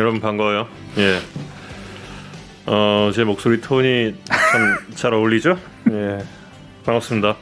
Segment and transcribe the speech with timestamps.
[0.00, 0.66] 여러분 반가워요.
[0.96, 1.18] 예.
[2.64, 5.58] 어, 제 목소리 톤이 참 잘 어울리죠?
[5.90, 6.18] 예.
[6.86, 7.36] 반갑습니다.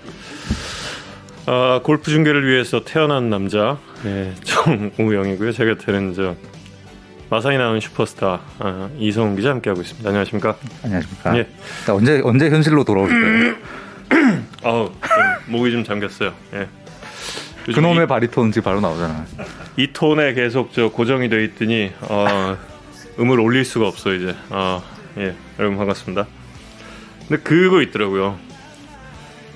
[1.46, 5.52] 아, 골프 중계를 위해서 태어난 남자, 예, 정우영이고요.
[5.52, 6.34] 제 곁에는 저
[7.30, 10.08] 마상이 나온 슈퍼스타 아, 이성훈 기자 함께하고 있습니다.
[10.08, 10.56] 안녕하십니까?
[10.82, 11.38] 안녕하십니까?
[11.38, 11.46] 예.
[11.86, 12.84] 자, 언제 언제 현실로?
[14.64, 16.32] 아우, 좀 목이 좀 잠겼어요.
[16.54, 16.68] 예.
[17.68, 19.26] 요즘 그놈의 바리톤 지금 바로 나오잖아.
[19.76, 22.56] 이, 이 톤에 계속 저 고정이 돼 있더니 어,
[23.18, 24.34] 음을 올릴 수가 없어 이제.
[24.48, 24.80] 아,
[25.18, 26.26] 예, 여러분 반갑습니다.
[27.28, 28.38] 근데 그거 있더라고요.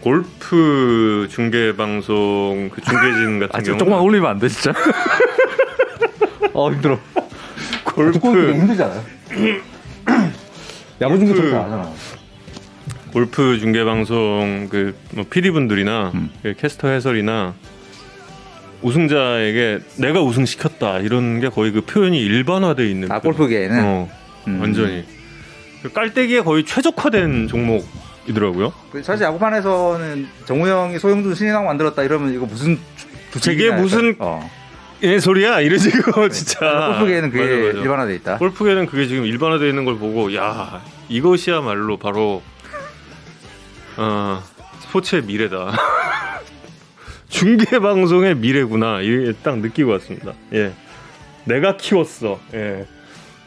[0.03, 4.75] 골프 중계 방송 그 중계진 같은 아, 경우 좀 조금만 올리면 안 돼, 진짜?
[6.53, 6.99] 어, 힘들어.
[7.85, 9.03] 골프 힘들잖아요.
[11.01, 11.91] 야구 중계 절대 안 하잖아.
[13.13, 16.31] 골프 중계 방송 그뭐 PD 분들이나 음.
[16.43, 17.55] 그 캐스터 해설이나
[18.83, 23.85] 우승자에게 내가 우승 시켰다 이런 게 거의 그 표현이 일반화돼 있는 아, 골프계에는?
[23.85, 24.09] 어,
[24.49, 24.61] 음.
[24.61, 25.05] 완전히
[25.83, 28.73] 그 깔때기에 거의 최적화된 종목이더라고요.
[28.93, 32.79] 그 사실 야구판에서는 정우영이 소영준 신인왕 만들었다 이러면 이거 무슨
[33.51, 34.49] 이게 무슨 어.
[35.03, 36.95] 예 소리야 이러지 그거 진짜.
[36.99, 37.79] 골프계에는 그게 맞아, 맞아.
[37.81, 38.39] 일반화돼 있다.
[38.39, 42.43] 골프계는 그게 지금 일반화되어 있는 걸 보고 야 이것이야말로 바로
[43.97, 44.43] 어,
[44.81, 45.73] 스포츠의 미래다.
[47.33, 49.01] 중계 방송의 미래구나.
[49.01, 50.35] 이게 딱 느끼고 왔습니다.
[50.53, 50.73] 예,
[51.45, 52.39] 내가 키웠어.
[52.53, 52.87] 예,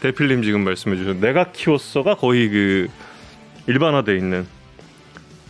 [0.02, 2.88] 대필님 지금 말씀해 주신 내가 키웠어가 거의 그
[3.67, 4.47] 일반화돼 있는.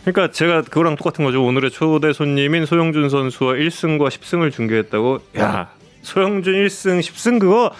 [0.04, 1.44] 그러니까 제가 그거랑 똑같은 거죠.
[1.44, 5.20] 오늘의 초대 손님인 소영준 선수와 1승과 10승을 중계했다고.
[5.38, 5.70] 야,
[6.02, 7.72] 소영준 1승 10승 그거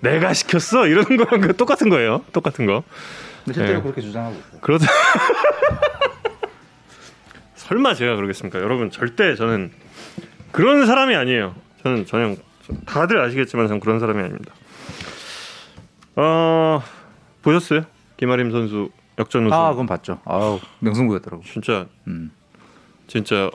[0.00, 0.86] 내가 시켰어.
[0.86, 2.24] 이러는 거랑 그 똑같은 거예요.
[2.32, 2.84] 똑같은 거.
[3.44, 3.82] 근데 실제로 예.
[3.82, 4.60] 그렇게 주장하고 있어요.
[4.60, 4.86] 그러다
[7.56, 8.60] 설마 제가 그러겠습니까?
[8.60, 9.70] 여러분 절대 저는
[10.54, 11.54] 그런 사람이 아니에요.
[11.82, 12.36] 저는 전혀
[12.86, 14.54] 다들 아시겠지만 저는 그런 사람이 아닙니다.
[16.14, 16.80] 어
[17.42, 17.82] 보셨어요?
[18.16, 19.56] 김아림 선수 역전 우승.
[19.56, 20.20] 아, 그건 봤죠.
[20.24, 21.42] 아우, 명승부였더라고.
[21.42, 22.30] 진짜 음.
[23.08, 23.50] 진짜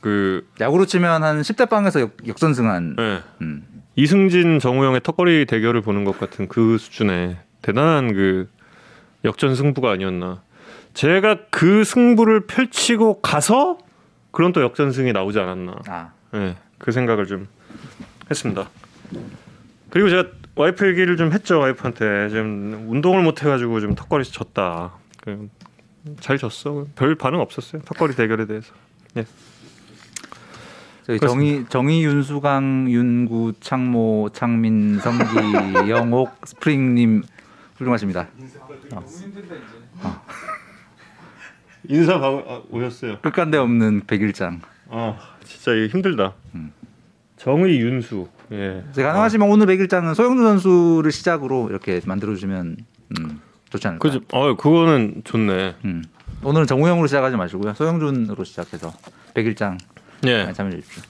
[0.00, 3.22] 그 야구로 치면 한 10대 빵에서 역, 역전승한 예.
[3.42, 3.66] 음.
[3.96, 8.48] 이승진 정우영의 턱걸이 대결을 보는 것 같은 그 수준의 대단한 그
[9.24, 10.42] 역전 승부가 아니었나.
[10.94, 13.78] 제가 그 승부를 펼치고 가서
[14.30, 15.74] 그런 또 역전승이 나오지 않았나.
[15.88, 17.46] 아, 네, 그 생각을 좀
[18.28, 18.68] 했습니다.
[19.90, 20.24] 그리고 제가
[20.56, 24.92] 와이프 얘기를 좀 했죠 와이프한테 지금 운동을 못 해가지고 좀 턱걸이 졌다.
[25.22, 25.48] 그,
[26.20, 26.86] 잘 졌어.
[26.96, 28.74] 별 반응 없었어요 턱걸이 대결에 대해서.
[31.06, 31.28] 저희 그렇습니다.
[31.28, 35.24] 정희 정희 윤수강 윤구 창모 창민 성기
[35.90, 37.22] 영옥 스프링님
[37.76, 38.26] 훌륭하십니다.
[41.86, 43.18] 인사 가 아, 오셨어요.
[43.20, 44.62] 끝간데 없는 백일장.
[44.88, 46.34] 아 진짜 힘들다.
[46.54, 46.72] 음.
[47.36, 48.28] 정의 윤수.
[48.52, 48.84] 예.
[48.94, 52.76] 가능하시면 오늘 백일장은 소영준 선수를 시작으로 이렇게 만들어주면
[53.18, 53.40] 음,
[53.70, 54.02] 좋지 않을까.
[54.02, 54.20] 그죠.
[54.32, 55.74] 어 그거는 좋네.
[55.84, 56.04] 음.
[56.42, 57.74] 오늘은 정우영으로 시작하지 마시고요.
[57.74, 58.92] 소영준으로 시작해서
[59.34, 59.78] 백일장
[60.26, 60.52] 예.
[60.52, 61.02] 참여해 주십시오.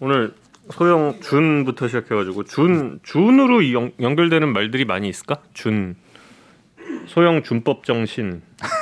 [0.00, 0.34] 오늘
[0.70, 5.36] 소영 준부터 시작해가지고 준 준으로 연, 연결되는 말들이 많이 있을까?
[5.54, 5.94] 준
[7.06, 8.42] 소영 준법 정신.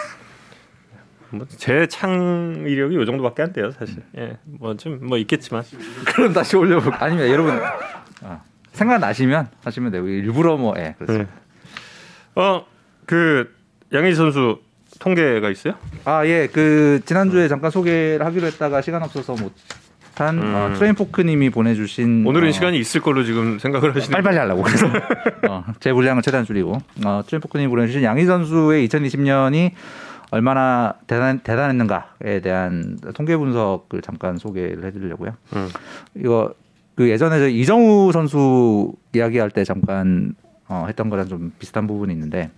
[1.39, 4.03] 뭐제 창의력이 요 정도밖에 안 돼요 사실.
[4.17, 5.63] 예, 뭐 좀뭐 있겠지만.
[6.07, 6.93] 그럼 다시 올려볼.
[6.99, 7.61] 아니면 여러분
[8.23, 10.95] 어, 생각 나시면 하시면 되고 일부러 뭐 예.
[10.99, 11.31] 그렇습니다.
[11.33, 12.41] 예.
[12.41, 13.55] 어그
[13.93, 14.61] 양의지 선수
[14.99, 15.75] 통계가 있어요?
[16.05, 16.49] 아, 예.
[16.53, 19.53] 그 지난주에 잠깐 소개를 하기로 했다가 시간 없어서 못
[20.17, 20.55] 한 음.
[20.55, 24.13] 어, 트레인포크 님이 보내 주신 오늘은 어, 시간이 있을 걸로 지금 생각을 하시는.
[24.13, 24.87] 빨리빨리 하려고 그래서
[25.49, 29.73] 어, 제 분량을 최대한 줄이고 어, 트레인포크 님이 보내 주신 양의지 선수의 2020년이
[30.35, 35.35] 얼마나 대단 대단했는가에 대한 통계 분석을 잠깐 소개를 해 드리려고요.
[35.55, 35.69] 음.
[36.17, 36.53] 이거
[36.97, 40.35] 그 예전에 저 이정후 선수 이야기할 때 잠깐
[40.67, 42.51] 어, 했던 거랑 좀 비슷한 부분이 있는데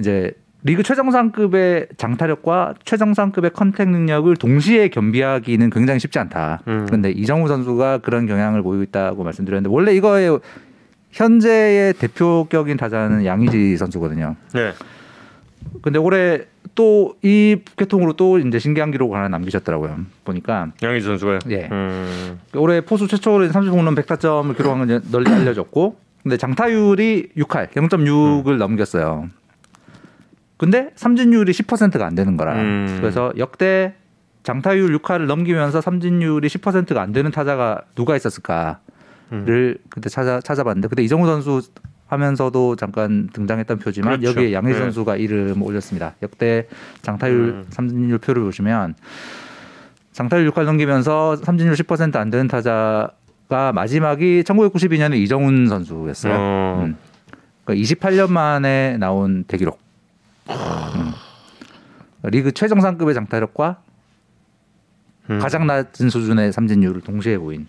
[0.00, 0.32] 이제
[0.64, 6.62] 리그 최정상급의 장타력과 최정상급의 컨택 능력을 동시에 겸비하기는 굉장히 쉽지 않다.
[6.66, 6.86] 음.
[6.86, 10.40] 그런데 이정우 선수가 그런 경향을 보이고 있다고 말씀드렸는데 원래 이거의
[11.12, 14.34] 현재의 대표격인 타자는 양의지 선수거든요.
[14.52, 14.72] 네.
[15.80, 19.98] 근데 올해 또이 계통으로 또 이제 신기한 기록을 하나 남기셨더라고요.
[20.24, 21.40] 보니까 양희 선수가요.
[21.50, 21.68] 예.
[21.70, 22.40] 음.
[22.54, 29.28] 올해 포수 최초로 30홈런 100타점을 기록한 건 널리 알려졌고 근데 장타율이 6할 0.6을 넘겼어요.
[30.56, 32.54] 근데 삼진율이 10%가 안 되는 거라.
[32.54, 32.98] 음.
[33.00, 33.94] 그래서 역대
[34.44, 38.76] 장타율 6할을 넘기면서 삼진율이 10%가 안 되는 타자가 누가 있었을까를
[39.32, 39.74] 음.
[39.88, 41.62] 그때 찾아 찾아봤는데 그때 이정우 선수
[42.12, 44.38] 하면서도 잠깐 등장했던 표지만 그렇죠.
[44.38, 44.78] 여기에 양희 네.
[44.78, 46.14] 선수가 이름 올렸습니다.
[46.22, 46.68] 역대
[47.00, 47.66] 장타율 음.
[47.70, 48.94] 삼진율 표를 보시면
[50.12, 56.34] 장타율 6할 넘기면서 삼진율 10%안 되는 타자가 마지막이 1992년에 이정훈 선수였어요.
[56.34, 56.82] 어.
[56.84, 56.96] 음.
[57.64, 59.80] 그러니까 28년 만에 나온 대기록.
[60.50, 61.12] 음.
[62.24, 63.80] 리그 최정상급의 장타력과
[65.30, 65.38] 음.
[65.38, 67.66] 가장 낮은 수준의 삼진율을 동시에 보인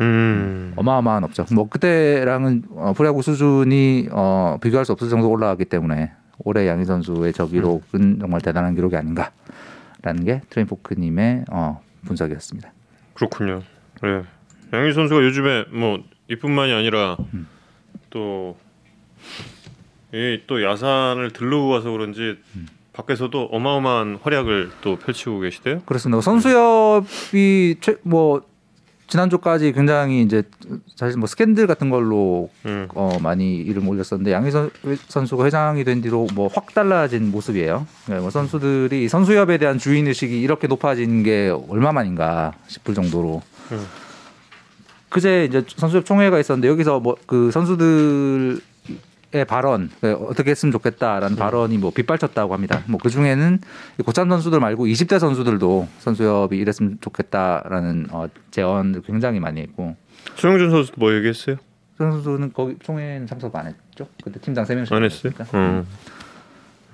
[0.00, 0.72] 음.
[0.76, 1.52] 어마어마한 업적.
[1.52, 6.12] 뭐 그때랑은 어, 프로야구 수준이 어, 비교할 수 없을 정도 올라갔기 때문에
[6.44, 12.72] 올해 양희 선수의 저 기록은 정말 대단한 기록이 아닌가라는 게 트레인포크님의 어, 분석이었습니다.
[13.14, 13.62] 그렇군요.
[14.02, 14.22] 네.
[14.72, 15.98] 양희 선수가 요즘에 뭐
[16.28, 17.16] 이뿐만이 아니라
[18.10, 18.56] 또이또
[20.62, 22.38] 야산을 들르고 가서 그런지
[22.92, 25.80] 밖에서도 어마어마한 활약을 또 펼치고 계시대요.
[25.86, 26.20] 그렇습니다.
[26.20, 28.42] 선수협이 최, 뭐
[29.08, 30.42] 지난주까지 굉장히 이제
[30.94, 32.86] 사실 뭐 스캔들 같은 걸로 음.
[32.94, 34.70] 어, 많이 이름 올렸었는데 양희 선,
[35.08, 37.86] 선수가 회장이 된 뒤로 뭐 확 달라진 모습이에요.
[38.08, 43.42] 네, 뭐 선수들이 선수협에 대한 주인 의식이 이렇게 높아진 게 얼마만인가 싶을 정도로.
[43.72, 43.86] 음.
[45.08, 48.60] 그제 이제 선수협 총회가 있었는데 여기서 뭐 그 선수들
[49.30, 52.82] 의 발언 그 어떻게 했으면 좋겠다라는 발언이 뭐 빗발쳤다고 합니다.
[52.86, 53.58] 뭐 그 중에는
[54.04, 59.96] 고참 선수들 말고 20대 선수들도 선수협이 이랬으면 좋겠다라는 어, 제언을 굉장히 많이 했고
[60.36, 61.56] 최영준 선수 뭐 얘기했어요?
[61.98, 64.08] 선 선수는 거기 총회는 참석 안 했죠.
[64.22, 65.32] 그때 팀장 3명씩 안 했어요?
[65.54, 65.86] 음.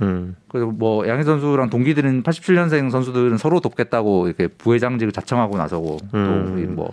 [0.03, 0.37] 음.
[0.49, 6.75] 그래서 뭐 양희 선수랑 동기들은 87년생 선수들은 서로 돕겠다고 이렇게 부회장직을 자청하고 나서고 음.
[6.75, 6.93] 또뭐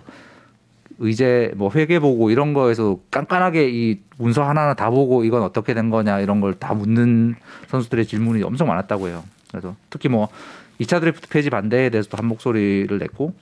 [1.02, 5.90] 의제 뭐 회계 보고 이런 거에서 깐깐하게 이 문서 하나하나 다 보고 이건 어떻게 된
[5.90, 7.34] 거냐 이런 걸 다 묻는
[7.68, 9.24] 선수들의 질문이 엄청 많았다고 해요.
[9.50, 10.28] 그래서 특히 뭐
[10.80, 13.34] 2차 드래프트 폐지 반대에 대해서도 한 목소리를 냈고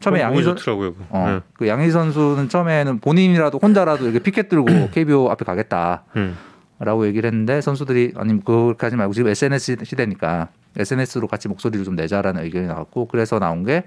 [0.00, 0.92] 처음에 양희 선 좋더라고요.
[0.94, 1.04] 그거.
[1.10, 1.40] 어, 네.
[1.54, 6.04] 그 양희 선수는 처음에는 본인이라도 혼자라도 이렇게 피켓 들고 KBO 앞에 가겠다.
[6.16, 6.36] 음.
[6.80, 11.94] 라고 얘기를 했는데 선수들이 아니 그렇게 하지 말고 지금 SNS 시대니까 SNS로 같이 목소리를 좀
[11.94, 13.84] 내자라는 의견이 나왔고 그래서 나온 게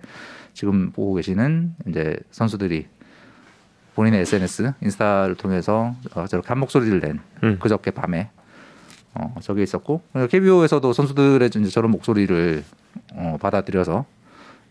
[0.54, 2.88] 지금 보고 계시는 이제 선수들이
[3.98, 7.58] 본인의 SNS 인스타를 통해서 어, 저렇게 한 목소리를 낸 음.
[7.60, 8.30] 그저께 밤에
[9.16, 12.64] 어, 저게 있었고 KBO에서도 선수들의 이제 저런 목소리를
[13.14, 14.06] 어, 받아들여서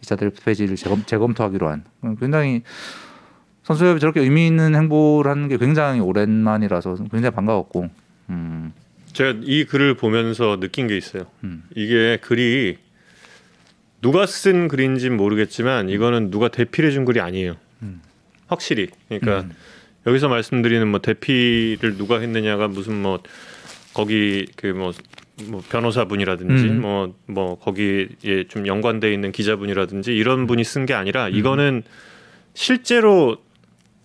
[0.03, 1.85] 2차 드래프트 폐지를 재검, 재검토하기로 한
[2.21, 2.63] 굉장히
[3.65, 7.89] 선수협이 저렇게 의미 있는 행보를 하는 게 굉장히 오랜만이라서 굉장히 반가웠고
[8.31, 8.73] 음,
[9.13, 11.25] 제가 이 글을 보면서 느낀 게 있어요.
[11.43, 11.65] 음.
[11.75, 12.79] 이게 글이
[14.01, 17.57] 누가 쓴 글인지는 모르겠지만 이거는 누가 대필해 준 글이 아니에요.
[18.47, 18.49] 음.
[18.49, 18.89] 확실히.
[19.09, 19.53] 그러니까 음.
[20.07, 23.21] 여기서 말씀드리는 뭐 대피를 누가 했느냐가 무슨 뭐
[23.93, 24.93] 거기 그뭐
[25.49, 26.81] 뭐 변호사분이라든지 음.
[26.81, 28.09] 뭐뭐 거기에
[28.49, 31.83] 좀 연관돼 있는 기자분이라든지 이런 분이 쓴 게 아니라 이거는
[32.55, 33.37] 실제로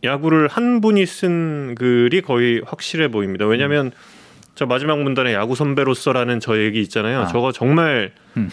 [0.04, 3.46] 야구를 한 분이 쓴 글이 거의 확실해 보입니다.
[3.46, 3.92] 왜냐하면
[4.56, 7.22] 저 마지막 문단에 야구 선배로서라는 저 얘기 있잖아요.
[7.22, 7.28] 아.
[7.28, 8.50] 저거 정말 음.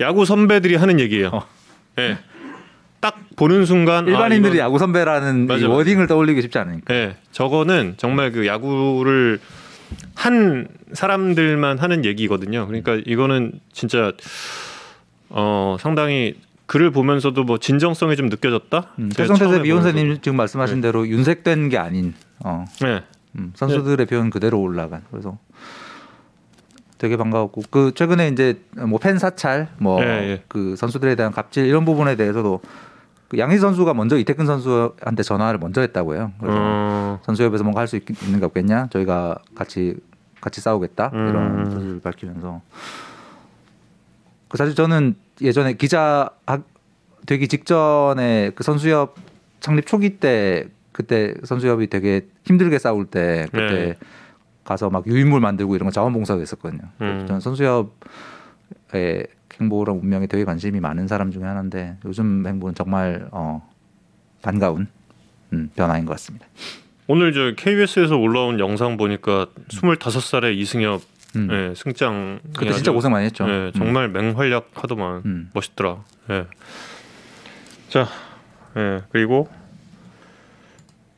[0.00, 1.28] 야구 선배들이 하는 얘기예요.
[1.32, 1.46] 어.
[1.98, 2.18] 예.
[3.00, 5.74] 딱 보는 순간 아, 일반인들이 이건- 야구 선배라는 맞아, 이 맞아.
[5.74, 6.92] 워딩을 떠올리기 쉽지 않으니까.
[6.92, 9.38] 네, 저거는 정말 그 야구를
[10.14, 12.66] 한 사람들만 하는 얘기거든요.
[12.66, 14.12] 그러니까 이거는 진짜
[15.30, 16.34] 어 상당히
[16.66, 18.92] 글을 보면서도 뭐 진정성이 좀 느껴졌다.
[18.98, 20.20] 음, 최성태 보면서도.
[20.20, 23.02] 지금 말씀하신 대로 윤색된 게 아닌 어, 네,
[23.38, 25.38] 음, 선수들의 표현 그대로 올라간 그래서
[26.98, 30.76] 되게 반가웠고 그 최근에 이제 뭐 팬 사찰 뭐그 예, 예.
[30.76, 32.60] 선수들에 대한 갑질 이런 부분에 대해서도
[33.28, 36.32] 그 양희 선수가 먼저 이태근 선수한테 전화를 먼저 했다고요.
[36.40, 38.88] 그래서 어, 선수협에서 뭔가 할 수 있는 게 없겠냐?
[38.90, 39.96] 저희가 같이
[40.40, 41.64] 같이 싸우겠다 이런 음.
[41.64, 42.62] 뜻을 밝히면서
[44.48, 46.62] 그 사실 저는 예전에 기자 학-
[47.26, 49.16] 되기 직전에 그 선수협
[49.60, 53.94] 창립 초기 때 그때 선수협이 되게 힘들게 싸울 때 그때 네.
[54.64, 56.82] 가서 막 유인물 만들고 이런 거 자원봉사도 했었거든요.
[57.02, 57.24] 음.
[57.26, 59.26] 저는 선수협의
[59.60, 63.68] 행보랑 운명에 되게 관심이 많은 사람 중에 하나인데 요즘 행보는 정말 어,
[64.42, 64.88] 반가운
[65.52, 66.46] 음, 변화인 것 같습니다.
[67.06, 71.00] 오늘 저 KBS에서 올라온 영상 보니까 25살의 이승엽
[71.36, 71.48] 음.
[71.50, 73.48] 예, 승장 그때 진짜 고생 많이 했죠.
[73.48, 75.50] 예, 정말 맹활약하더만 음.
[75.52, 76.04] 멋있더라.
[76.30, 76.46] 예.
[77.88, 78.06] 자,
[78.76, 79.48] 예, 그리고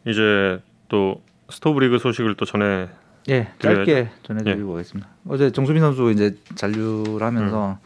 [0.06, 2.88] 이제 또 스토브리그 소식을 또 전해
[3.28, 3.48] 예.
[3.58, 5.08] 짧게 전해드리고 가겠습니다.
[5.28, 7.78] 어제 정수빈 선수 이제 잔류를 하면서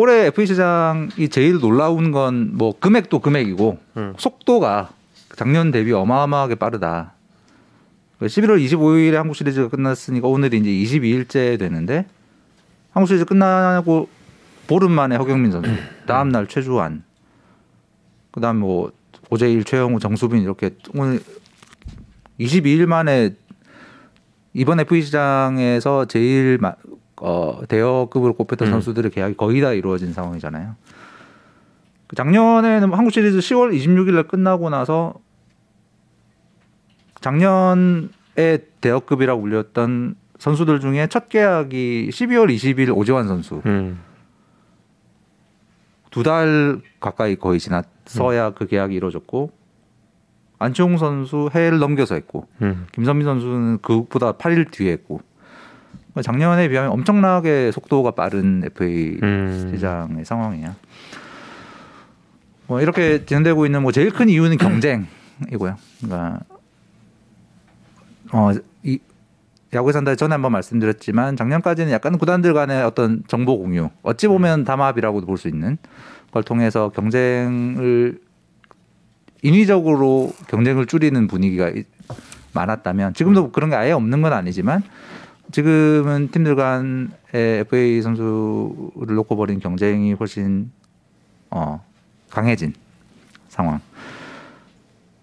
[0.00, 4.14] 올해 FA 시장이 제일 놀라운 건 뭐 금액도 금액이고 음.
[4.16, 4.88] 속도가
[5.36, 7.12] 작년 대비 어마어마하게 빠르다.
[8.22, 12.06] 11월 25일에 한국 시리즈가 끝났으니까 오늘이 이제 22일째 되는데
[12.92, 14.08] 한국 시리즈 끝나고
[14.66, 15.70] 보름 만에 허경민 선수,
[16.06, 17.02] 다음 날 최주환,
[18.30, 18.92] 그다음 뭐
[19.28, 21.20] 오재일, 최영우, 정수빈 이렇게 오늘
[22.38, 23.34] 22일 만에
[24.54, 26.74] 이번 FA 시장에서 제일 마,
[27.20, 28.72] 어, 대여급으로 꼽혔던 음.
[28.72, 30.74] 선수들의 계약이 거의 다 이루어진 상황이잖아요.
[32.06, 35.14] 그 작년에는 한국 시리즈 10월 26일 날 끝나고 나서
[37.20, 38.08] 작년에
[38.80, 44.00] 대역급이라고 불렸던 선수들 중에 첫 계약이 12월 20일 오재환 선수 음.
[46.10, 49.52] 두달 가까이 거의 지났어야 그 계약이 이루어졌고
[50.58, 52.86] 안치홍 선수 해를 넘겨서 했고 음.
[52.92, 55.20] 김선민 선수는 그것보다 8일 뒤에 했고
[56.22, 59.70] 작년에 비하면 엄청나게 속도가 빠른 FA 음.
[59.72, 60.74] 시장의 상황이야.
[62.66, 65.76] 뭐 이렇게 진행되고 있는 뭐 제일 큰 이유는 경쟁이고요.
[66.00, 66.40] 그러니까
[68.32, 68.98] 어이
[69.72, 75.26] 야구에 산다 전에 한번 말씀드렸지만 작년까지는 약간 구단들 간의 어떤 정보 공유, 어찌 보면 담합이라고도
[75.26, 75.78] 볼 수 있는
[76.32, 78.20] 걸 통해서 경쟁을
[79.42, 81.84] 인위적으로 경쟁을 줄이는 분위기가 이-
[82.52, 84.82] 많았다면 지금도 그런 게 아예 없는 건 아니지만
[85.52, 90.70] 지금은 팀들 간의 FA 선수를 놓고 벌인 경쟁이 훨씬
[91.50, 91.84] 어,
[92.30, 92.74] 강해진
[93.48, 93.80] 상황.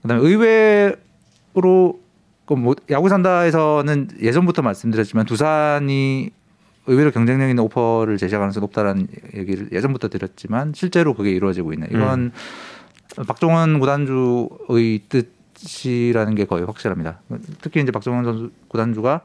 [0.01, 1.99] 그다음에 의외로
[2.45, 6.29] 그뭐 야구 산다에서는 예전부터 말씀드렸지만 두산이
[6.87, 12.31] 의외로 경쟁력 있는 오퍼를 제시할 가능성이 높다라는 얘기를 예전부터 드렸지만 실제로 그게 이루어지고 있는 이건
[13.27, 17.19] 박정원 구단주의 뜻이라는 게 거의 확실합니다.
[17.61, 19.21] 특히 이제 박정원 선수 구단주가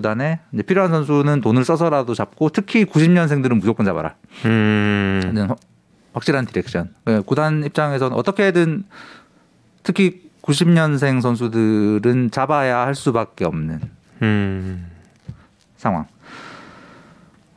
[0.00, 4.14] 구단에 이제 필요한 선수는 돈을 써서라도 잡고 특히 90년생들은 무조건 잡아라.
[4.44, 5.46] 음.
[5.48, 5.58] 확-
[6.12, 6.94] 확실한 direction.
[7.08, 8.84] 예, 구단 입장에서는 어떻게든
[9.82, 13.80] 특히 90년생 선수들은 잡아야 할 수밖에 없는
[14.22, 14.86] 음.
[15.78, 16.06] 상황.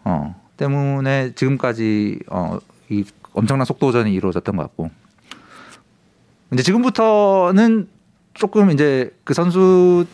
[0.06, 2.58] 어, 때문에 지금까지 어,
[2.90, 3.04] 이
[3.34, 4.90] 엄청난 속도전이 이루어졌던 것 같고.
[6.54, 7.88] 이제 지금부터는
[8.34, 10.06] 조금 이제 그 선수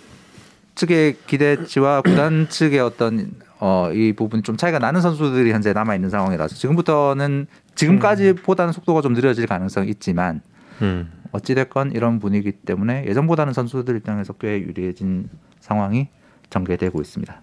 [0.75, 6.10] 측의 기대치와 구단 측의 어떤 어, 이 부분이 좀 차이가 나는 선수들이 현재 남아 있는
[6.10, 10.41] 상황이라서 지금부터는 지금까지보다는 속도가 좀 느려질 가능성이 있지만
[10.82, 11.12] 음.
[11.32, 15.29] 어찌됐건 이런 분위기 때문에 예전보다는 선수들 입장에서 꽤 유리해진
[15.60, 16.10] 상황이
[16.50, 17.41] 전개되고 있습니다.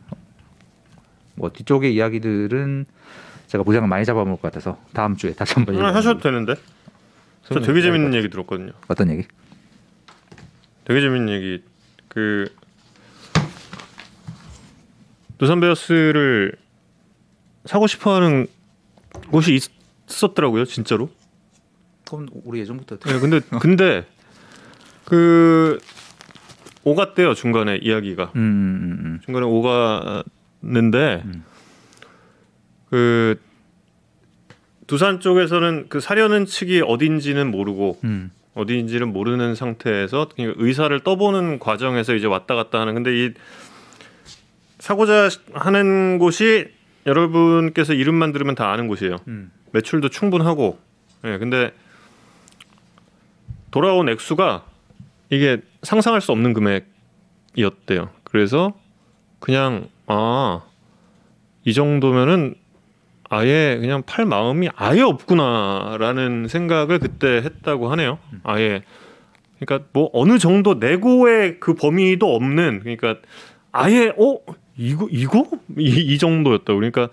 [1.34, 2.86] 뭐 뒤쪽의 이야기들은
[3.46, 6.54] 제가 분량을 많이 잡아먹을 것 같아서 다음 주에 다시 한번 아, 얘기해 하셔도 되는데.
[7.44, 8.72] 저 되게 재밌는 얘기 들었거든요.
[8.88, 9.26] 어떤 얘기?
[10.84, 11.64] 되게 재밌는 얘기.
[12.08, 12.46] 그
[15.42, 16.52] 두산 베어스를
[17.64, 18.46] 사고 싶어하는
[19.32, 19.58] 곳이
[20.06, 21.10] 있었더라고요, 진짜로.
[22.04, 24.06] 그건 우리 예전부터 네, 근데 근데
[25.04, 25.80] 그
[26.84, 31.44] 오갔대요 중간에 이야기가 음, 음, 음, 중간에 오갔는데 음.
[32.90, 33.40] 그
[34.86, 38.30] 두산 쪽에서는 그 사려는 측이 어딘지는 모르고 음.
[38.54, 43.34] 어디인지는 모르는 상태에서 그러니까 의사를 떠보는 과정에서 이제 왔다 갔다 하는 근데 이
[44.82, 46.68] 사고자 하는 곳이
[47.06, 49.16] 여러분께서 이름만 들으면 다 아는 곳이에요.
[49.28, 49.52] 음.
[49.72, 50.78] 매출도 충분하고
[51.24, 51.72] 예 근데
[53.70, 54.64] 돌아온 액수가
[55.30, 58.10] 이게 상상할 수 없는 금액이었대요.
[58.24, 58.74] 그래서
[59.40, 60.62] 그냥 아
[61.64, 62.54] 이 정도면은
[63.28, 68.18] 아예 그냥 팔 마음이 아예 없구나라는 생각을 그때 했다고 하네요.
[68.42, 68.82] 아예
[69.58, 73.16] 그러니까 뭐 어느 정도 내고의 그 범위도 없는 그러니까
[73.70, 74.38] 아예 어
[74.76, 76.74] 이거 이거 이, 이 정도였다.
[76.74, 77.08] 그러니까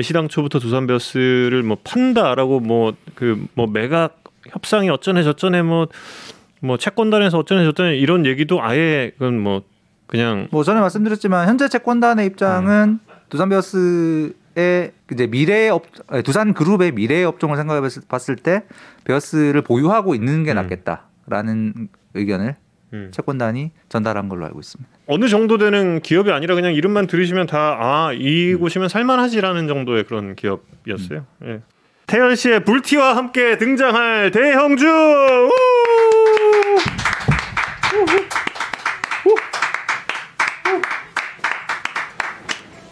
[0.00, 7.96] 애당초부터 두산 베어스를 뭐 판다라고 뭐 그뭐 매각 협상이 어쩌네 저쩌네 뭐뭐 채권단에서 어쩌네 저쩌네
[7.96, 9.62] 이런 얘기도 아예 그건 뭐
[10.06, 15.84] 그냥 뭐 전에 말씀드렸지만 현재 채권단의 입장은 두산 베어스의 이제 미래 업
[16.24, 18.64] 두산 그룹의 미래 업종을 생각해 봤을 때
[19.04, 20.56] 베어스를 보유하고 있는 게 음.
[20.56, 22.56] 낫겠다라는 의견을
[22.94, 23.10] 음.
[23.12, 24.88] 채권단이 전달한 걸로 알고 있습니다.
[25.08, 31.26] 어느 정도 되는 기업이 아니라 그냥 이름만 들으시면 다 아 이곳이면 살만하지라는 정도의 그런 기업이었어요.
[31.44, 31.60] 예.
[32.06, 34.86] 태연 씨의 불티와 함께 등장할 대형주.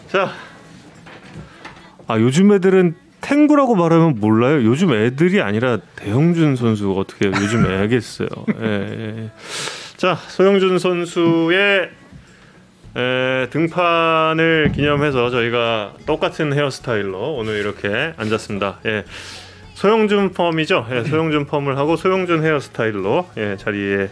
[0.09, 0.31] 자,
[2.07, 4.63] 아 요즘 애들은 탱구라고 말하면 몰라요.
[4.65, 8.27] 요즘 애들이 아니라 대형준 선수 어떻게 요즘 애겠어요.
[8.61, 9.31] 예, 예.
[10.03, 11.89] 자 소영준 선수의
[12.97, 18.81] 에, 등판을 기념해서 저희가 똑같은 헤어스타일로 오늘 이렇게 앉았습니다.
[18.85, 19.05] 예.
[19.75, 20.87] 소영준 펌이죠.
[20.91, 24.09] 예, 소영준 펌을 하고 소영준 헤어스타일로 예, 자리에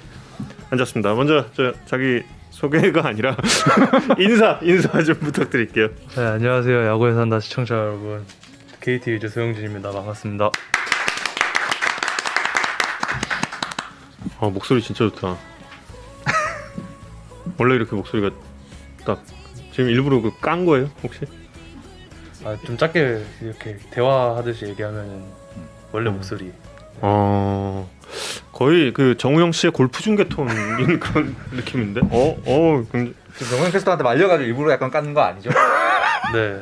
[0.70, 1.14] 앉았습니다.
[1.14, 3.36] 먼저 저 자기 소개가 아니라
[4.18, 5.90] 인사 인사 좀 부탁드릴게요.
[6.16, 6.86] 네, 안녕하세요.
[6.86, 8.24] 야구에 산다 시청자 여러분.
[8.80, 9.92] KT 위즈 소영준입니다.
[9.92, 10.52] 반갑습니다.
[14.40, 15.51] 아 목소리 진짜 좋다.
[17.58, 18.32] 원래 이렇게 목소리가
[19.06, 19.24] 딱
[19.74, 21.22] 지금 일부러 그 깐 거예요 혹시?
[22.44, 25.24] 아, 좀 짧게 이렇게 대화하듯이 얘기하면은
[25.92, 26.16] 원래 음.
[26.16, 26.52] 목소리.
[27.02, 27.90] 어
[28.52, 32.02] 거의 그 정우영 씨의 골프 중계 톤인 그런 느낌인데.
[32.10, 33.16] 어, 어, 굉장히-
[33.50, 35.50] 정현 캐스터한테 말려가지고 일부러 약간 까는 거 아니죠?
[36.34, 36.62] 네.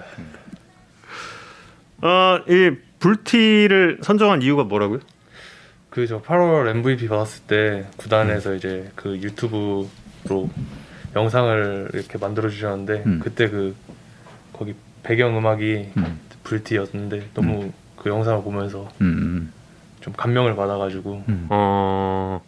[2.01, 4.99] 어, 이 불티를 선정한 이유가 뭐라고요?
[5.89, 7.91] 그 저 8월 MVP 받았을 때 음.
[7.97, 9.89] 구단에서 이제 그 유튜브
[10.27, 10.49] 로
[11.15, 13.19] 영상을 이렇게 만들어 주셨는데 음.
[13.23, 13.75] 그때 그
[14.53, 16.19] 거기 배경 음악이 음.
[16.43, 19.51] 불티였는데 너무 그 영상을 보면서 음.
[20.01, 21.47] 좀 감명을 받아가지고 음.
[21.49, 22.41] 어,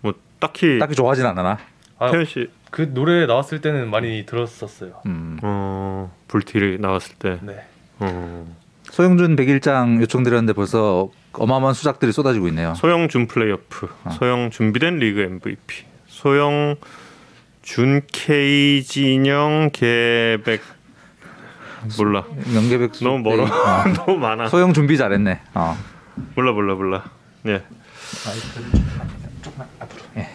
[0.00, 1.58] 뭐 딱히 딱히 좋아하진 않아.
[1.98, 5.02] 아, 태현 씨, 그 노래 나왔을 때는 많이 들었었어요.
[5.06, 5.38] 음.
[5.42, 7.62] 어, 불티를 나왔을 때, 네.
[7.98, 8.46] 어,
[8.84, 12.74] 소영준 100일장 요청드렸는데 벌써 어마어마한 수작들이 쏟아지고 있네요.
[12.74, 14.10] 소영준 플레이오프, 아.
[14.10, 15.84] 소영 준비된 리그 MVP,
[16.20, 16.76] 소영
[17.62, 20.60] 준 K 진영 계백
[21.96, 23.84] 몰라 명계백 너무 멀어 어.
[23.96, 25.40] 너무 많아 소영 준비 잘했네.
[25.54, 25.78] 어.
[26.34, 27.04] 몰라 몰라 몰라
[27.46, 27.62] 예
[30.18, 30.28] 예.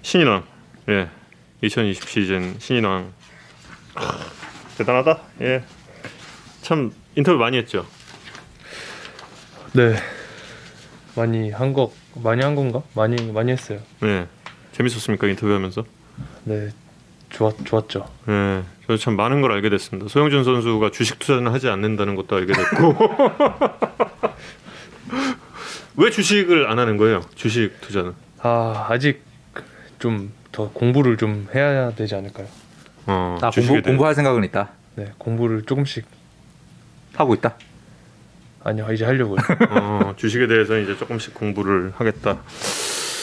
[0.00, 0.44] 신인왕
[0.88, 1.10] 예
[1.60, 3.12] 2020 시즌 신인왕
[3.96, 4.18] 아,
[4.78, 5.18] 대단하다
[6.62, 7.84] 예참 인터뷰 많이 했죠
[9.74, 9.94] 네.
[11.14, 12.82] 많이 한 거 많이 한 건가?
[12.94, 13.78] 많이 많이 했어요.
[14.02, 14.26] 예
[14.78, 15.84] 재밌었습니까 인터뷰하면서
[16.44, 16.70] 네.
[17.30, 18.08] 좋았 좋았죠.
[18.28, 22.54] 예 저도 참 많은 걸 알게 됐습니다 소영준 선수가 주식 투자는 하지 않는다는 것도 알게
[22.54, 22.96] 됐고
[25.96, 29.22] 왜 주식을 안 하는 거예요 주식 투자는 아 아직
[29.98, 32.48] 좀 더 공부를 좀 해야 되지 않을까요?
[33.06, 33.92] 어나 주식에 공부, 대해.
[33.94, 34.70] 공부할 생각은 있다.
[34.96, 35.12] 네.
[35.18, 36.04] 공부를 조금씩
[37.14, 37.54] 하고 있다.
[38.64, 39.38] 아니요 이제 하려고요.
[39.70, 42.38] 어, 주식에 대해서 이제 조금씩 공부를 하겠다.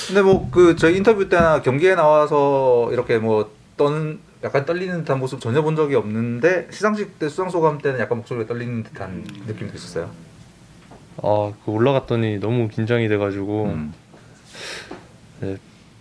[0.07, 5.39] 근데 뭐 그 저희 인터뷰 때나 경기에 나와서 이렇게 뭐 떠는 약간 떨리는 듯한 모습
[5.41, 10.09] 전혀 본 적이 없는데 시상식 때 수상 소감 때는 약간 목소리가 떨리는 듯한 느낌도 있었어요.
[11.23, 13.93] 아 그 올라갔더니 너무 긴장이 돼가지고 음.
[15.39, 15.57] 네,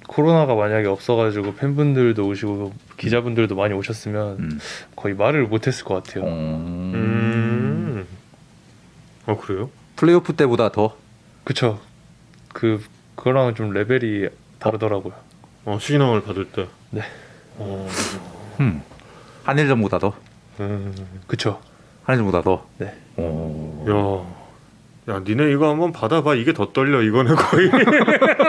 [0.07, 4.59] 코로나가 만약에 없어가지고 팬분들도 오시고 기자분들도 많이 오셨으면 음.
[4.96, 6.24] 거의 말을 못했을 것 같아요.
[6.24, 6.92] 음.
[6.94, 8.07] 음.
[9.26, 9.70] 어 그래요?
[9.96, 10.96] 플레이오프 때보다 더
[11.44, 11.81] 그쵸.
[12.52, 12.83] 그
[13.24, 15.14] 그거랑은 좀 레벨이 다르더라고요.
[15.64, 16.68] 어 신인왕을 받을 때.
[16.90, 17.00] 네.
[17.56, 17.88] 어.
[18.60, 18.82] 음.
[19.44, 20.14] 한일 전보다 더
[20.60, 20.94] 음.
[21.26, 21.58] 그쵸.
[22.02, 22.66] 한일 전보다 더.
[22.76, 22.94] 네.
[23.16, 24.26] 오.
[25.08, 25.14] 야.
[25.14, 26.34] 야, 니네 이거 한번 받아봐.
[26.34, 27.00] 이게 더 떨려.
[27.00, 27.70] 이거는 거의.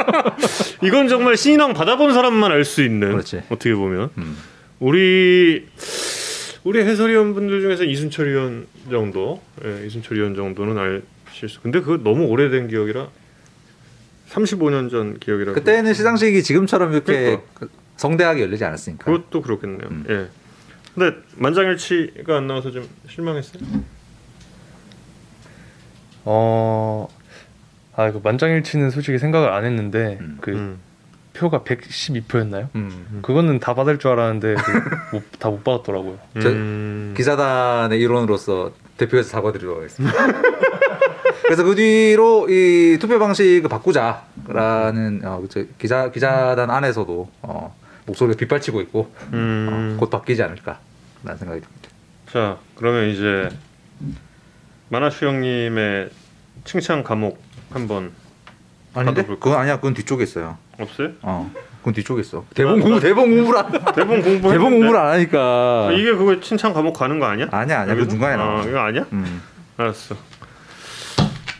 [0.83, 3.11] 이건 정말 신인왕 받아본 사람만 알 수 있는.
[3.11, 3.43] 그렇지.
[3.49, 4.37] 어떻게 보면 음.
[4.81, 5.67] 우리
[6.65, 11.61] 우리 해설위원 분들 중에서 이순철 위원 정도, 예, 이순철 위원 정도는 알실 수.
[11.61, 13.07] 근데 그거 너무 오래된 기억이라
[14.35, 15.53] 35년 전 기억이라.
[15.53, 17.43] 그때는 시상식이 지금처럼 이렇게 그러니까.
[17.53, 19.05] 그 성대하게 열리지 않았으니까.
[19.05, 19.87] 그것도 그렇겠네요.
[19.89, 20.05] 음.
[20.09, 20.27] 예.
[20.93, 23.63] 근데 만장일치가 안 나와서 좀 실망했어요.
[26.25, 27.07] 어.
[27.95, 30.37] 아, 그 만장일치는 솔직히 생각을 안 했는데 음.
[30.41, 30.79] 그 음.
[31.33, 32.67] 표가 112표였나요?
[32.75, 33.19] 음.
[33.21, 34.55] 그거는 다 받을 줄 알았는데
[35.39, 36.17] 다못 받았더라고요.
[36.41, 37.13] 저- 음.
[37.15, 40.13] 기자단의 일원으로서 대표에서 사과드리도록 하겠습니다.
[41.45, 45.43] 그래서 그 뒤로 이 투표 방식을 바꾸자라는 어,
[45.77, 47.75] 기자 기자단 안에서도 어,
[48.07, 49.95] 목소리가 빗발치고 있고 음.
[49.95, 51.89] 어, 곧 바뀌지 않을까라는 생각이 듭니다.
[52.31, 53.49] 자, 그러면 이제
[54.89, 56.09] 만화슈 형님의
[56.63, 58.11] 칭찬 감옥 한번
[58.93, 59.21] 아닌데?
[59.21, 59.43] 받아볼까?
[59.43, 59.75] 그건 아니야.
[59.77, 60.57] 그건 뒤쪽에 있어요.
[60.79, 61.09] 없어요?
[61.21, 62.43] 어, 그건 뒤쪽에 있어.
[62.55, 65.91] 대본 공부 대본 공부를 안 대본 공부 대본 공부를 안 하니까.
[65.93, 67.47] 이게 그거 칭찬 감옥 가는 거 아니야?
[67.51, 67.93] 아니야 아니야.
[67.93, 68.09] 그 여기도?
[68.11, 68.61] 중간에 나와.
[68.61, 69.05] 아, 이거 아니야?
[69.13, 69.41] 음.
[69.77, 70.15] 알았어.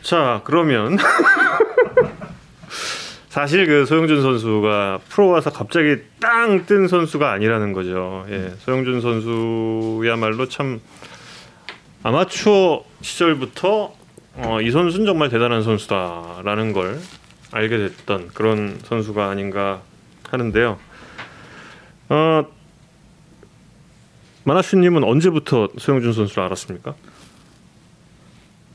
[0.06, 0.96] 자, 그러면
[3.28, 8.24] 사실 그 소영준 선수가 프로 와서 갑자기 땅 뜬 선수가 아니라는 거죠.
[8.28, 10.80] 예, 소영준 선수야말로 참
[12.04, 13.96] 아마추어 시절부터
[14.36, 17.00] 어, 이 선수는 정말 대단한 선수다라는 걸
[17.50, 19.82] 알게 됐던 그런 선수가 아닌가
[20.30, 20.78] 하는데요.
[22.10, 22.46] 어,
[24.44, 26.94] 마나슈님은 언제부터 소영준 선수를 알았습니까?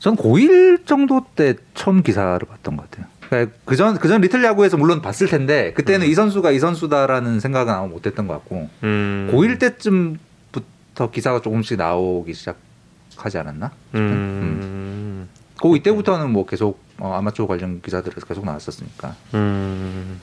[0.02, 3.06] 전 고1 정도 때 처음 기사를 봤던 것 같아요.
[3.28, 7.86] 그러니까 그전 그전 리틀 야구에서 물론 봤을 텐데 그때는 이 선수가 이 선수다라는 생각은 아마
[7.86, 9.30] 못했던 것 같고 음.
[9.32, 13.70] 고1 때쯤부터 기사가 조금씩 나오기 시작하지 않았나?
[13.94, 15.28] 음.
[15.58, 19.14] 고2 때부터는 뭐 계속 어, 아마추어 관련 기사들에서 계속 나왔었으니까.
[19.34, 20.20] 음.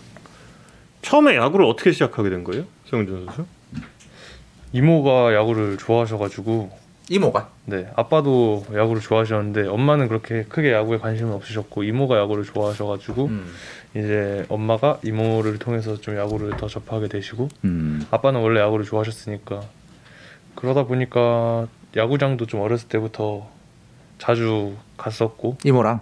[1.02, 3.46] 처음에 야구를 어떻게 시작하게 된 거예요, 소영준 선수?
[4.74, 12.18] 이모가 야구를 좋아하셔가지고 이모가 네 아빠도 야구를 좋아하셨는데 엄마는 그렇게 크게 야구에 관심은 없으셨고 이모가
[12.20, 13.52] 야구를 좋아하셔가지고 음.
[13.96, 18.06] 이제 엄마가 이모를 통해서 좀 야구를 더 접하게 되시고 음.
[18.12, 19.62] 아빠는 원래 야구를 좋아하셨으니까
[20.54, 21.68] 그러다 보니까
[21.98, 23.50] 야구장도 좀 어렸을 때부터
[24.20, 26.02] 자주 갔었고 이모랑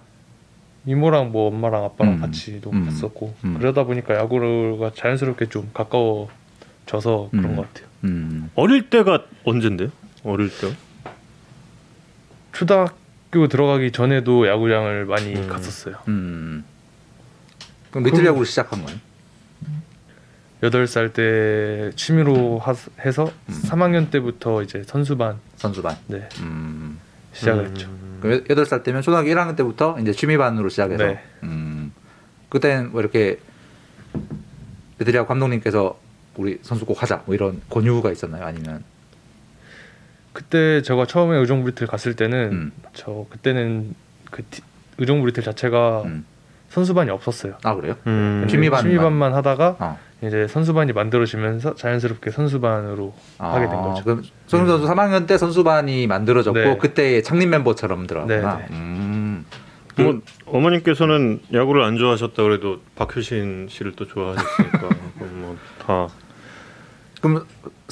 [0.85, 2.21] 이모랑 뭐 엄마랑 아빠랑 음.
[2.21, 2.85] 같이도 음.
[2.85, 3.57] 갔었고 음.
[3.59, 7.55] 그러다 보니까 야구가 자연스럽게 좀 가까워져서 그런 음.
[7.55, 7.87] 것 같아요.
[8.03, 8.49] 음.
[8.55, 9.89] 어릴 때가 언젠데요?
[10.23, 10.67] 어릴 때?
[12.57, 15.47] 초등학교 들어가기 전에도 야구장을 많이 음.
[15.47, 15.95] 갔었어요.
[16.07, 16.63] 음.
[17.91, 18.99] 그럼 그럼- 야구를 시작한 거예요?
[20.63, 22.73] 여덟 살 때 취미로 하,
[23.05, 23.61] 해서 음.
[23.65, 25.95] 3학년 때부터 이제 선수반 선수반.
[26.07, 26.99] 네, 음.
[27.33, 27.87] 시작을 했죠.
[27.89, 28.17] 음.
[28.21, 31.21] 그럼 여덟 살 때면 초등학교 1학년 때부터 이제 취미반으로 시작해서 네.
[31.43, 31.91] 음.
[32.49, 33.37] 그때는 뭐 이렇게
[35.13, 35.99] 야구 감독님께서
[36.37, 38.43] 우리 선수 꼭 하자 뭐 이런 권유가 있었나요?
[38.43, 38.83] 아니면
[40.41, 42.71] 그때 제가 처음에 의정부 리틀 갔을 때는 음.
[42.93, 43.95] 저 그때는
[44.29, 44.61] 그 티-
[44.99, 46.25] 의정부 리틀 자체가 음.
[46.69, 47.55] 선수반이 없었어요.
[47.63, 47.95] 아 그래요?
[48.05, 48.45] 음.
[48.47, 48.83] 취미반.
[48.83, 49.97] 취미반만 하다가 어.
[50.21, 53.99] 이제 선수반이 만들어지면서 자연스럽게 선수반으로 하게 된 거죠.
[53.99, 56.77] 아, 그럼 손흥민 선수 3학년 때 선수반이 만들어졌고 네.
[56.77, 58.57] 그때 창립 멤버처럼 들어갔구나.
[58.57, 58.75] 네, 네.
[58.75, 59.45] 음.
[59.97, 64.89] 뭐 어머님께서는 야구를 안 좋아하셨다 그래도 박효신 씨를 또 좋아하셨으니까
[65.87, 66.13] 뭐다
[67.21, 67.43] 그럼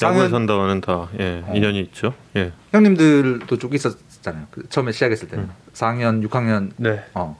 [0.02, 1.54] 야구에 4학년 산다와는 다 예, 어.
[1.56, 2.14] 인연이 있죠.
[2.36, 2.52] 예.
[2.72, 4.48] 형님들도 쭉 있었잖아요.
[4.52, 5.50] 그 처음에 시작했을 때 음.
[5.74, 7.04] 4학년, 6학년 네.
[7.14, 7.40] 어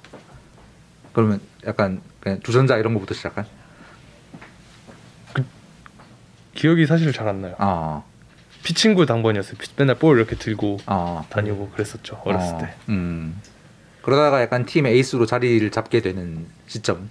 [1.14, 3.46] 그러면 약간 그냥 주전자 이런 거부터 시작한?
[6.54, 7.56] 기억이 사실 잘 안 나요.
[7.58, 8.04] 아,
[8.64, 9.58] 피칭구 당번이었어요.
[9.58, 12.22] 피- 맨날 볼 이렇게 들고 아 다니고 그랬었죠.
[12.24, 12.74] 어렸을 어, 때.
[12.90, 13.40] 음.
[14.02, 17.10] 그러다가 약간 팀 에이스로 자리를 잡게 되는 시점.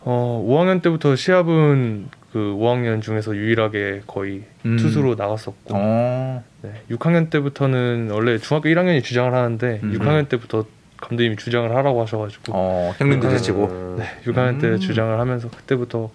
[0.00, 4.76] 어, 5학년 때부터 시합은 그 5학년 중에서 유일하게 거의 음.
[4.76, 6.44] 투수로 나갔었고 어.
[6.62, 9.92] 네, 6학년 때부터는 원래 중학교 1학년이 주장을 하는데 음.
[9.98, 10.66] 6학년 때부터
[10.98, 13.36] 감독님이 주장을 하라고 하셔가지고 어, 형님들 음.
[13.36, 13.96] 제치고.
[13.98, 14.78] 네, 6학년 때 음.
[14.78, 16.10] 주장을 하면서 그때부터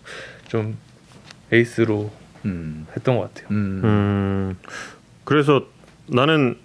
[0.47, 0.77] 좀
[1.51, 2.11] 에이스로
[2.45, 2.85] 음.
[2.95, 3.47] 했던 것 같아요.
[3.51, 3.81] 음.
[3.83, 4.57] 음.
[5.23, 5.65] 그래서
[6.07, 6.57] 나는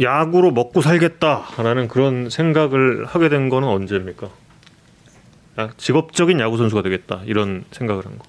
[0.00, 4.28] 야구로 먹고 살겠다라는 그런 생각을 하게 된 거는 언제입니까?
[5.60, 8.24] 야, 직업적인 야구 선수가 되겠다 이런 생각을 한 거.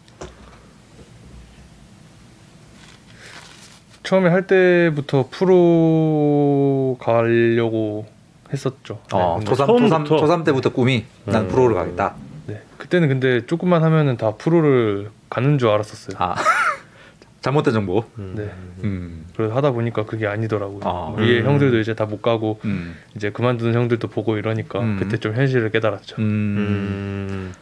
[4.05, 8.05] 처음에 할 때부터 프로 가려고
[8.53, 8.99] 했었죠.
[9.11, 10.17] 네, 어, 초삼, 초삼, 처음부터?
[10.17, 11.47] 초삼 때부터 꿈이 난 음.
[11.47, 12.15] 프로를 가겠다.
[12.47, 16.15] 네, 그때는 근데 조금만 하면은 다 프로를 가는 줄 알았었어요.
[16.19, 16.35] 아,
[17.41, 18.05] 잘못된 정보.
[18.15, 18.49] 네.
[18.83, 19.25] 음.
[19.35, 20.79] 그래서 하다 보니까 그게 아니더라고요.
[20.83, 21.13] 아.
[21.17, 21.45] 위에 음.
[21.47, 22.95] 형들도 이제 다 못 가고 음.
[23.15, 24.97] 이제 그만두는 형들도 보고 이러니까 음.
[24.99, 26.15] 그때 좀 현실을 깨달았죠.
[26.19, 26.23] 음.
[26.27, 27.53] 음.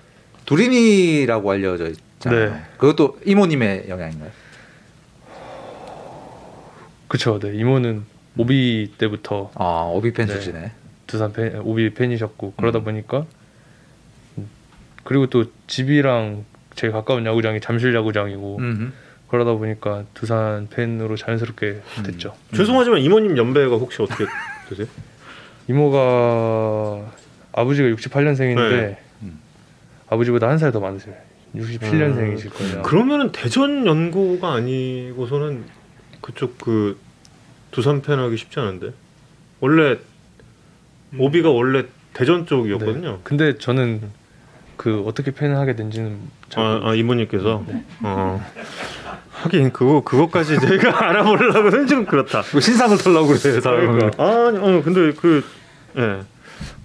[0.46, 2.50] 두린이라고 알려져 있잖아요.
[2.52, 2.62] 네.
[2.78, 4.30] 그것도 이모님의 영향인가요?
[7.14, 7.38] 그쵸.
[7.38, 8.06] 네, 이모는
[8.38, 10.34] 오비 때부터 아, 오비펜 네.
[10.34, 10.72] 수지네.
[11.06, 12.84] 두산 팬, 오비 팬이셨고 그러다 음.
[12.86, 13.28] 보니까
[14.40, 14.50] 음,
[15.04, 18.94] 그리고 또 집이랑 제일 가까운 야구장이 잠실 야구장이고 음.
[19.28, 22.04] 그러다 보니까 두산 팬으로 자연스럽게 음.
[22.04, 22.34] 됐죠.
[22.56, 24.26] 죄송하지만 이모님 연배가 혹시 어떻게
[24.70, 24.88] 되세요?
[25.70, 27.12] 이모가
[27.52, 29.00] 아버지가 68년생인데 네.
[29.22, 29.40] 음.
[30.10, 31.14] 아버지보다 한 살 더 많으세요.
[31.56, 32.82] 67년생이실 거예요.
[32.82, 35.64] 그러면은 대전 연고가 아니고서는
[36.24, 36.98] 그쪽 그
[37.72, 38.94] 두산 팬하기 쉽지 않은데
[39.60, 39.98] 원래
[41.20, 41.84] 오비가 원래
[42.14, 43.12] 대전 쪽이었거든요.
[43.12, 43.20] 네.
[43.24, 44.02] 근데 저는
[44.78, 46.18] 그 어떻게 팬을 하게 된지는
[46.50, 46.82] 잘 아.
[46.84, 47.84] 아 이모님께서 네.
[48.02, 48.42] 어.
[49.32, 52.44] 하긴 그거 그거까지 저희가 알아보려고는 좀 그렇다.
[52.54, 54.12] 뭐 신상을 털라고 그래요, 사람을.
[54.18, 55.44] 아니, 어 근데 그
[55.98, 56.22] 예.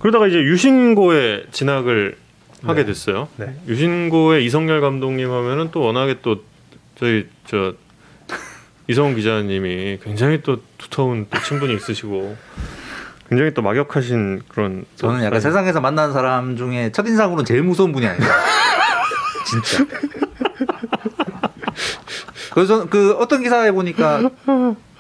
[0.01, 2.17] 그러다가 이제 유신고에 진학을
[2.65, 2.87] 하게 네.
[2.87, 3.29] 됐어요.
[3.37, 3.55] 네.
[3.69, 6.43] 유신고의 이성열 감독님 하면은 또 워낙에 또
[6.97, 7.75] 저희 저
[8.89, 12.37] 이성훈 기자님이 굉장히 또 두터운 또 친분이 있으시고
[13.29, 17.93] 굉장히 또 막역하신 그런 또 저는 약간 사람- 세상에서 만난 사람 중에 첫인상으로는 제일 무서운
[17.93, 18.27] 분이 아닌가.
[19.47, 19.85] 진짜.
[22.55, 24.31] 그래서 그 어떤 기사에 보니까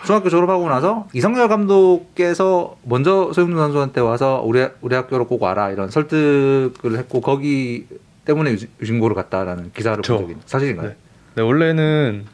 [0.05, 5.91] 중학교 졸업하고 나서 이성열 감독께서 먼저 소영준 선수한테 와서 우리 우리 학교로 꼭 와라 이런
[5.91, 7.87] 설득을 했고 거기
[8.27, 9.97] 때문에 유- 유신고를 갔다라는 기사를.
[10.03, 10.89] 본 적이 있- 사실인가요?
[10.91, 10.97] 네.
[11.37, 12.27] 네, 원래는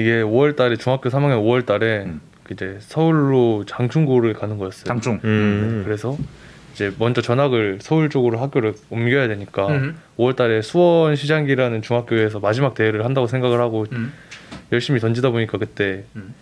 [0.00, 2.20] 이게 5월 달에 중학교 3학년 5월 달에 음.
[2.50, 4.84] 이제 서울로 장충고를 가는 거였어요.
[4.84, 5.20] 장충.
[5.24, 5.76] 음.
[5.78, 6.16] 네, 그래서
[6.72, 9.96] 이제 먼저 전학을 서울 쪽으로 학교를 옮겨야 되니까 음.
[10.18, 14.12] 5월 달에 수원 시장기라는 중학교에서 마지막 대회를 한다고 생각을 하고 음.
[14.72, 16.34] 열심히 던지다 보니까 그때 음.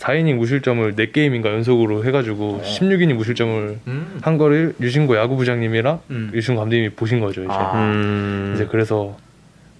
[0.00, 2.62] 4이닝 무실점을 4게임인가 연속으로 해가지고 어.
[2.62, 4.18] 16이닝 무실점을 음.
[4.22, 6.30] 한 거를 유신고 야구부장님이랑 음.
[6.34, 7.74] 유신고 감독님이 보신 거죠 이제 아.
[7.82, 8.52] 음.
[8.54, 9.16] 이제 그래서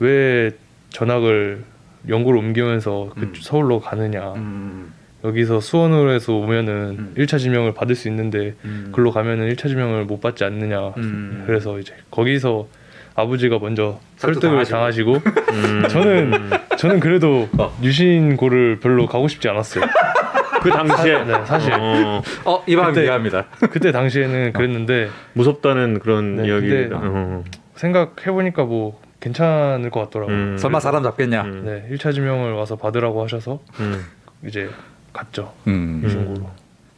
[0.01, 0.51] 왜
[0.91, 1.63] 전학을
[2.07, 3.33] 영구로 옮기면서 그 음.
[3.37, 4.93] 서울로 가느냐 음.
[5.25, 7.15] 여기서 수원으로 해서 오면은 음.
[7.17, 8.91] 1차 지명을 받을 수 있는데 음.
[8.93, 11.43] 글로 가면은 1차 지명을 못 받지 않느냐 음.
[11.47, 12.69] 그래서 이제 거기서
[13.15, 15.83] 아버지가 먼저 설득 설득을 당하시고 음.
[15.91, 17.77] 저는 저는 그래도 어.
[17.83, 19.85] 유신고를 별로 가고 싶지 않았어요
[20.63, 21.73] 그 당시에 네, 사실.
[21.73, 23.47] 어, 어 이방 그때- 이해합니다.
[23.71, 27.01] 그때 당시에는 그랬는데 무섭다는 그런 네, 이야기입니다.
[27.01, 27.45] 어.
[27.77, 30.37] 생각해 보니까 뭐 괜찮을 것 같더라고요.
[30.37, 31.43] 음, 설마 사람 잡겠냐?
[31.43, 34.05] 음, 네, 1차 지명을 와서 받으라고 하셔서 음.
[34.47, 34.71] 이제
[35.13, 35.53] 갔죠.
[35.67, 36.03] 음.
[36.05, 36.49] 이 중고로.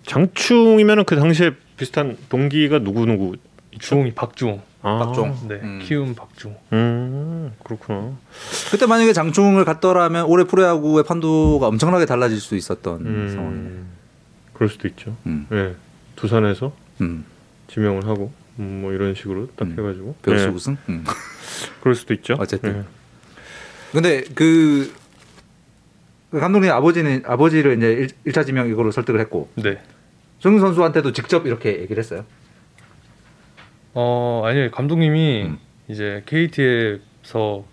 [0.07, 3.37] 장충이면은 그 당시에 비슷한 동기가 누구 누구?
[3.79, 4.61] 주홍이 박주홍.
[4.83, 5.37] 아, 박종.
[5.49, 5.81] 네, 음.
[5.83, 6.57] 키움 박주홍.
[6.73, 8.13] 음 그렇구나.
[8.71, 13.39] 그때 만약에 장충을 갔더라면 올해 프로야구의 판도가 엄청나게 달라질 수 있었던 상황이네.
[13.39, 13.89] 음,
[14.55, 15.17] 그럴 수도 있죠.
[15.27, 15.47] 음.
[15.51, 15.75] 네,
[16.17, 17.25] 두산에서 음.
[17.69, 19.73] 지명을 하고 음, 뭐 이런 식으로 딱 음.
[19.73, 20.77] 해가지고 베어스 네, 우승.
[20.89, 21.05] 음.
[21.81, 22.37] 그럴 수도 있죠.
[22.39, 22.73] 어쨌든.
[22.73, 22.85] 네.
[23.93, 24.93] 근데 그,
[26.31, 29.83] 그 감독님 아버지는 아버지를 이제 일, 차 지명 이거로 설득을 했고 네.
[30.39, 32.25] 정윤 선수한테도 직접 이렇게 얘기를 했어요.
[33.95, 34.71] 어, 아니요.
[34.71, 35.59] 감독님이 음.
[35.89, 37.65] 이제 KT에서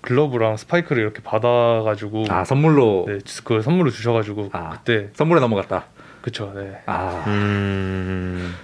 [0.00, 4.70] 글러브랑 스파이크를 이렇게 받아 가지고 아 선물로 네, 그걸 선물로 주셔 가지고 아.
[4.70, 5.86] 그때 선물에 넘어갔다.
[6.22, 6.52] 그쵸.
[6.54, 6.80] 네.
[6.86, 8.54] 아 음,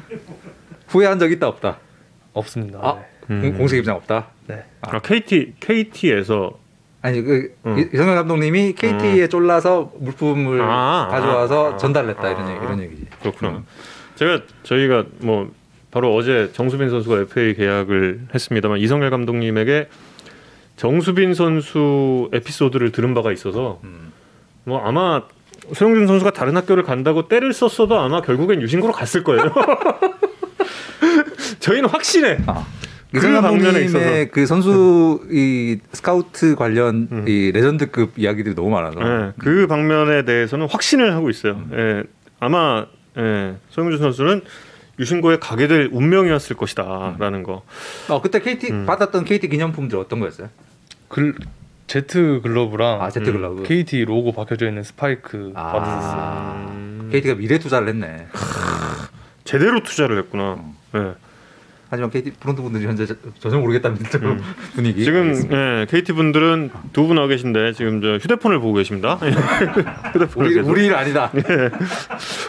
[0.94, 1.78] 후회한 적 있다 없다.
[2.32, 2.78] 없습니다.
[2.82, 2.94] 아.
[2.96, 3.04] 네.
[3.34, 3.40] 음.
[3.42, 4.28] 공- 공식 입장 없다.
[4.46, 4.62] 네.
[4.82, 6.52] 아, KT KT에서
[7.02, 7.78] 아니 그 음.
[7.78, 12.30] 이- 이성현 감독님이 KT에 쫄라서 물품을 아, 가져와서 아, 전달했다 아.
[12.30, 13.06] 이런 얘기, 이런 얘기지.
[13.20, 13.50] 그렇구나.
[13.50, 13.66] 음.
[14.14, 15.50] 제가 저희가 뭐
[15.90, 19.88] 바로 어제 정수빈 선수가 FA 계약을 했습니다만 이성열 감독님에게
[20.76, 24.12] 정수빈 선수 에피소드를 들은 바가 있어서 음.
[24.64, 25.22] 뭐 아마
[25.72, 29.52] 소영준 선수가 다른 학교를 간다고 때를 썼어도 아마 결국엔 유신고로 갔을 거예요.
[31.60, 32.38] 저희는 확신해.
[32.46, 32.66] 아.
[33.12, 33.98] 그 방면에 있어서.
[33.98, 37.24] 감독님의 그 선수 이 스카우트 관련 음.
[37.28, 41.52] 이 레전드급 이야기들이 너무 많아서 예, 그 방면에 대해서는 확신을 하고 있어요.
[41.52, 41.70] 음.
[41.74, 42.02] 예,
[42.40, 44.42] 아마 예, 소영준 선수는
[44.98, 47.62] 유신고에 가게 될 운명이었을 것이다라는 거.
[48.08, 48.86] 어, 그때 KT 음.
[48.86, 50.48] 받았던 KT 기념품들 어떤 거였어요?
[51.08, 51.34] 글
[51.86, 53.34] 제트 글러브랑 아 제트 음.
[53.34, 53.62] 글러브.
[53.62, 55.72] KT 로고 박혀져 있는 스파이크 아.
[55.72, 56.66] 받았었어요.
[56.70, 58.26] 음, KT가 미래 투자를 했네.
[59.44, 60.54] 제대로 투자를 했구나.
[60.54, 60.83] 음.
[60.94, 61.14] 예.
[61.90, 64.40] 하지만 KT 프론트 분들이 현재 저- 전혀 모르겠다는 음.
[64.74, 65.04] 분위기.
[65.04, 65.34] 지금.
[65.52, 69.14] 예, KT 분들은 두분 나와 계신데 지금 저 휴대폰을 보고 계십니다.
[70.12, 70.70] 휴대폰을 우리 계속.
[70.70, 71.30] 우리 일 아니다.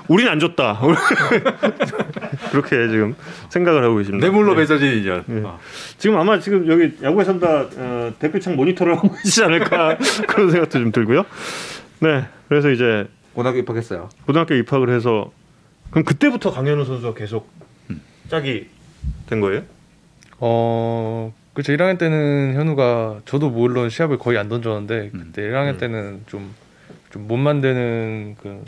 [0.07, 0.79] 우린 안 줬다.
[2.51, 3.15] 그렇게 지금
[3.49, 4.25] 생각을 하고 계십니다.
[4.25, 4.57] 뇌물로 예.
[4.57, 5.23] 맺어진 인연.
[5.29, 5.41] 예.
[5.43, 5.59] 어.
[5.97, 10.91] 지금 아마 지금 여기 야구의 산다 어, 댓글창 모니터를 하고 계시지 않을까 그런 생각도 좀
[10.91, 11.23] 들고요.
[11.99, 14.09] 네, 그래서 이제 고등학교 입학했어요.
[14.25, 15.31] 고등학교 입학을 해서
[15.91, 17.49] 그럼 그때부터 강현우 선수가 계속
[18.29, 18.67] 짝이
[19.27, 19.63] 된 거예요?
[20.39, 21.73] 어, 그렇죠.
[21.73, 25.31] 1학년 때는 현우가 저도 물론 시합을 거의 안 던졌는데 음.
[25.33, 25.77] 그때 1학년 음.
[25.77, 26.65] 때는 좀
[27.15, 28.65] 좀 못 만드는 그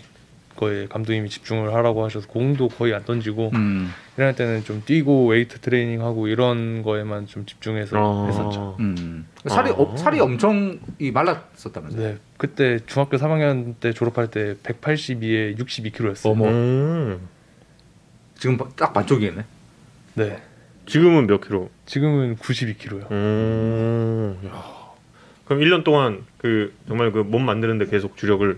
[0.55, 3.91] 거에 감독님이 집중을 하라고 하셔서 공도 거의 안 던지고 음.
[4.17, 8.25] 1학년 때는 좀 뛰고 웨이트 트레이닝 하고 이런 거에만 좀 집중해서 아.
[8.27, 8.77] 했었죠.
[8.79, 9.27] 음.
[9.45, 9.73] 살이 아.
[9.73, 12.01] 어, 살이 엄청 이 말랐었다면서요?
[12.01, 16.31] 네, 그때 중학교 3학년 때 졸업할 때 182에 62kg였어요.
[16.31, 16.47] 어머.
[16.47, 17.27] 음.
[18.37, 19.43] 지금 딱 반쪽이겠네.
[20.15, 20.37] 네,
[20.85, 21.69] 지금은 몇 킬로?
[21.85, 23.11] 지금은 92kg요.
[23.11, 24.39] 음.
[24.47, 24.77] 야.
[25.45, 28.57] 그럼 1년 동안 그 정말 그 몸 만드는데 계속 주력을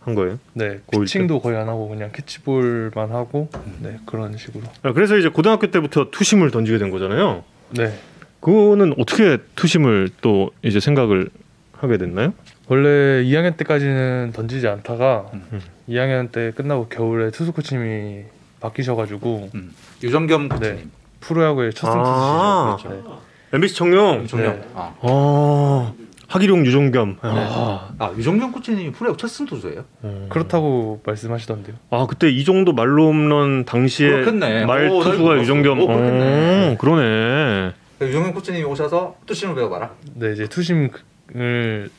[0.00, 0.38] 한 거예요?
[0.52, 3.48] 네, 고일 피칭도 거의 안 하고 그냥 캐치볼만 하고
[3.80, 4.64] 네 그런 식으로.
[4.82, 7.44] 아, 그래서 이제 고등학교 때부터 투심을 던지게 된 거잖아요.
[7.70, 7.92] 네,
[8.40, 11.28] 그거는 어떻게 투심을 또 이제 생각을
[11.72, 12.32] 하게 됐나요?
[12.68, 15.60] 원래 2학년 때까지는 던지지 않다가 음.
[15.88, 18.24] 2학년 때 끝나고 겨울에 투수 코치님이
[18.60, 19.74] 바뀌셔가지고 음.
[20.02, 20.56] 유정겸 네.
[20.56, 20.90] 코치님.
[21.20, 22.76] 프로야구의 첫 아.
[22.80, 23.20] 승 투수죠.
[23.52, 24.22] MBC 청룡.
[24.24, 24.46] 유정겸.
[24.60, 24.68] 네.
[24.74, 24.94] 아.
[25.00, 25.92] 아.
[26.28, 27.18] 하기룡 유종겸.
[27.22, 27.90] 아.
[27.98, 29.84] 아 유종겸 코치님이 프로야구 첫 승 투수예요?
[30.04, 30.26] 음.
[30.28, 31.76] 그렇다고 말씀하시던데요.
[31.90, 34.66] 아 그때 이종도 만루 홈런 당시에 그렇겠네.
[34.66, 35.38] 말 오, 날 투수가.
[35.38, 35.80] 유종겸.
[35.80, 36.72] 오, 그렇겠네.
[36.72, 37.72] 어, 그러네.
[38.00, 39.90] 유종겸 코치님이 오셔서 two-seam을 배워봐라.
[40.14, 40.90] 네, 이제 two-seam을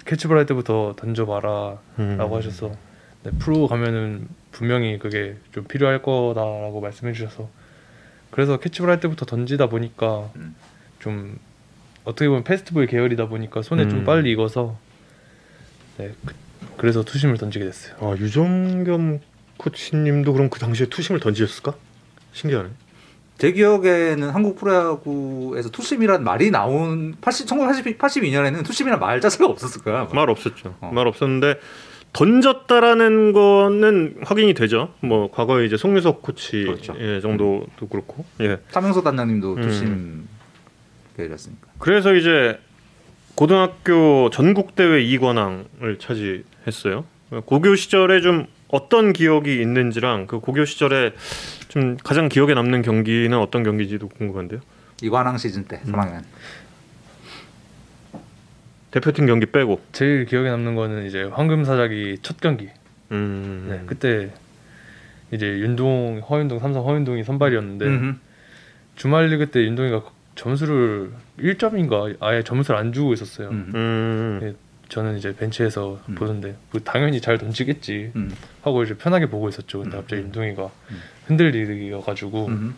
[0.05, 2.33] 캐치볼 할 때부터 던져봐라라고 음.
[2.33, 2.71] 하셔서
[3.23, 7.47] 네, 프로 가면은 분명히 그게 좀 필요할 거다라고 말씀해 주셔서
[8.31, 10.55] 그래서 캐치볼 할 때부터 던지다 보니까 음.
[10.97, 11.37] 좀
[12.05, 13.89] 어떻게 보면 페스티벌 계열이다 보니까 손에 음.
[13.89, 14.75] 좀 빨리 익어서
[15.97, 16.11] 네,
[16.75, 17.95] 그, 래서 투심을 던지게 됐어요.
[17.99, 19.19] 아 유종겸
[19.57, 21.75] 코치님도 그럼 그 당시에 투심을 던지셨을까?
[22.33, 22.69] 신기하네.
[23.37, 30.07] 제 기억에는 한국 프로야구에서 투심이란 말이 나온 80, 1982년에는 투심이란 말 자체가 없었을 거야.
[30.11, 30.75] 말 없었죠.
[30.81, 30.89] 어.
[30.91, 31.59] 말 없었는데
[32.13, 34.93] 던졌다라는 거는 확인이 되죠.
[35.01, 36.95] 뭐 과거에 이제 송유석 코치 그렇죠.
[36.99, 38.25] 예, 정도도 그렇고.
[38.41, 38.57] 예.
[38.71, 39.61] 차명석 단장님도 음.
[39.61, 40.27] 투심
[41.15, 41.67] 계열이었으니까.
[41.79, 42.59] 그래서 이제
[43.35, 47.05] 고등학교 전국 대회 2관왕을 차지했어요.
[47.45, 51.13] 고교 시절에 좀 어떤 기억이 있는지랑 그 고교 시절에
[51.67, 54.61] 좀 가장 기억에 남는 경기는 어떤 경기지도 궁금한데요.
[55.03, 55.91] 이관왕 시즌 때 음.
[55.91, 56.23] 3학년.
[58.99, 59.81] 대표팀 경기 빼고.
[59.91, 62.69] 제일 기억에 남는 거는 이제 황금사자기 첫 경기
[63.11, 63.67] 음.
[63.69, 64.31] 네, 그때
[65.31, 68.15] 이제 윤동, 허윤동, 삼성 허윤동이 선발이었는데 음흠.
[68.95, 70.03] 주말 리그 때 윤동이가
[70.35, 73.49] 점수를 1점인가 아예 점수를 안 주고 있었어요.
[73.49, 73.71] 음.
[73.75, 74.39] 음.
[74.41, 74.53] 네.
[74.89, 76.15] 저는 이제 벤치에서 음.
[76.15, 78.33] 보는데 뭐 당연히 잘 던지겠지 음.
[78.61, 79.79] 하고 이제 편하게 보고 있었죠.
[79.79, 80.01] 근데 음.
[80.01, 81.01] 갑자기 윤동이가 음.
[81.25, 82.75] 흔들리어가지고 음.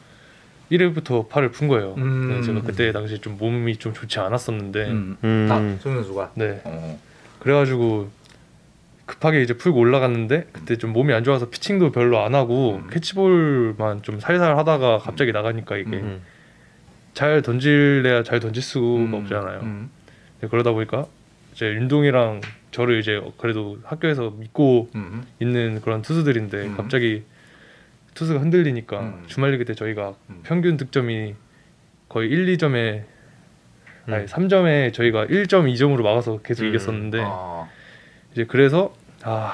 [0.72, 1.96] 1회부터 팔을 푼 거예요.
[1.98, 2.30] 음.
[2.30, 5.18] 네, 제가 그때 당시 좀 몸이 좀 좋지 않았었는데 음.
[5.24, 5.48] 음.
[5.52, 6.32] 아, 손 선수가.
[6.36, 7.00] 네 어.
[7.40, 8.10] 그래가지고
[9.06, 12.90] 급하게 이제 풀고 올라갔는데 그때 좀 몸이 안 좋아서 피칭도 별로 안 하고 음.
[12.92, 16.22] 캐치볼만 좀 살살 하다가 갑자기 나가니까 이게 음.
[17.14, 19.14] 잘 던질래야 잘 던질 수가 음.
[19.14, 19.60] 없잖아요.
[19.62, 19.90] 음.
[20.42, 21.08] 네, 그러다 보니까
[21.54, 25.24] 이제 윤동이랑 저를 이제 그래도 학교에서 믿고 음.
[25.40, 26.78] 있는 그런 투수들인데 음.
[26.78, 27.24] 갑자기
[28.20, 29.24] 투수가 흔들리니까 음.
[29.28, 30.42] 주말 리그 때 저희가 음.
[30.44, 31.36] 평균 득점이
[32.10, 33.04] 거의 1, 2점에
[34.10, 34.14] 음.
[34.14, 36.70] 아니 3점에 저희가 1.2점으로 막아서 계속 음.
[36.70, 37.70] 이겼었는데 아.
[38.34, 39.54] 이제 그래서 아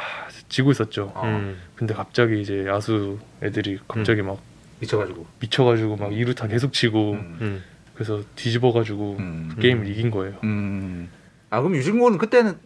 [0.50, 1.12] 지고 있었죠.
[1.14, 1.28] 아.
[1.28, 1.62] 음.
[1.76, 4.40] 근데 갑자기 이제 야수 애들이 갑자기 막
[4.80, 5.28] 미쳐가지고.
[5.42, 7.38] 미쳐가지고 막 2루타 계속 치고 음.
[7.42, 7.64] 음.
[7.94, 9.56] 그래서 뒤집어가지고 음.
[9.62, 10.40] 게임을 이긴 거예요.
[10.44, 11.08] 음.
[11.52, 12.58] 아 그럼 유진고는 그때는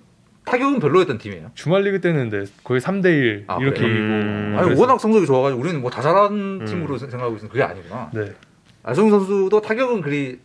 [0.49, 1.51] 타격은 별로였던 팀이에요.
[1.53, 3.81] 주말 리그 때는 근데 거의 3대 1 아, 이렇게?
[3.81, 4.55] 이기고 음.
[4.57, 6.65] 아니 워낙 성적이 좋아가지고 우리는 뭐 다 잘하는 음.
[6.65, 8.09] 팀으로 생각하고 있는데 그게 아니구나.
[8.13, 8.33] 네
[8.83, 10.39] 안성 선수도 타격은 그리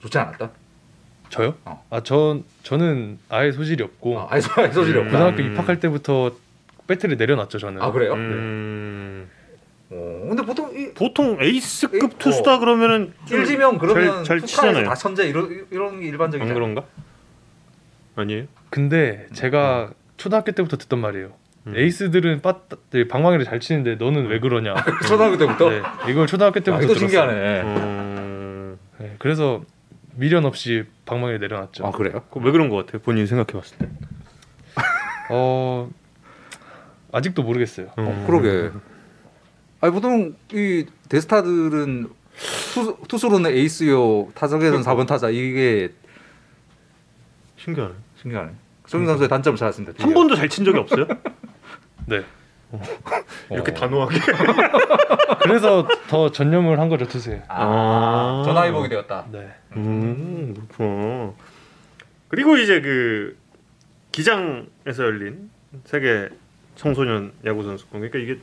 [0.00, 0.50] 좋지 않았다.
[1.30, 1.54] 저요?
[1.64, 1.82] 어.
[1.88, 5.06] 아전 저는 아예 소질이 없고 아, 아니 소- 아니 소질이 음.
[5.06, 5.18] 없다.
[5.18, 5.52] 고등학교 음.
[5.52, 6.32] 입학할 때부터
[6.86, 7.80] 배트를 내려놨죠 저는.
[7.80, 8.12] 아 그래요?
[8.14, 9.28] 음.
[9.90, 14.84] 어, 근데 보통 이 보통 에이스급 에이, 투수다 그러면은 좀 일지명 그러면 잘, 잘 치잖아요.
[14.86, 16.50] 다 천재 이런 이런 게 일반적이잖아요.
[16.52, 16.84] 안 그런가?
[18.16, 18.44] 아니에요?
[18.72, 21.32] 근데 제가 초등학교 때부터 듣던 말이에요.
[21.66, 21.76] 음.
[21.76, 22.60] 에이스들은 빠
[23.10, 24.74] 방망이를 잘 치는데 너는 왜 그러냐.
[25.06, 25.68] 초등학교 때부터.
[25.68, 26.98] 네, 이걸 초등학교 아, 때부터 이거 들었어요.
[26.98, 27.60] 신기하네.
[27.60, 28.78] 음.
[28.96, 29.62] 네, 그래서
[30.14, 31.86] 미련 없이 방망이를 내려놨죠.
[31.86, 32.22] 아 그래요?
[32.34, 33.02] 왜 그런 것 같아요?
[33.02, 33.88] 본인 생각해봤을 때.
[35.30, 35.90] 어
[37.12, 37.88] 아직도 모르겠어요.
[37.98, 38.06] 음.
[38.06, 38.70] 어, 그러게.
[39.82, 42.08] 아니 보통 이 대스타들은
[42.72, 45.92] 투수, 투수로는 에이스요, 타석에서는 4번 타자 이게
[47.58, 47.92] 신기하네.
[48.22, 48.50] 신기하네.
[48.86, 50.02] 송민 선수의 단점을 찾았습니다.
[50.02, 51.06] 한 번도 잘 친 적이 없어요?
[52.06, 52.22] 네.
[53.50, 53.74] 이렇게 어.
[53.74, 54.18] 단호하게.
[55.42, 57.42] 그래서 더 전념을 한 거죠 투수에.
[57.48, 58.42] 아, 아.
[58.44, 59.26] 전화위복이 되었다.
[59.30, 59.52] 네.
[59.76, 61.32] 음 그렇구나.
[62.28, 63.36] 그리고 이제 그
[64.10, 65.50] 기장에서 열린
[65.84, 66.28] 세계
[66.76, 68.40] 청소년 야구 선수권 그러니까 이게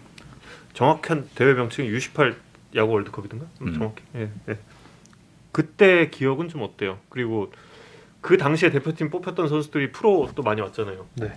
[0.74, 2.36] 정확한 대회 명칭이 U18
[2.76, 3.74] 야구 월드컵이든가 음.
[3.74, 4.04] 정확히.
[4.16, 4.58] 예, 예.
[5.52, 7.00] 그때 기억은 좀 어때요?
[7.10, 7.52] 그리고
[8.22, 11.06] 그 당시에 대표팀 뽑혔던 선수들이 프로 또 많이 왔잖아요.
[11.16, 11.34] 네.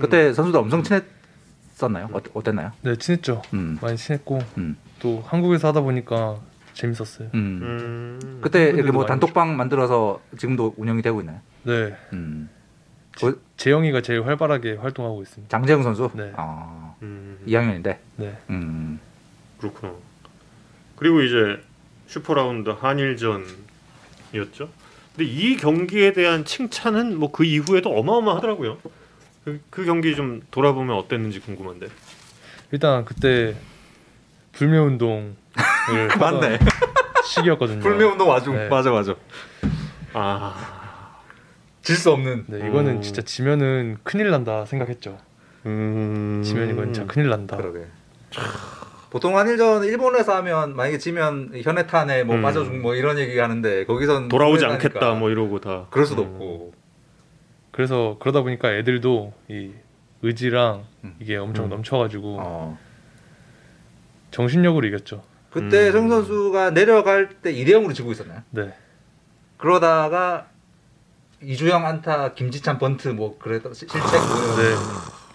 [0.00, 2.08] 그때 선수들 엄청 친했었나요?
[2.12, 2.72] 어, 어땠나요?
[2.82, 3.42] 네 친했죠.
[3.52, 6.38] 음, 많이 친했고 음, 또 한국에서 하다 보니까
[6.74, 7.30] 재밌었어요.
[7.34, 7.60] 음.
[7.62, 8.38] 음.
[8.40, 11.40] 그때 이렇게 뭐 단톡방 만들어서 지금도 운영이 되고 있나요?
[11.64, 11.96] 네.
[12.12, 12.48] 음.
[13.56, 15.50] 재영이가 제일 활발하게 활동하고 있습니다.
[15.50, 16.08] 장재영 선수?
[16.14, 16.32] 네.
[16.36, 17.38] 아, 음.
[17.48, 17.98] 2학년인데.
[18.16, 18.38] 네.
[18.50, 19.00] 음.
[19.58, 19.92] 그렇구나.
[20.94, 21.60] 그리고 이제
[22.06, 24.68] super round 한일전이었죠.
[25.18, 28.78] 근데 이 경기에 대한 칭찬은 뭐 그 이후에도 어마어마하더라고요.
[29.44, 31.88] 그, 그 경기 좀 돌아보면 어땠는지 궁금한데.
[32.70, 33.56] 일단 그때
[34.52, 35.34] 불매 운동을
[36.20, 36.58] 맞네.
[37.24, 37.80] 시기였거든요.
[37.80, 38.54] 불매 운동 와중.
[38.54, 38.68] 네.
[38.68, 39.14] 맞아 맞아.
[40.12, 41.18] 아,
[41.82, 42.44] 질 수 없는.
[42.46, 43.02] 네, 이거는 음.
[43.02, 45.18] 진짜 지면은 큰일 난다 생각했죠.
[45.66, 46.42] 음.
[46.44, 47.56] 지면 이건 진짜 큰일 난다.
[47.56, 47.86] 그러게.
[49.18, 52.42] 보통 한일전 일본에서 하면 만약에 지면 현해탄에 뭐 음.
[52.42, 55.86] 빠져준 뭐 이런 얘기 하는데 거기선 돌아오지 않겠다 뭐 이러고 다.
[55.90, 56.28] 그럴 수도 음.
[56.28, 56.72] 없고.
[57.72, 59.72] 그래서 그러다 보니까 애들도 이
[60.22, 61.16] 의지랑 음.
[61.18, 61.70] 이게 엄청 음.
[61.70, 62.78] 넘쳐가지고 어.
[64.30, 65.24] 정신력으로 이겼죠.
[65.50, 65.92] 그때 음.
[65.92, 68.42] 정 선수가 내려갈 때 2대 0으로 지고 있었나요?
[68.50, 68.72] 네.
[69.56, 70.46] 그러다가
[71.42, 74.74] 이주영 안타, 김지찬 번트 뭐 그랬던 시- 실책 뭐 네.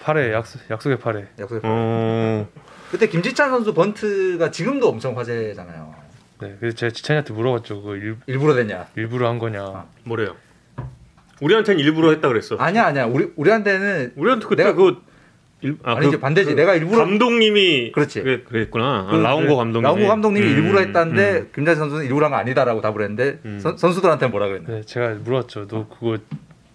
[0.05, 1.27] 8회 약속 약속의 8회.
[1.39, 2.47] 약속의 어.
[2.93, 5.95] 그때 김지찬 선수 번트가 지금도 엄청 화제잖아요.
[6.41, 6.55] 네.
[6.59, 7.81] 그래서 제가 지찬이한테 물어봤죠.
[7.81, 8.85] 그 일, 일부러 됐냐?
[8.95, 9.63] 일부러 한 거냐.
[9.63, 9.85] 아.
[10.03, 10.35] 뭐래요?
[11.41, 12.55] 우리한테는 일부러 했다 그랬어.
[12.57, 13.05] 아니야 아니야.
[13.05, 15.01] 우리 우리한테는 우리한테 그때 내가- 그
[15.61, 16.53] 일, 아, 아니 그 이제 반대지.
[16.53, 18.21] 내가 일부러 감독님이 그렇지.
[18.21, 19.07] 그래, 그랬구나.
[19.07, 19.83] 아, 그- 라운고 감독님이.
[19.83, 21.49] 라운고 감독님이 음, 일부러 했다는데 음.
[21.55, 23.59] 김자진 선수는 일부러 한 거 아니다라고 답을 했는데 음.
[23.59, 24.69] 선, 선수들한테 뭐라 그랬나?
[24.69, 24.81] 네.
[24.83, 25.65] 제가 물어봤죠.
[25.67, 26.19] 너 그거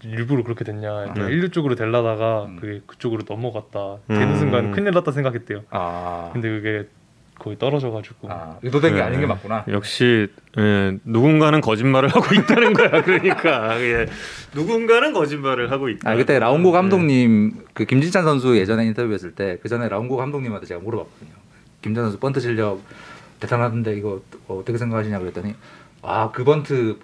[0.04, 1.12] 일부러 그렇게 됐냐?
[1.14, 1.20] 네.
[1.20, 1.28] 음.
[1.30, 2.56] 일루 쪽으로 될라다가 음.
[2.60, 3.98] 그게 그쪽으로 넘어갔다.
[4.08, 4.36] 되는 음.
[4.38, 5.62] 순간 큰일 났다 생각했대요.
[5.70, 6.88] 아, 근데 그게
[7.38, 8.30] 거의 떨어져가지고.
[8.30, 9.02] 아 의도된 게 그래.
[9.06, 9.64] 아닌 게 맞구나.
[9.68, 10.26] 역시
[10.58, 12.90] 예, 누군가는 거짓말을 하고 있다는 거야.
[13.02, 14.06] 그러니까 예,
[14.54, 16.10] 누군가는 거짓말을 하고 있다.
[16.10, 16.72] 아 그때 라운고 예.
[16.72, 21.30] 감독님 그 김진찬 선수 예전에 인터뷰했을 때 그 전에 라운고 감독님한테 제가 물어봤거든요.
[21.82, 22.80] 김진찬 선수 번트 실력
[23.38, 25.54] 대단하던데 이거 어떻게 생각하시냐 그랬더니
[26.02, 26.98] 아그 번트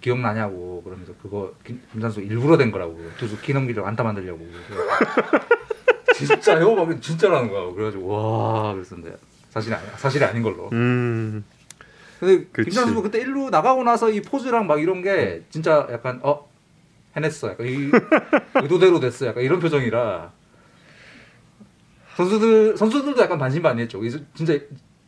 [0.00, 4.40] 기억나냐고 그러면서 그거 김, 김찬 선수 일부러 된 거라고 투수 키 넘기려고 안타 만들려고
[6.14, 6.74] 진짜요?
[6.74, 7.72] 막 진짜라는 거야.
[7.72, 9.16] 그래가지고 와 그랬었는데
[9.50, 9.96] 사실이 아니야.
[9.96, 10.68] 사실이 아닌 걸로.
[10.72, 11.44] 음.
[12.18, 12.70] 근데 그치.
[12.70, 16.48] 김찬 선수 그때 1루 나가고 나서 이 포즈랑 막 이런 게 진짜 약간 어
[17.16, 17.50] 해냈어.
[17.50, 17.90] 약간 이
[18.62, 19.26] 의도대로 됐어.
[19.26, 20.32] 약간 이런 표정이라
[22.16, 24.04] 선수들 선수들도 약간 반신반의했죠.
[24.04, 24.58] 이 진짜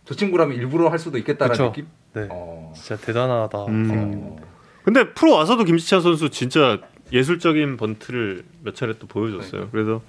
[0.05, 1.65] 저 친구라면 일부러 할 수도 있겠다라는 그쵸.
[1.73, 1.87] 느낌.
[2.13, 2.29] 네.
[2.31, 2.73] 어.
[2.77, 3.65] 진짜 대단하다.
[3.67, 3.91] 음.
[3.93, 4.50] 어.
[4.85, 6.79] 근데 프로 와서도 김지찬 선수 진짜
[7.13, 9.69] 예술적인 번트를 몇 차례 또 보여줬어요.
[9.71, 10.01] 그래서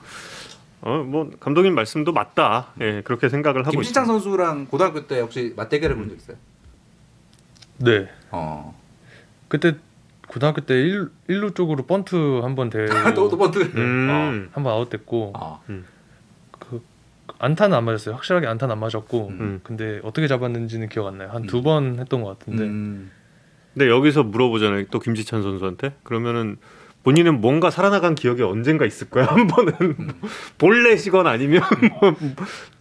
[0.82, 2.70] 어뭐 감독님 말씀도 맞다.
[2.82, 4.06] 예 그렇게 생각을 하고 김진창 있습니다.
[4.06, 6.38] 선수랑 고등학교 때 혹시 맞대결해 본적 있어요?
[7.78, 8.08] 네.
[8.32, 8.80] 어.
[9.48, 9.76] 그때
[10.28, 13.60] 고등학교 때 1, 일루 쪽으로 번트 한번 대고 또, 또 번트.
[13.76, 14.50] 음.
[14.54, 15.62] 한번 아웃됐고 어.
[16.60, 16.82] 그
[17.40, 18.16] 안타는 안 맞았어요.
[18.16, 19.60] 확실하게 안타는 안 맞았고 음.
[19.64, 21.30] 근데 어떻게 잡았는지는 기억 안 나요.
[21.34, 23.12] 한 두 번 했던 것 같은데 음.
[23.74, 24.86] 근데 여기서 물어보잖아요.
[24.92, 26.58] 또 김지찬 선수한테 그러면은
[27.04, 29.26] 본인은 뭔가 살아나간 기억이 언젠가 있을 거야.
[29.26, 29.74] 한 번은
[30.60, 31.64] 볼넷이건 아니면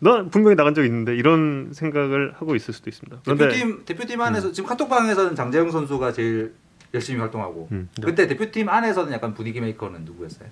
[0.00, 3.20] 뭐너 분명히 나간 적 있는데 이런 생각을 하고 있을 수도 있습니다.
[3.24, 6.52] 그런데 대표팀 대표팀 안에서 지금 카톡방에서는 장재영 선수가 제일
[6.92, 7.88] 열심히 활동하고 음.
[7.96, 8.04] 네.
[8.04, 10.48] 그때 대표팀 안에서는 약간 분위기 메이커는 누구였어요?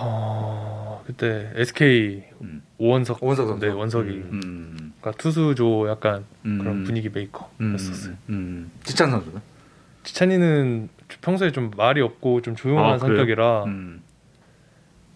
[0.00, 0.73] 어,
[1.06, 2.62] 그때 SK 음.
[2.78, 3.66] 오원석 오원석 선수.
[3.66, 4.40] 네 원석이 음.
[4.44, 4.92] 음.
[5.00, 6.58] 그러니까 투수조 약간 음.
[6.58, 7.12] 그런 분위기 음.
[7.14, 8.14] 메이커였었어요.
[8.28, 8.34] 음.
[8.34, 8.70] 음.
[8.84, 9.40] 지찬 선수는?
[10.02, 10.88] 지찬이는
[11.20, 12.98] 평소에 좀 말이 없고 좀 조용한 아?
[12.98, 14.02] 성격이라 음.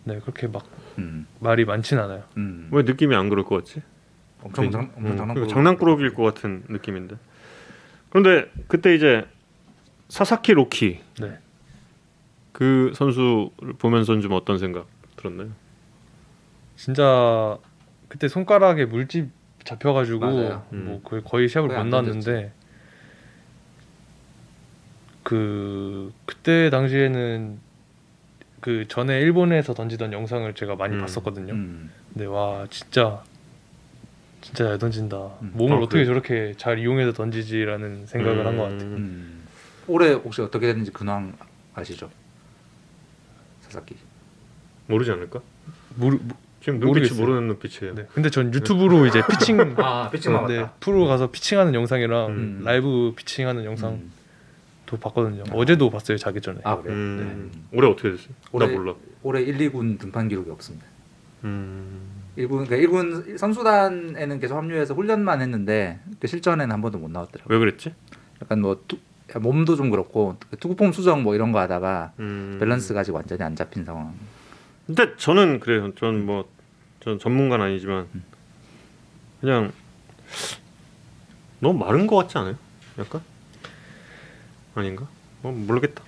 [0.04, 0.66] 네 그렇게 막
[0.98, 1.26] 음.
[1.40, 2.22] 말이 많진 않아요.
[2.36, 2.68] 음.
[2.70, 3.82] 왜 느낌이 안 그럴 것 같지?
[4.42, 5.52] 엄청 장, 엄청 음, 장난꾸러기.
[5.52, 7.16] 장난꾸러기일 것 같은 느낌인데.
[8.10, 9.26] 그런데 그때 이제
[10.08, 11.38] 사사키 로키 네.
[12.52, 14.86] 그 선수를 보면서 좀 어떤 생각
[15.16, 15.50] 들었나요?
[16.78, 17.58] 진짜
[18.08, 19.30] 그때 손가락에 물집
[19.64, 20.66] 잡혀가지고 맞아요.
[20.72, 20.84] 음.
[20.86, 22.52] 뭐 거의, 거의 시합을 거의 못안 나왔는데
[25.24, 27.58] 그 그때 당시에는
[28.60, 31.00] 그 전에 일본에서 던지던 영상을 제가 많이 음.
[31.00, 31.52] 봤었거든요.
[31.52, 31.90] 음.
[32.12, 33.22] 근데 와 진짜
[34.40, 35.16] 진짜 잘 던진다.
[35.42, 35.50] 음.
[35.54, 36.06] 몸을 아, 어떻게 그래요?
[36.06, 38.80] 저렇게 잘 이용해서 던지지라는 생각을 한 것 같아요.
[38.82, 38.94] 음.
[38.96, 39.44] 음.
[39.88, 41.36] 올해 혹시 어떻게 됐는지 근황
[41.74, 42.08] 아시죠?
[43.62, 43.96] 사사키.
[44.86, 45.40] 모르지 않을까?
[45.96, 46.36] 모르, 모-
[46.68, 47.20] 지금 눈빛이 모르겠어요.
[47.26, 47.94] 모르는 눈빛이에요.
[47.94, 48.06] 네.
[48.12, 50.72] 근데 전 유튜브로 이제 피칭 아 피칭만 네, 봤다.
[50.80, 52.60] 프로 가서 피칭하는 영상이랑 음.
[52.62, 53.96] 라이브 피칭하는 영상도
[54.92, 54.98] 음.
[55.00, 55.44] 봤거든요.
[55.52, 56.58] 어제도 봤어요 자기 전에.
[56.64, 56.94] 아 그래요?
[56.94, 57.50] 음.
[57.72, 58.28] 올해 어떻게 됐어요?
[58.52, 58.94] 올해- 나 몰라.
[59.22, 60.84] 올해 1, 2군 등판 기록이 없습니다.
[61.44, 62.00] 음.
[62.36, 67.56] 1군 그러니까 1군 선수단에는 계속 합류해서 훈련만 했는데 그 실전에는 한 번도 못 나왔더라고요.
[67.56, 67.94] 왜 그랬지?
[68.42, 68.98] 약간 뭐 투,
[69.40, 72.58] 몸도 좀 그렇고 투구폼 수정 뭐 이런 거 하다가 음.
[72.60, 74.12] 밸런스가 아직 완전히 안 잡힌 상황.
[74.86, 75.92] 근데 저는 그래요.
[75.96, 76.48] 전뭐
[77.00, 78.06] 전 전문가는 아니지만
[79.40, 79.72] 그냥
[81.60, 82.56] 너무 마른 것 같지 않아요?
[82.98, 83.20] 약간
[84.74, 85.06] 아닌가?
[85.42, 86.02] 뭐 모르겠다.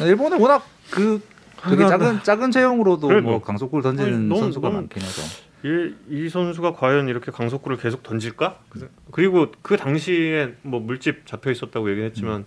[0.00, 1.22] 일본은 워낙 그
[1.62, 3.42] 되게 작은 작은 체형으로도 그래, 뭐 뭐.
[3.42, 5.22] 강속구를 던지는 아니, 너무- 선수가 너무- 많긴 해서.
[5.64, 8.58] 이, 이 선수가 과연 이렇게 강속구를 계속 던질까?
[8.68, 12.44] 그- 그리고 그 당시에 뭐 물집 잡혀 있었다고 얘기했지만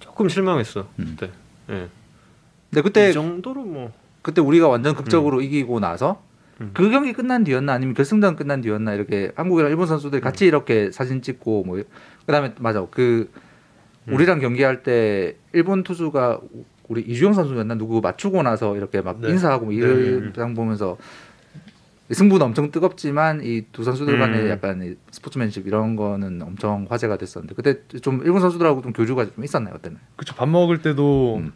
[0.00, 1.16] 조금 실망했어 음.
[1.18, 1.30] 그때.
[1.70, 1.88] 예.
[2.70, 6.22] 근데 그때 이 정도로 뭐 그때 우리가 완전 극적으로 이기고 나서
[6.60, 6.70] 음.
[6.74, 11.22] 그 경기 끝난 뒤였나 아니면 결승전 끝난 뒤였나 이렇게 한국이랑 일본 선수들이 같이 이렇게 사진
[11.22, 11.82] 찍고 뭐
[12.26, 13.30] 그다음에 맞아 그
[14.08, 14.14] 음.
[14.14, 16.40] 우리랑 경기할 때 일본 투수가
[16.88, 19.30] 우리 이주영 선수였나 누구 맞추고 나서 이렇게 막 네.
[19.30, 19.78] 인사하고 뭐 네.
[19.80, 20.96] 이런 장 보면서
[22.10, 24.48] 승부는 엄청 뜨겁지만 이 두 선수들 간의 음.
[24.50, 29.42] 약간 이 스포츠맨십 이런 거는 엄청 화제가 됐었는데 그때 좀 일본 선수들하고 좀 교류가 좀
[29.42, 31.52] 있었나요 그때는 그쵸 밥 먹을 때도 음.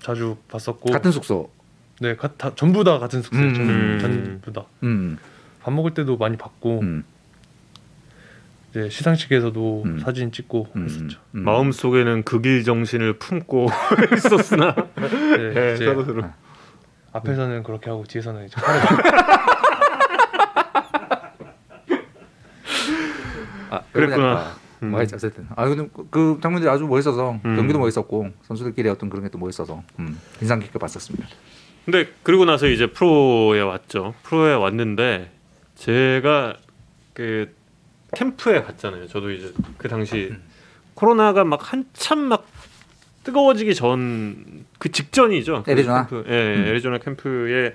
[0.00, 1.48] 자주 봤었고 같은 숙소
[2.00, 3.48] 네 가, 다, 전부 다 같은 숙소예요.
[3.48, 3.98] 음.
[4.00, 4.40] 전, 음.
[4.44, 4.66] 전부 다.
[4.82, 5.18] 음,
[5.62, 7.04] 밥 먹을 때도 많이 봤고 음,
[8.70, 9.98] 이제 시상식에서도 음.
[10.00, 11.20] 사진 찍고 음, 했었죠.
[11.34, 11.44] 음.
[11.44, 13.68] 마음 속에는 극일 정신을 품고
[14.16, 16.24] 있었으나 네, 예, 이제 서로 서로.
[17.12, 18.80] 앞에서는 그렇게 하고 뒤에서는 이제 화를
[23.70, 24.52] 아, 그랬구나.
[24.82, 24.90] 음.
[24.90, 25.46] 뭐 했지 어쨌든.
[25.56, 27.56] 아 근데 그- 그 장면들이 아주 멋있어서 음.
[27.56, 31.26] 경기도 멋있었고 선수들끼리 어떤 그런 게 또 멋있어서 음, 인상 깊게 봤었습니다.
[31.84, 34.14] 근데 그리고 나서 이제 프로에 왔죠.
[34.22, 35.30] 프로에 왔는데
[35.74, 36.56] 제가
[37.12, 37.54] 그
[38.14, 39.06] 캠프에 갔잖아요.
[39.08, 40.42] 저도 이제 그 당시 음.
[40.94, 42.46] 코로나가 막 한참 막
[43.24, 45.62] 뜨거워지기 전 그 직전이죠.
[45.64, 46.06] 그 애리조나?
[46.06, 46.64] 캠프, 예, 음.
[46.66, 47.74] 애리조나 캠프에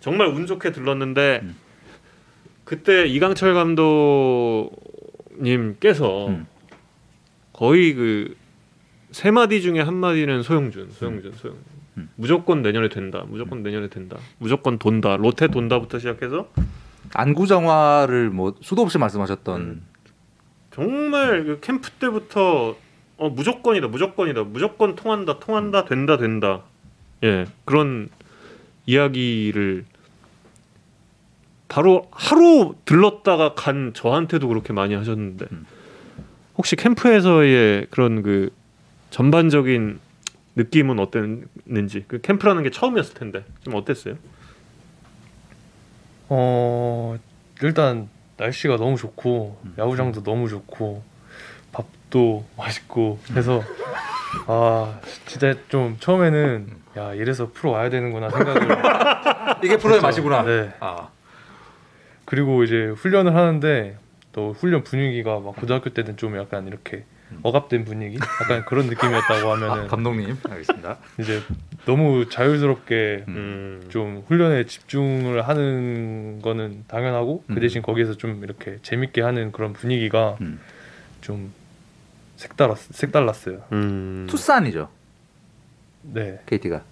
[0.00, 1.56] 정말 운 좋게 들렀는데 음.
[2.64, 3.54] 그때 이강철
[5.40, 6.46] 감독님께서 음.
[7.52, 8.34] 거의 그
[9.12, 11.75] 세 마디 중에 한 마디는 소영준, 소영준, 소영준.
[11.96, 12.08] 음.
[12.16, 13.24] 무조건 내년에 된다.
[13.28, 14.16] 무조건 내년에 된다.
[14.38, 15.16] 무조건 돈다.
[15.16, 16.48] 롯데 돈다부터 시작해서
[17.14, 19.86] 안구정화를 뭐 수도 없이 말씀하셨던 음.
[20.72, 22.76] 정말 그 캠프 때부터
[23.16, 23.88] 어 무조건이다.
[23.88, 24.44] 무조건이다.
[24.44, 25.38] 무조건 통한다.
[25.38, 25.84] 통한다.
[25.86, 26.16] 된다.
[26.18, 26.62] 된다.
[27.24, 27.46] 예.
[27.64, 28.08] 그런
[28.84, 29.84] 이야기를
[31.68, 35.66] 바로 하루 들렀다가 간 저한테도 그렇게 많이 하셨는데 음.
[36.56, 38.50] 혹시 캠프에서의 그런 그
[39.10, 39.98] 전반적인
[40.56, 42.04] 느낌은 어땠는지.
[42.08, 43.44] 그 캠프라는 게 처음이었을 텐데.
[43.62, 44.16] 좀 어땠어요?
[46.28, 47.16] 어
[47.62, 49.74] 일단 날씨가 너무 좋고 음.
[49.78, 51.02] 야구장도 너무 좋고
[51.72, 53.62] 밥도 맛있고 해서
[54.48, 58.68] 아 진짜 좀 처음에는 야 이래서 프로 와야 되는구나 생각을
[59.62, 60.42] 이게 프로의 맛이구나.
[60.42, 60.74] 네.
[60.80, 61.10] 아,
[62.24, 63.98] 그리고 이제 훈련을 하는데
[64.32, 67.04] 또 훈련 분위기가 막 고등학교 때는 좀 약간 이렇게
[67.42, 70.98] 억압된 분위기 약간 그런 느낌이었다고 아, 하면은 감독님 알겠습니다.
[71.20, 71.42] 이제
[71.84, 73.84] 너무 자유스럽게 음.
[73.88, 77.54] 좀 훈련에 집중을 하는 거는 당연하고 음.
[77.54, 80.60] 그 대신 거기에서 좀 이렇게 재밌게 하는 그런 분위기가 음.
[81.20, 81.52] 좀
[82.36, 83.62] 색달랐 색달랐어요.
[83.72, 84.26] 음.
[84.30, 84.88] 투싼이죠.
[86.02, 86.82] 네, KT가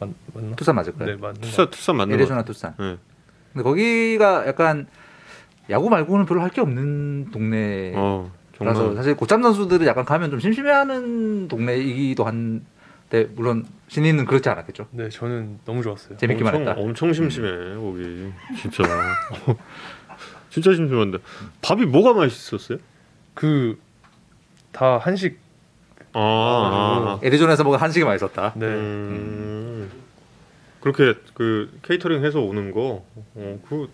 [0.00, 0.56] 맞, 맞나?
[0.56, 1.14] 투싼 맞을 거예요.
[1.16, 1.46] 네, 맞는 거.
[1.46, 2.20] 투사 투사 맞는 거.
[2.20, 2.74] 에리조나 투싼.
[2.78, 2.96] 네.
[3.52, 4.86] 근데 거기가 약간
[5.70, 7.92] 야구 말고는 별로 할 게 없는 동네.
[7.94, 8.30] 어
[8.64, 14.88] 정말 사실 고참 선수들은 약간 가면 좀 심심해하는 동네이기도 한데 물론 신인은 그렇지 않았겠죠.
[14.92, 16.16] 네, 저는 너무 좋았어요.
[16.18, 16.80] 재밌기만 엄청, 했다.
[16.80, 18.84] 엄청 심심해 거기 진짜
[20.50, 21.18] 진짜 심심한데
[21.62, 22.78] 밥이 뭐가 맛있었어요?
[23.34, 23.76] 그
[24.72, 25.38] 다 한식
[26.14, 27.20] 아, 아, 아.
[27.22, 28.52] 에리조나에서 먹은 한식이 맛있었다.
[28.56, 29.90] 네 음.
[30.80, 33.88] 그렇게 그 케이터링 해서 오는 거, 어, 그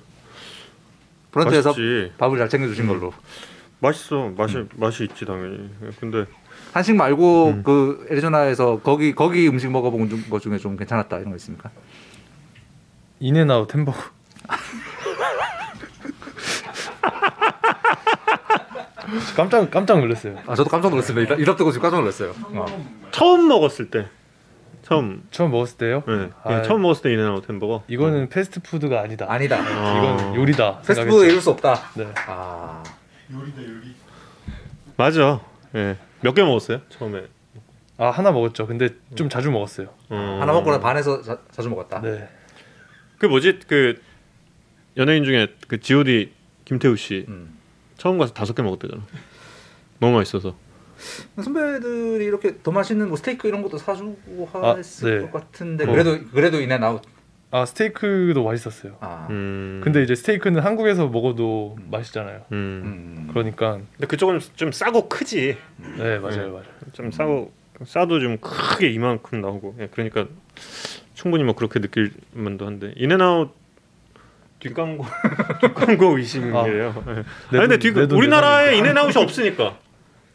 [1.31, 1.75] 프런트에서.
[2.17, 2.89] 밥을 잘 챙겨주신 음.
[2.89, 3.13] 걸로.
[3.81, 5.71] 맛있어, 맛이 맛이 있지 당연히.
[6.01, 6.25] 근데
[6.73, 7.63] 한식 말고 음.
[7.63, 11.71] 그 애리조나에서 거기 거기 음식 먹어본 중- 것 중에 좀 괜찮았다 이런 거 있습니까?
[13.21, 13.99] 인앤아웃 햄버거.
[19.37, 20.37] 깜짝 깜짝 놀랐어요.
[20.47, 21.35] 아 저도 깜짝 놀랐습니다.
[21.37, 22.35] 이 답 듣고 지금 깜짝 놀랐어요.
[22.55, 22.67] 어.
[23.11, 24.07] 처음 먹었을 때,
[24.83, 26.03] 처음, 처음 먹었을 때요.
[26.07, 27.83] 네, 아, 처음 먹었을 때 인앤아웃 햄버거.
[27.89, 29.27] 이거는 패스트푸드가 아니다.
[29.29, 29.57] 아니다.
[29.59, 30.17] 아.
[30.21, 30.81] 이건 요리다.
[30.81, 31.25] 패스트푸드.
[31.27, 31.75] 이럴 수 없다.
[31.95, 32.07] 네.
[32.27, 32.83] 아
[34.97, 35.41] 맞아.
[35.75, 35.97] 예.
[36.23, 36.81] 몇 개 먹었어요?
[36.89, 37.27] 처음에.
[37.97, 38.67] 아 하나 먹었죠.
[38.67, 39.89] 근데 좀 자주 먹었어요.
[40.09, 40.39] 어.
[40.41, 42.01] 하나 먹고 나 반에서 자, 자주 먹었다.
[42.01, 42.29] 네.
[43.19, 44.01] 그 뭐지 그
[44.97, 46.33] 연예인 중에 그 G.O.D
[46.65, 47.57] 김태우 씨 음.
[47.97, 49.03] 처음 가서 다섯 개 먹었대잖아.
[50.01, 50.57] 너무 맛있어서.
[51.43, 55.31] 선배들이 이렇게 더 맛있는 뭐 스테이크 이런 것도 사주고 아, 했을 네.
[55.31, 55.91] 것 같은데 어.
[55.91, 57.03] 그래도 그래도 인앤아웃.
[57.51, 58.97] 아 스테이크도 맛있었어요.
[59.01, 59.27] 아.
[59.31, 59.81] 음.
[59.83, 62.45] 근데 이제 스테이크는 한국에서 먹어도 맛있잖아요.
[62.53, 62.57] 음.
[62.85, 63.29] 음.
[63.31, 65.57] 그러니까 근데 그쪽은 좀 싸고 크지.
[65.97, 66.49] 네 맞아요 네.
[66.49, 66.65] 맞아요.
[66.93, 67.53] 좀 싸고
[67.85, 69.77] 싸도 좀 크게 이만큼 나오고.
[69.81, 70.27] 예, 그러니까
[71.15, 73.51] 충분히 뭐 그렇게 느낄 만도 한데 인앤아웃
[74.61, 75.07] 뒷광고
[75.61, 76.67] 뒷광고 의심이에요.
[76.67, 76.93] 예.
[77.57, 79.79] 아니 근데 뒤내 돈, 우리나라에 내 인앤아웃이 없으니까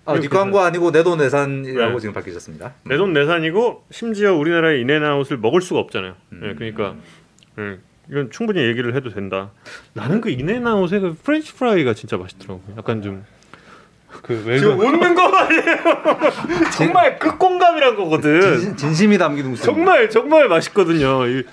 [0.05, 1.99] 아, 뒷광고 아니고 내돈 내산이라고 네.
[1.99, 2.73] 지금 밝히셨습니다.
[2.83, 6.15] 내돈 내산이고 심지어 우리나라에 인앤아웃을 먹을 수가 없잖아요.
[6.33, 6.55] 예, 음.
[6.57, 6.95] 그러니까
[7.59, 7.77] 예,
[8.09, 9.51] 이건 충분히 얘기를 해도 된다.
[9.93, 12.61] 나는 그 인앤아웃의 그 French fry가 진짜 맛있더라고.
[12.77, 13.23] 약간 좀
[14.21, 15.77] 그 지금 웃는 거 아니에요?
[16.77, 18.41] 정말 극공감이란 거거든.
[18.41, 19.63] 진심, 진심이 담긴 웃음.
[19.65, 21.25] 정말 정말 맛있거든요.
[21.27, 21.43] 이,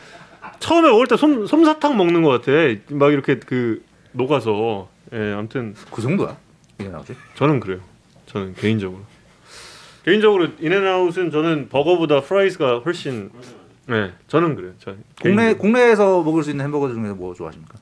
[0.58, 2.52] 처음에 먹을 때 솜, 솜사탕 먹는 것 같아.
[2.90, 3.82] 막 이렇게 그
[4.12, 4.88] 녹아서.
[5.12, 6.36] 예, 아무튼 그 정도야?
[6.80, 7.16] 인앤아웃이?
[7.34, 7.80] 저는 그래요.
[8.30, 9.02] 저는 개인적으로.
[10.04, 13.30] 개인적으로 인앤아웃은 저는 버거보다 fries가 훨씬.
[13.86, 14.72] 네, 저는 그래요.
[14.78, 15.58] 저 국내 개인적으로.
[15.58, 17.74] 국내에서 먹을 수 있는 햄버거 중에서 뭐 좋아하십니까?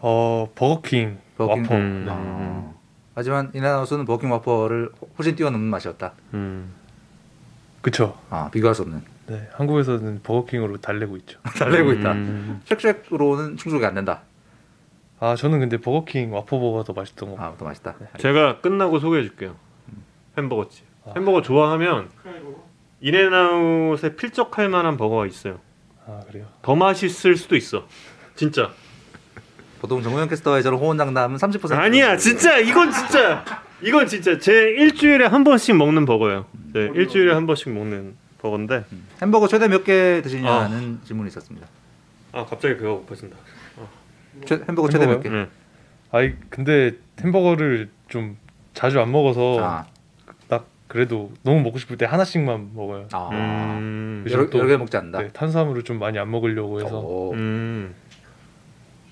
[0.00, 1.62] 어 버거킹, 버거킹?
[1.62, 1.74] 와퍼.
[1.76, 2.04] 음.
[2.04, 2.12] 네.
[2.14, 2.72] 아.
[3.14, 6.12] 하지만 인앤아웃은 버거킹 와퍼를 훨씬 뛰어넘는 맛이었다.
[6.34, 6.72] 음.
[7.80, 8.18] 그쵸.
[8.28, 9.00] 아 비교할 수 없는.
[9.28, 11.38] 네 한국에서는 버거킹으로 달래고 있죠.
[11.58, 12.12] 달래고 있다.
[12.12, 12.60] 음.
[12.66, 14.22] 쉑쉑으로는 충족이 안 된다.
[15.24, 17.52] 아 저는 근데 버거킹 와퍼버거가 더 맛있던 것 같아요.
[17.54, 17.94] 아, 더 맛있다.
[18.18, 19.54] 제가 끝나고 소개해 줄게요.
[20.36, 20.84] 햄버거집.
[21.04, 21.12] 아.
[21.14, 22.10] 햄버거 좋아하면
[23.00, 25.60] 인앤아웃에 필적할 만한 버거가 있어요.
[26.08, 26.46] 아 그래요.
[26.62, 27.86] 더 맛있을 수도 있어.
[28.34, 28.72] 진짜.
[29.80, 33.44] 보통 정우영 캐스터의 저런 호언장담은 30% 아니야, 진짜 이건 진짜
[33.80, 36.46] 이건 진짜 제 일주일에 한 번씩 먹는 버거예요.
[36.72, 38.84] 네, 일주일에 한 번씩 먹는 버거인데.
[39.20, 41.68] 햄버거 최대 몇 개 드시냐는 질문이 있었습니다.
[42.32, 43.36] 아 갑자기 배가 고파진다.
[44.46, 45.28] 최, 햄버거 최대 몇 개?
[45.28, 45.48] 네.
[46.10, 48.36] 아이 근데 햄버거를 좀
[48.74, 49.86] 자주 안 먹어서 아,
[50.48, 53.08] 딱 그래도 너무 먹고 싶을 때 하나씩만 먹어요.
[53.12, 53.28] 아.
[53.32, 54.24] 음.
[54.30, 55.18] 여러, 또- 여러 개 먹지 않는다.
[55.20, 57.32] 네, 탄수화물을 좀 많이 안 먹으려고 해서 오.
[57.34, 57.94] 음.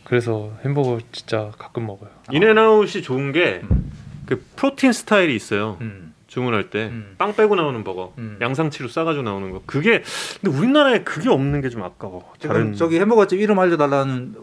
[0.05, 2.11] 그래서 햄버거 진짜 가끔 먹어요.
[2.33, 3.91] 인앤아웃이 좋은 게 음.
[4.27, 5.79] 그 프로틴 스타일이 있어요.
[5.81, 6.15] 음.
[6.27, 7.15] 주문할 때 음.
[7.19, 8.39] 빵 빼고 나오는 버거, 음.
[8.41, 9.63] 양상치로 싸가지고 나오는 거.
[9.67, 10.03] 그게
[10.41, 12.33] 근데 우리나라에 그게 없는 게 좀 아까워.
[12.39, 14.37] 지금 저기 햄버거집 이름 알려달라는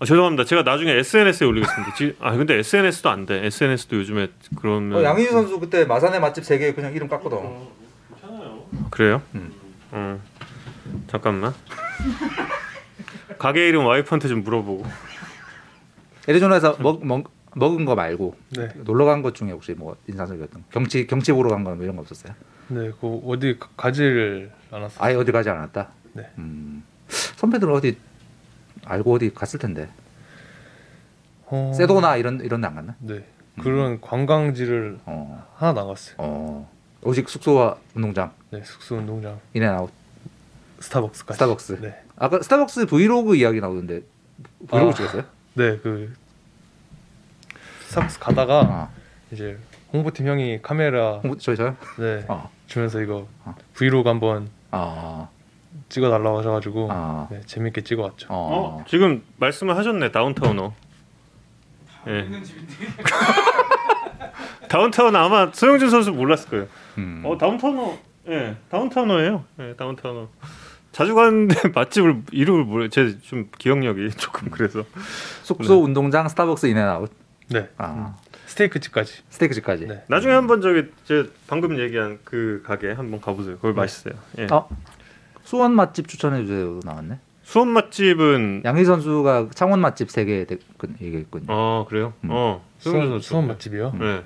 [0.00, 0.44] 아, 죄송합니다.
[0.44, 1.94] 제가 나중에 SNS에 올리겠습니다.
[1.94, 3.44] 지, 아 근데 SNS도 안 돼.
[3.46, 7.38] SNS도 요즘에 그러면 어, 양희준 선수 그때 마산의 맛집 세 개 그냥 이름 깎거든.
[8.90, 9.20] 그래요?
[9.34, 9.52] 음.
[9.90, 10.20] 어.
[11.08, 11.52] 잠깐만.
[13.38, 14.84] 가게 이름 와이프한테 좀 물어보고.
[16.28, 20.68] 애리조나에서 먹, 먹 먹은 거 말고 네, 놀러 간 것 중에 혹시 뭐 인상적이었던 거?
[20.70, 22.32] 경치 경치 보러 간 거 이런 거 없었어요?
[22.68, 25.04] 네, 그 어디 가- 가지를 않았어요.
[25.04, 25.88] 아예 어디 가지 않았다.
[26.14, 26.26] 네.
[26.38, 26.84] 음.
[27.08, 27.96] 선배들은 어디
[28.90, 29.88] 알고 어디 갔을 텐데.
[31.46, 32.94] 어, 세도나 이런 이런 데 안 갔나?
[32.98, 33.24] 네,
[33.60, 35.46] 그런 관광지를 어.
[35.56, 36.16] 하나 나갔어요.
[36.18, 36.70] 어.
[37.02, 39.90] 오직 숙소와 운동장, 네, 숙소 운동장, 인앤아웃,
[40.80, 41.36] 스타벅스까지.
[41.36, 41.80] 스타벅스.
[41.80, 44.02] 네, 아까 스타벅스 브이로그 이야기 나오던데
[44.68, 44.94] 브이로그 아.
[44.94, 45.24] 찍었어요?
[45.54, 46.12] 네, 그
[47.88, 48.88] 스타벅스 가다가 아.
[49.32, 49.58] 이제
[49.92, 51.76] 홍보팀 형이 카메라 홍보- 저희 저요?
[51.98, 52.50] 네 어.
[52.66, 53.54] 주면서 이거 어.
[53.74, 55.28] 브이로그 한번 아.
[55.88, 57.28] 찍어달라고 하셔가지고 아.
[57.30, 58.26] 네, 재밌게 찍어왔죠.
[58.30, 58.80] 어.
[58.80, 60.72] 어, 지금 말씀을 하셨네 다운타우너.
[62.08, 62.28] 예.
[64.68, 66.66] 다운타우너 아마 소형준 선수 몰랐을 거예요.
[66.98, 67.22] 음.
[67.24, 67.98] 어 다운타우너,
[68.28, 69.44] 예, 다운타우너예요.
[69.60, 70.28] 예, 다운타우너.
[70.92, 72.88] 자주 가는데 맛집을 이름을 모르.
[72.88, 74.84] 제가 좀 기억력이 조금 그래서.
[75.42, 75.80] 숙소, 네.
[75.82, 77.10] 운동장, 스타벅스, 인앤아웃.
[77.48, 78.16] 네, 아.
[78.46, 79.22] 스테이크 집까지.
[79.28, 79.86] 스테이크 집까지.
[79.86, 80.04] 네.
[80.08, 83.58] 나중에 한번 저기 제 방금 얘기한 그 가게 한번 가보세요.
[83.58, 84.14] 거기 맛있어요.
[84.38, 84.46] 예.
[84.50, 84.68] 어?
[85.44, 87.18] 수원 맛집 추천해 주세요 나왔네.
[87.42, 90.46] 수원 맛집은 양희 선수가 창원 맛집 세개
[91.00, 91.46] 얘기했군요.
[91.48, 92.12] 어 그래요?
[92.22, 92.28] 음.
[92.30, 93.20] 어 수원.
[93.20, 93.94] 수원 맛집이요.
[93.98, 94.22] 네.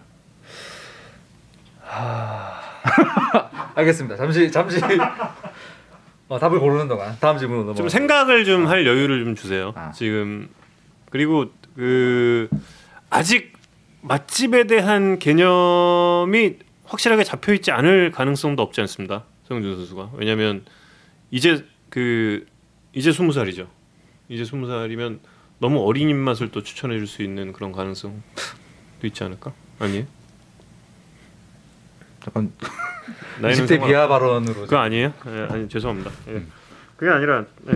[3.75, 4.17] 알겠습니다.
[4.17, 4.81] 잠시 잠시
[6.29, 7.77] 어, 답을 고르는 동안 다음 질문으로 넘어.
[7.77, 9.73] 좀 생각을 좀 할 여유를 좀 주세요.
[9.77, 9.91] 아.
[9.93, 10.49] 지금
[11.11, 11.47] 그리고
[11.77, 12.49] 그
[13.11, 13.53] 아직
[14.03, 19.25] 맛집에 대한 개념이 확실하게 잡혀 있지 않을 가능성도 없지 않습니다.
[19.49, 20.65] 성준 선수가 왜냐하면
[21.35, 22.47] 이제 그
[22.93, 23.69] 이제 스무 살이죠.
[24.29, 25.19] 이제 스무 살이면
[25.59, 28.23] 너무 어린 입맛을 또 추천해 줄 수 있는 그런 가능성도
[29.03, 29.53] 있지 않을까?
[29.81, 30.07] 아니에요?
[32.23, 32.53] 잠깐
[33.41, 35.13] 나이는 20대 상관- 비하 발언으로 그거 아니에요?
[35.27, 36.11] 예, 아니 죄송합니다.
[36.29, 36.31] 예.
[36.35, 36.53] 음.
[36.97, 37.73] 그게 아니라 예,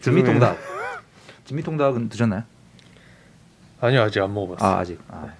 [0.00, 0.24] 진미 죄송해요.
[0.24, 0.58] 통닭.
[1.44, 2.42] 진미 통닭은 드셨나요?
[3.80, 4.68] 아니요 아직 안 먹어봤어요.
[4.68, 4.98] 아 아직.
[5.08, 5.32] 아.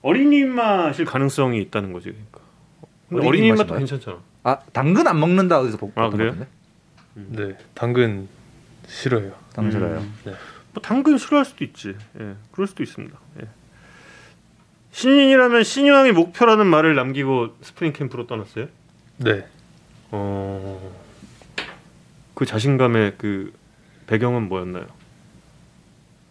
[0.00, 2.08] 어린이 맛일 가능성이 있다는 거지.
[2.10, 2.40] 그러니까.
[3.10, 3.78] 근데 어린이 어린이 맛도 맛인가요?
[3.80, 4.18] 괜찮잖아.
[4.46, 6.30] 아 당근 안 먹는다 어디서 보- 아, 그래요?
[6.30, 6.38] 것
[7.16, 7.46] 같은데?
[7.48, 8.28] 네, 당근
[8.86, 9.32] 싫어요.
[9.52, 9.98] 당근 싫어요.
[9.98, 10.14] 음.
[10.24, 10.34] 네.
[10.72, 11.96] 뭐 당근 싫어할 수도 있지.
[12.20, 13.18] 예, 그럴 수도 있습니다.
[13.42, 13.48] 예.
[14.92, 18.68] 신인이라면 신유왕의 목표라는 말을 남기고 스프링 캠프로 떠났어요.
[19.16, 19.46] 네,
[20.12, 20.94] 어,
[22.34, 23.52] 그 자신감의 그
[24.06, 24.86] 배경은 뭐였나요?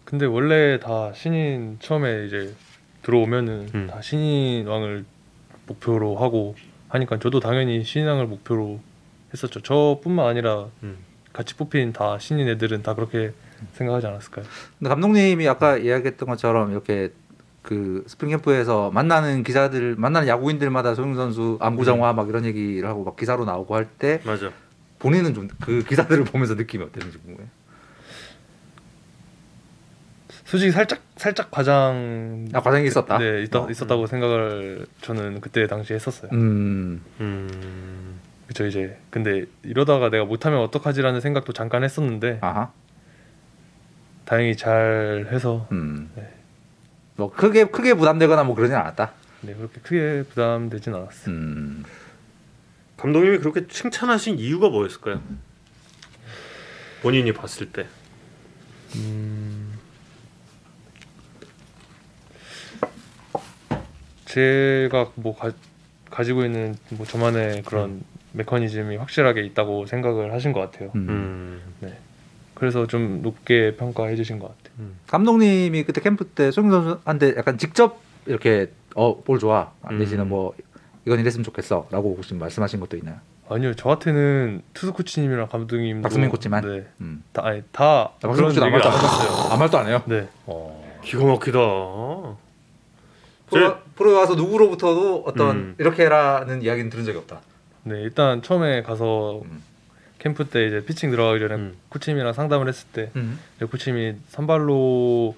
[0.06, 2.54] 근데 원래 다 신인 처음에 이제
[3.02, 3.86] 들어오면은 음.
[3.88, 5.04] 다 신인 왕을
[5.66, 6.56] 목표로 하고
[6.88, 8.80] 하니까 저도 당연히 신인왕을 목표로
[9.32, 9.60] 했었죠.
[9.60, 10.96] 저뿐만 아니라 음.
[11.32, 13.32] 같이 뽑힌 다 신인 애들은 다 그렇게
[13.72, 14.44] 생각하지 않았을까요?
[14.78, 17.12] 근데 감독님이 아까 이야기했던 것처럼 이렇게
[17.62, 23.04] 그 스프링 캠프에서 만나는 기자들 만나는 야구인들마다 소영 선수 안구 정화 막 이런 얘기를 하고
[23.04, 24.50] 막 기사로 나오고 할 때 맞아.
[24.98, 27.48] 본인은 좀 그 기사들을 보면서 느낌이 어땠는지 궁금해요.
[30.46, 33.18] 솔직히 살짝 살짝 과장 아 과장이 있었다.
[33.18, 33.70] 네 있다, 어.
[33.70, 36.30] 있었다고 생각을 저는 그때 당시에 했었어요.
[36.32, 37.02] 음.
[37.20, 42.70] 음, 그쵸 이제 근데 이러다가 내가 못하면 어떡하지라는 생각도 잠깐 했었는데 아하.
[44.24, 46.10] 다행히 잘 해서 음.
[46.14, 46.32] 네.
[47.16, 49.12] 뭐 크게 크게 부담되거나 뭐 그러진 않았다.
[49.40, 51.34] 네 그렇게 크게 부담되진 않았어요.
[51.34, 51.84] 음.
[52.96, 55.20] 감독님이 그렇게 칭찬하신 이유가 뭐였을까요?
[57.02, 57.86] 본인이 봤을 때.
[58.94, 59.65] 음...
[64.26, 65.50] 제가 뭐 가,
[66.10, 68.02] 가지고 있는 뭐 저만의 그런
[68.32, 70.90] 메커니즘이 확실하게 있다고 생각을 하신 것 같아요.
[70.94, 71.62] 음.
[71.82, 71.92] 음,
[72.54, 74.74] 그래서 좀 높게 평가해 주신 것 같아요.
[74.80, 74.96] 음.
[75.06, 80.28] 감독님이 그때 캠프 때 소영 선수한테 약간 직접 이렇게 어 볼 좋아 내지는 음.
[80.30, 80.54] 뭐
[81.06, 83.16] 이건 이랬으면 좋겠어라고 혹시 말씀하신 것도 있나요?
[83.48, 86.64] 아니요 저한테는 투수 코치님이랑 감독님도 박수민 코치만?
[86.66, 87.22] 네, 음.
[87.32, 89.48] 다 아니 다 박수민 그런 아무 얘기를 말도 안안 하셨어요.
[89.52, 90.02] 아무 말도 안 해요.
[90.06, 90.28] 네,
[91.04, 91.58] 기가 막히다.
[93.48, 95.74] 프로, 프로에 와서 누구로부터도 어떤 음.
[95.78, 97.40] 이렇게 해라는 이야기는 들은 적이 없다.
[97.84, 99.62] 네 일단 처음에 가서 음.
[100.18, 101.76] 캠프 때 이제 피칭 들어가기 전에 음.
[101.88, 103.38] 코치님이랑 상담을 했을 때 음.
[103.70, 105.34] 코치님이 선발로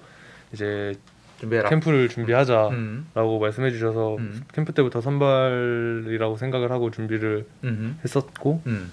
[0.53, 0.95] 이제
[1.39, 1.69] 준비해라.
[1.69, 3.05] 캠프를 준비하자라고 음.
[3.13, 4.43] 말씀해 주셔서 음.
[4.53, 7.97] 캠프 때부터 선발이라고 생각을 하고 준비를 음.
[8.03, 8.91] 했었고 음.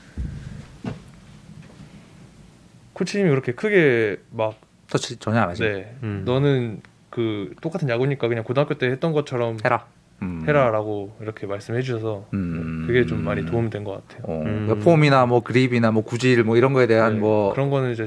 [2.92, 4.54] 코치님이 그렇게 크게 막
[4.88, 5.62] 터치 전혀 안 하시.
[5.62, 6.22] 네, 음.
[6.24, 6.80] 너는
[7.16, 9.86] 그 똑같은 야구니까 그냥 고등학교 때 했던 것처럼 해라.
[10.20, 10.44] 음.
[10.46, 12.82] 해라라고 이렇게 말씀해 주셔서 음.
[12.82, 14.22] 네, 그게 좀 많이 도움된 것 같아요.
[14.30, 14.66] 어, 음.
[14.66, 18.06] 그러니까 폼이나 뭐 그립이나 뭐 구질 뭐 이런 거에 대한 네, 뭐 그런 거는 이제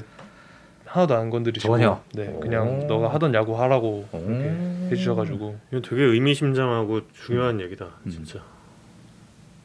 [0.86, 1.99] 하나도 안 건드리시고 전혀?
[2.14, 2.39] 네 오.
[2.39, 4.18] 그냥 너가 하던 야구 하라고 오.
[4.28, 4.49] 이렇게
[4.91, 8.12] 해주셔가지고 이건 되게 의미심장하고 중요한 얘기다, 음.
[8.12, 8.39] 진짜.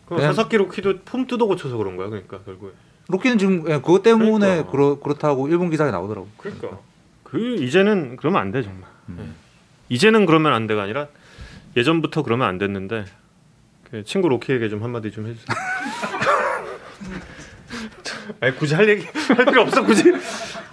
[0.07, 2.73] 그럼 그냥- 사사키 로키도 폼 뜯어 고쳐서 그런 거야, 그러니까 결국에.
[3.09, 4.71] 로키는 지금 예, 그것 때문에 그러니까.
[4.71, 6.29] 그렇 그렇다고 일본 기사에 나오더라고.
[6.39, 6.79] 그러니까
[7.23, 8.94] 그 이제는 그러면 안 돼 정말.
[9.09, 9.19] 음.
[9.21, 9.95] 예.
[9.95, 11.09] 이제는 그러면 안 돼가 아니라
[11.77, 13.05] 예전부터 그러면 안 됐는데
[13.91, 15.47] 그 친구 로키에게 좀 한마디 좀 해주세요.
[18.41, 20.05] 아니 굳이 할 얘기 할 필요 없어 굳이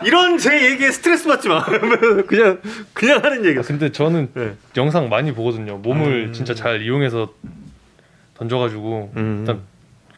[0.06, 1.64] 이런 제 얘기에 스트레스 받지 마
[2.28, 2.62] 그냥
[2.94, 3.68] 그냥 하는 아, 얘기였어.
[3.68, 4.56] 근데 저는 네.
[4.78, 5.78] 영상 많이 보거든요.
[5.78, 6.34] 몸을 음.
[6.34, 7.34] 진짜 잘 이용해서
[8.36, 9.38] 던져가지고 음.
[9.40, 9.62] 일단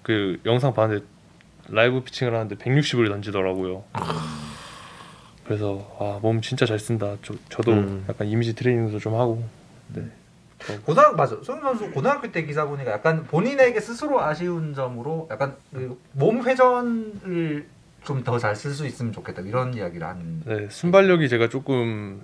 [0.03, 1.05] 그 영상 봤는데
[1.69, 3.83] 라이브 피칭을 하는데 160을 던지더라고요.
[5.45, 7.15] 그래서 아 몸 진짜 잘 쓴다.
[7.21, 8.05] 저, 저도 음.
[8.09, 9.43] 약간 이미지 트레이닝도 좀 하고.
[9.93, 10.03] 네.
[10.85, 11.35] 고등 맞아.
[11.43, 17.65] 손흥민 선수 고등학교 때 기사 보니까 약간 본인에게 스스로 아쉬운 점으로 약간 그몸 회전을
[18.05, 20.41] 좀 더 잘 쓸 수 있으면 좋겠다 이런 이야기를 한.
[20.45, 22.21] 네, 순발력이 제가 조금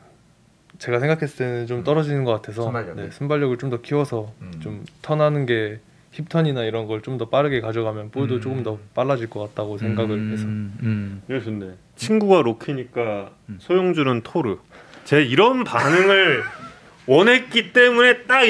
[0.77, 3.01] 제가 생각했을 때는 좀 떨어지는 것 같아서 순발력이?
[3.01, 4.51] 네, 순발력을 좀 더 키워서 음.
[4.61, 5.79] 좀 턴하는 게
[6.11, 8.41] 힙턴이나 이런 걸 좀 더 빠르게 가져가면 볼도 음.
[8.41, 11.21] 조금 더 빨라질 것 같다고 생각을 해서 음.
[11.29, 11.71] 이거 좋네.
[11.95, 13.57] 친구가 로키니까 음.
[13.59, 14.57] 소영주는 토르.
[15.05, 16.43] 제 이런 반응을
[17.07, 18.41] 원했기 때문에 딱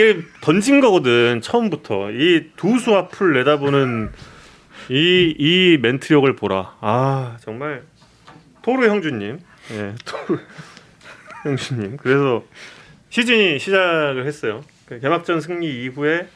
[0.42, 4.12] 던진 거거든 처음부터 이 두 수 앞을 내다보는
[4.90, 6.78] 이 이 멘트력을 보라.
[6.82, 7.84] 아 정말
[8.62, 9.40] 토르 형주님,
[9.74, 10.40] 예 토르
[11.44, 11.98] 형주님.
[11.98, 12.44] 그래서
[13.10, 14.62] 시즌이 시작을 했어요.
[14.86, 16.28] 그 개막전 승리 이후에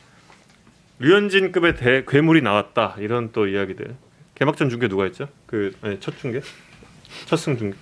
[1.00, 3.96] 류현진급의 대, 괴물이 나왔다 이런 또 이야기들.
[4.36, 5.28] 개막전 중계 누가 했죠?
[5.46, 6.42] 그 아니, 첫 중계?
[7.26, 7.76] 첫 승 중계.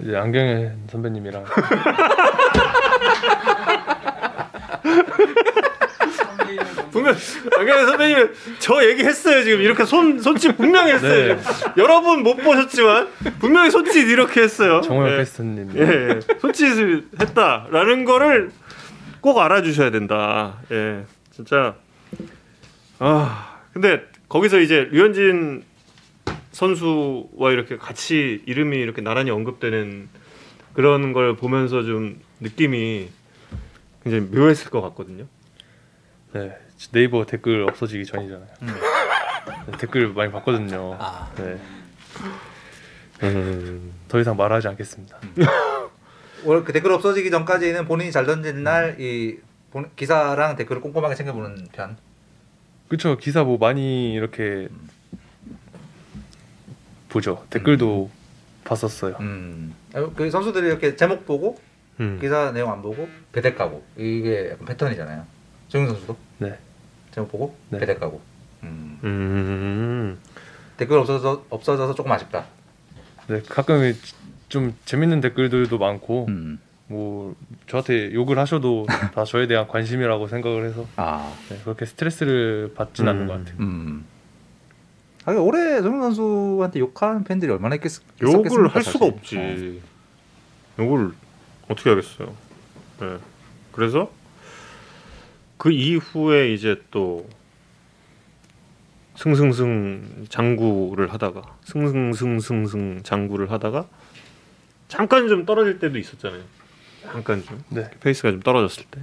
[0.00, 1.44] 이제 안경현 선배님이랑
[6.90, 7.14] 분명
[7.58, 11.36] 안경 선배님 저 얘기했어요 지금 이렇게 손 손짓 분명히 했어요.
[11.36, 11.42] 네.
[11.76, 13.08] 여러분 못 보셨지만
[13.40, 14.80] 분명히 손짓 이렇게 했어요.
[14.80, 15.16] 정호영 예.
[15.18, 16.20] 페스트님 예, 예.
[16.40, 18.50] 손짓을 했다라는 거를
[19.20, 20.58] 꼭 알아주셔야 된다.
[20.70, 21.74] 예, 진짜.
[22.98, 25.64] 아, 근데 거기서 이제 류현진
[26.52, 30.08] 선수와 이렇게 같이 이름이 이렇게 나란히 언급되는
[30.72, 33.08] 그런 걸 보면서 좀 느낌이
[34.02, 35.26] 굉장히 묘했을 것 같거든요.
[36.32, 36.56] 네,
[36.92, 38.48] 네이버 댓글 없어지기 전이잖아요.
[38.62, 38.68] 음.
[39.66, 40.96] 네, 댓글 많이 봤거든요.
[40.98, 41.30] 아.
[41.36, 41.58] 네,
[44.08, 45.18] 더 이상 말하지 않겠습니다.
[46.44, 49.40] 원래 그 댓글 없어지기 전까지는 본인이 잘 던진 날이
[49.96, 51.96] 기사랑 댓글을 꼼꼼하게 챙겨보는 편.
[52.88, 54.68] 그쵸 기사 뭐 많이 이렇게
[57.08, 57.44] 보죠.
[57.50, 58.10] 댓글도
[58.64, 59.16] 봤었어요.
[59.20, 59.74] 음.
[60.14, 61.58] 그 선수들이 이렇게 제목 보고
[62.00, 62.18] 음.
[62.20, 65.24] 기사 내용 안 보고 배댓 까고 이게 약간 패턴이잖아요.
[65.68, 66.58] 정윤 선수도 네,
[67.12, 67.78] 제목 보고 네.
[67.78, 68.20] 배댓 까고.
[68.62, 68.98] 음.
[69.04, 70.18] 음.
[70.76, 72.46] 댓글 없어져 없어져서 조금 아쉽다.
[73.28, 73.92] 네 가끔
[74.48, 76.60] 좀 재밌는 댓글들도 많고 음.
[76.88, 77.34] 뭐
[77.66, 81.32] 저한테 욕을 하셔도 다 저에 대한 관심이라고 생각을 해서 아.
[81.48, 83.26] 네, 그렇게 스트레스를 받진 않는 음.
[83.26, 83.56] 것 같아요.
[83.60, 84.04] 음.
[85.24, 87.90] 아, 올해 정윤 선수한테 욕하는 팬들이 얼마나 있겠,
[88.22, 89.14] 욕을 있었겠습니까, 할 수가 사실.
[89.18, 89.82] 없지.
[90.78, 91.10] 욕을
[91.68, 92.32] 어떻게 하겠어요.
[93.00, 93.16] 네.
[93.72, 94.10] 그래서
[95.58, 97.28] 그 이후에 이제 또
[99.16, 103.88] 승승승 장구를 하다가 승승승승승 장구를 하다가
[104.88, 106.42] 잠깐 좀 떨어질 때도 있었잖아요.
[107.12, 109.00] 잠깐 좀 네, 페이스가 좀 떨어졌을 때.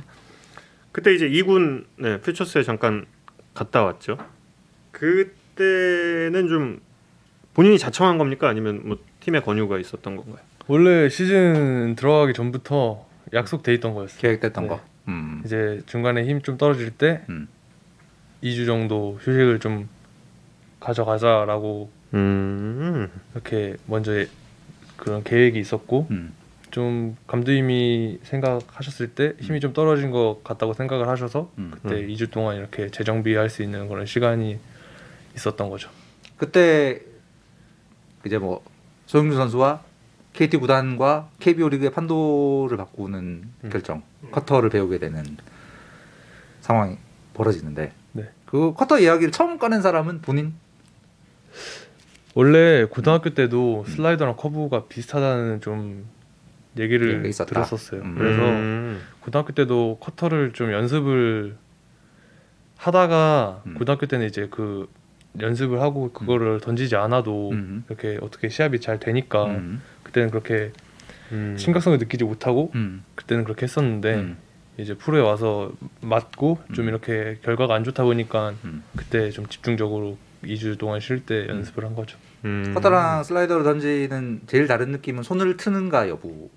[0.91, 3.05] 그때 이제 2군 네, 퓨처스에 잠깐
[3.53, 4.17] 갔다 왔죠.
[4.91, 6.81] 그때는 좀
[7.53, 8.47] 본인이 자청한 겁니까?
[8.49, 10.37] 아니면 뭐 팀의 권유가 있었던 건가요?
[10.67, 14.19] 원래 시즌 들어가기 전부터 약속돼 있던 거였어요.
[14.21, 14.69] 계획됐던 네.
[14.69, 14.81] 거.
[15.07, 15.41] 음.
[15.45, 17.47] 이제 중간에 힘 좀 떨어질 때 음.
[18.43, 19.89] 2주 정도 휴식을 좀
[20.79, 23.09] 가져가자라고 음.
[23.33, 24.11] 이렇게 먼저
[24.97, 26.33] 그런 계획이 있었고 음.
[26.73, 31.69] 좀 감독님이 생각하셨을 때 힘이 좀 떨어진 것 같다고 생각을 하셔서 음.
[31.71, 32.07] 그때 음.
[32.07, 34.57] 2주 동안 이렇게 재정비할 수 있는 그런 시간이
[35.35, 35.91] 있었던 거죠.
[36.35, 36.99] 그때
[38.25, 38.63] 이제 뭐
[39.05, 39.83] 소형준 선수와
[40.33, 43.69] KT 구단과 KBO 리그의 판도를 바꾸는 음.
[43.69, 44.01] 결정,
[44.31, 45.23] 커터를 배우게 되는
[46.61, 46.97] 상황이
[47.35, 48.29] 벌어지는데 네.
[48.47, 50.55] 그 커터 이야기를 처음 꺼낸 사람은 본인.
[52.33, 56.07] 원래 고등학교 때도 슬라이더랑 커브가 비슷하다는 좀
[56.77, 57.21] 얘기를.
[57.31, 58.01] 들었었어요.
[58.01, 58.15] 음.
[58.17, 59.01] 그래서 음.
[59.19, 61.55] 고등학교 때도 커터를 좀 연습을
[62.77, 63.73] 하다가 음.
[63.75, 64.87] 고등학교 때는 이제 그
[65.39, 67.83] 연습을 하고 그거를 던지지 않아도 음.
[67.87, 69.81] 이렇게 어떻게 시합이 잘 되니까 음.
[70.03, 70.71] 그때는 그렇게
[71.31, 71.55] 음.
[71.57, 73.03] 심각성을 느끼지 못하고 음.
[73.15, 74.37] 그때는 그렇게 했었는데 음.
[74.77, 75.71] 이제 프로에 와서
[76.01, 76.89] 맞고 좀 음.
[76.89, 78.83] 이렇게 결과가 안 좋다 보니까 음.
[78.95, 82.17] 그때 좀 집중적으로 2주 동안 쉴 때 연습을 한 거죠.
[82.45, 82.71] 음.
[82.73, 86.49] 커터랑 슬라이더로 던지는 제일 다른 느낌은 손을 트는가 여부.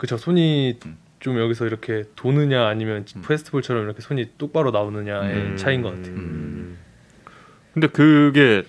[0.00, 0.96] 그쵸 손이 음.
[1.18, 3.22] 좀 여기서 이렇게 도느냐 아니면 음.
[3.22, 5.56] 페스티벌처럼 이렇게 손이 똑바로 나오느냐의 음.
[5.58, 6.14] 차이인 것 같아요.
[6.14, 6.78] 음.
[7.74, 8.62] 근데 그게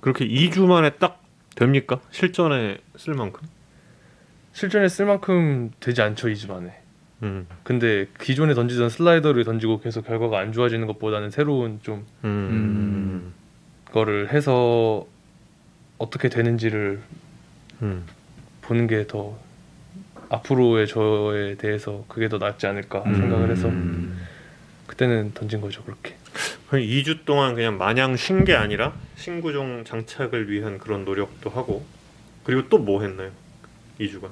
[0.00, 2.00] 그렇게 2주 만에 딱 됩니까?
[2.10, 3.48] 실전에 쓸 만큼?
[4.52, 6.78] 실전에 쓸 만큼 되지 않죠 2주 만에.
[7.22, 7.46] 음.
[7.62, 13.32] 근데 기존에 던지던 슬라이더를 던지고 계속 결과가 안 좋아지는 것보다는 새로운 좀 음.
[13.90, 15.06] 거를 해서
[15.96, 17.00] 어떻게 되는지를
[17.80, 18.04] 음.
[18.60, 19.47] 보는 게 더
[20.30, 23.14] 앞으로의 저에 대해서 그게 더 낫지 않을까 음.
[23.14, 23.70] 생각을 해서
[24.86, 26.14] 그때는 던진 거죠 그렇게.
[26.68, 31.84] 그냥 2주 동안 그냥 마냥 쉰 게 아니라 신구종 장착을 위한 그런 노력도 하고
[32.44, 33.30] 그리고 또 뭐 했나요?
[34.00, 34.30] 2주간.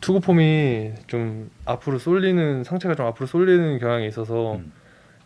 [0.00, 4.72] 투구폼이 좀 앞으로 쏠리는 상체가 좀 앞으로 쏠리는 경향이 있어서 음.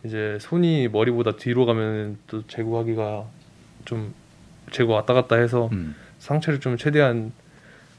[0.03, 3.25] 이제 손이 머리보다 뒤로 가면 또 제구하기가
[3.85, 4.13] 좀
[4.71, 5.95] 제구 왔다 갔다 해서 음.
[6.19, 7.31] 상체를 좀 최대한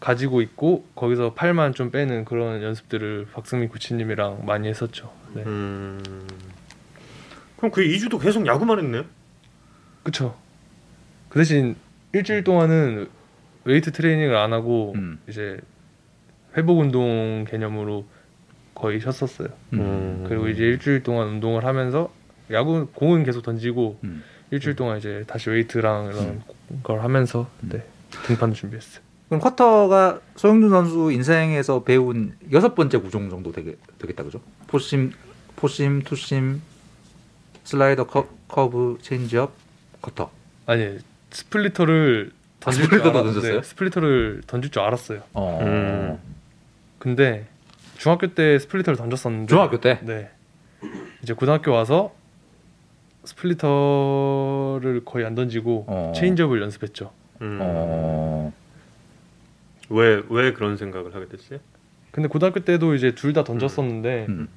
[0.01, 5.13] 가지고 있고 거기서 팔만 좀 빼는 그런 연습들을 박승민 코치님이랑 많이 했었죠.
[5.35, 5.43] 네.
[5.45, 6.03] 음.
[7.57, 9.05] 그럼 그 2주도 계속 야구만 했네요?
[10.03, 10.37] 그쵸.
[11.29, 11.77] 그 대신
[12.13, 13.09] 일주일 동안은
[13.65, 15.19] 웨이트 트레이닝을 안 하고 음.
[15.29, 15.59] 이제
[16.57, 18.07] 회복 운동 개념으로
[18.75, 19.49] 거의 쉬었었어요.
[19.73, 20.25] 음.
[20.29, 22.13] 그리고 이제 일주일 동안 운동을 하면서
[22.53, 24.23] 야구 공은 계속 던지고 음.
[24.51, 26.43] 일주일 동안 이제 다시 웨이트랑 이런
[26.83, 27.85] 걸 하면서 네
[28.27, 29.06] 등판 준비했어요.
[29.29, 34.41] 그럼 커터가 소형준 선수 인생에서 배운 여섯 번째 구종 정도 되게, 되겠다 그죠?
[34.69, 35.13] 포심,
[35.57, 36.63] 포심, 투심,
[37.65, 39.53] 슬라이더, 커, 커브, 체인지업,
[40.01, 40.31] 커터.
[40.67, 40.99] 아니
[41.31, 43.55] 스플리터를 던질 스플리터도 줄 알았- 던졌어요?
[43.61, 45.23] 네, 스플리터를 던질 줄 알았어요.
[45.33, 45.59] 어.
[45.63, 46.19] 음.
[47.01, 47.47] 근데
[47.99, 49.99] 중학교 때 스플리터를 던졌었는데 중학교 때?
[50.03, 50.31] 네
[51.23, 52.13] 이제 고등학교 와서
[53.25, 56.13] 스플리터를 거의 안 던지고 어.
[56.15, 57.11] 체인지업을 연습했죠.
[57.43, 57.59] 음.
[57.61, 58.53] 어.
[59.89, 61.59] 왜, 왜 그런 생각을 하게 됐어요?
[62.11, 64.49] 근데 고등학교 때도 이제 둘 다 던졌었는데 음.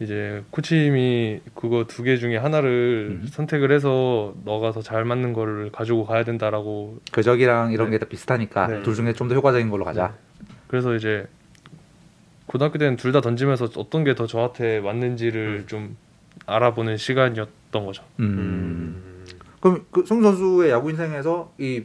[0.00, 3.26] 이제 코치님이 그거 두 개 중에 하나를 음.
[3.28, 7.98] 선택을 해서 너가 더 잘 맞는 거를 가지고 가야 된다라고 궤적이랑 이런 네.
[7.98, 8.82] 게다 비슷하니까 네.
[8.82, 10.14] 둘 중에 좀 더 효과적인 걸로 가자.
[10.68, 11.26] 그래서 이제
[12.46, 15.66] 고등학교 때는 둘 다 던지면서 어떤 게 더 저한테 맞는지를 음.
[15.66, 15.96] 좀
[16.46, 18.02] 알아보는 시간이었던 거죠.
[18.20, 18.24] 음.
[18.38, 19.24] 음.
[19.60, 21.82] 그럼 그 소형준 선수의 야구 인생에서 이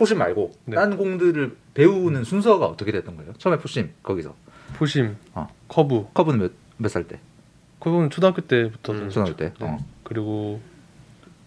[0.00, 0.76] 포심 말고 네.
[0.76, 3.34] 딴 공들을 배우는 순서가 어떻게 됐던 거예요?
[3.34, 4.34] 처음에 포심 거기서
[4.72, 5.46] 포심, 어.
[5.68, 7.20] 커브, 커브는 몇 몇 살 때?
[7.80, 9.10] 커브는 초등학교 때부터 음.
[9.10, 9.52] 초등학교 때.
[9.60, 9.66] 네.
[9.66, 9.76] 어.
[10.02, 10.58] 그리고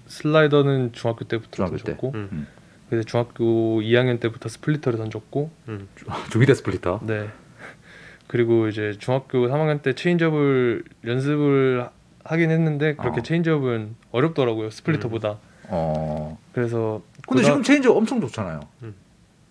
[0.05, 1.83] 슬라이더는 중학교 때부터 중학교 때.
[1.83, 2.47] 던졌고 음.
[2.91, 5.87] 그래서 중학교 2학년 때부터 스플리터를 던졌고 음.
[6.29, 6.99] 중2 때 스플리터.
[7.07, 7.29] 네
[8.27, 11.89] 그리고 이제 중학교 3학년 때 체인지업을 연습을
[12.23, 13.23] 하긴 했는데 그렇게 어.
[13.23, 15.39] 체인지업은 어렵더라고요 스플리터보다
[15.75, 16.37] 어.
[16.53, 18.59] 그래서 근데 고등- 지금 체인지 엄청 좋잖아요.
[18.83, 18.93] 음.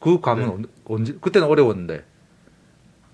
[0.00, 0.50] 그 감은 네.
[0.52, 2.04] 언- 언제 그때는 어려웠는데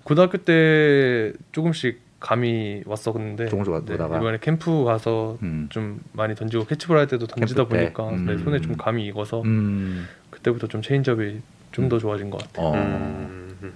[0.03, 3.93] 고등학교 때 조금씩 감이 왔었는데 조금씩 왔- 네.
[3.95, 5.67] 이번에 캠프 가서 음.
[5.69, 7.65] 좀 많이 던지고 캐치볼 할 때도 던지다?
[7.67, 8.25] 보니까 음.
[8.25, 10.05] 네, 손에 좀 감이 익어서 음.
[10.29, 11.41] 그때부터 좀 체인지업이
[11.71, 12.65] 좀 더 좋아진 것 같아요.
[12.67, 12.73] 어.
[12.75, 13.73] 음.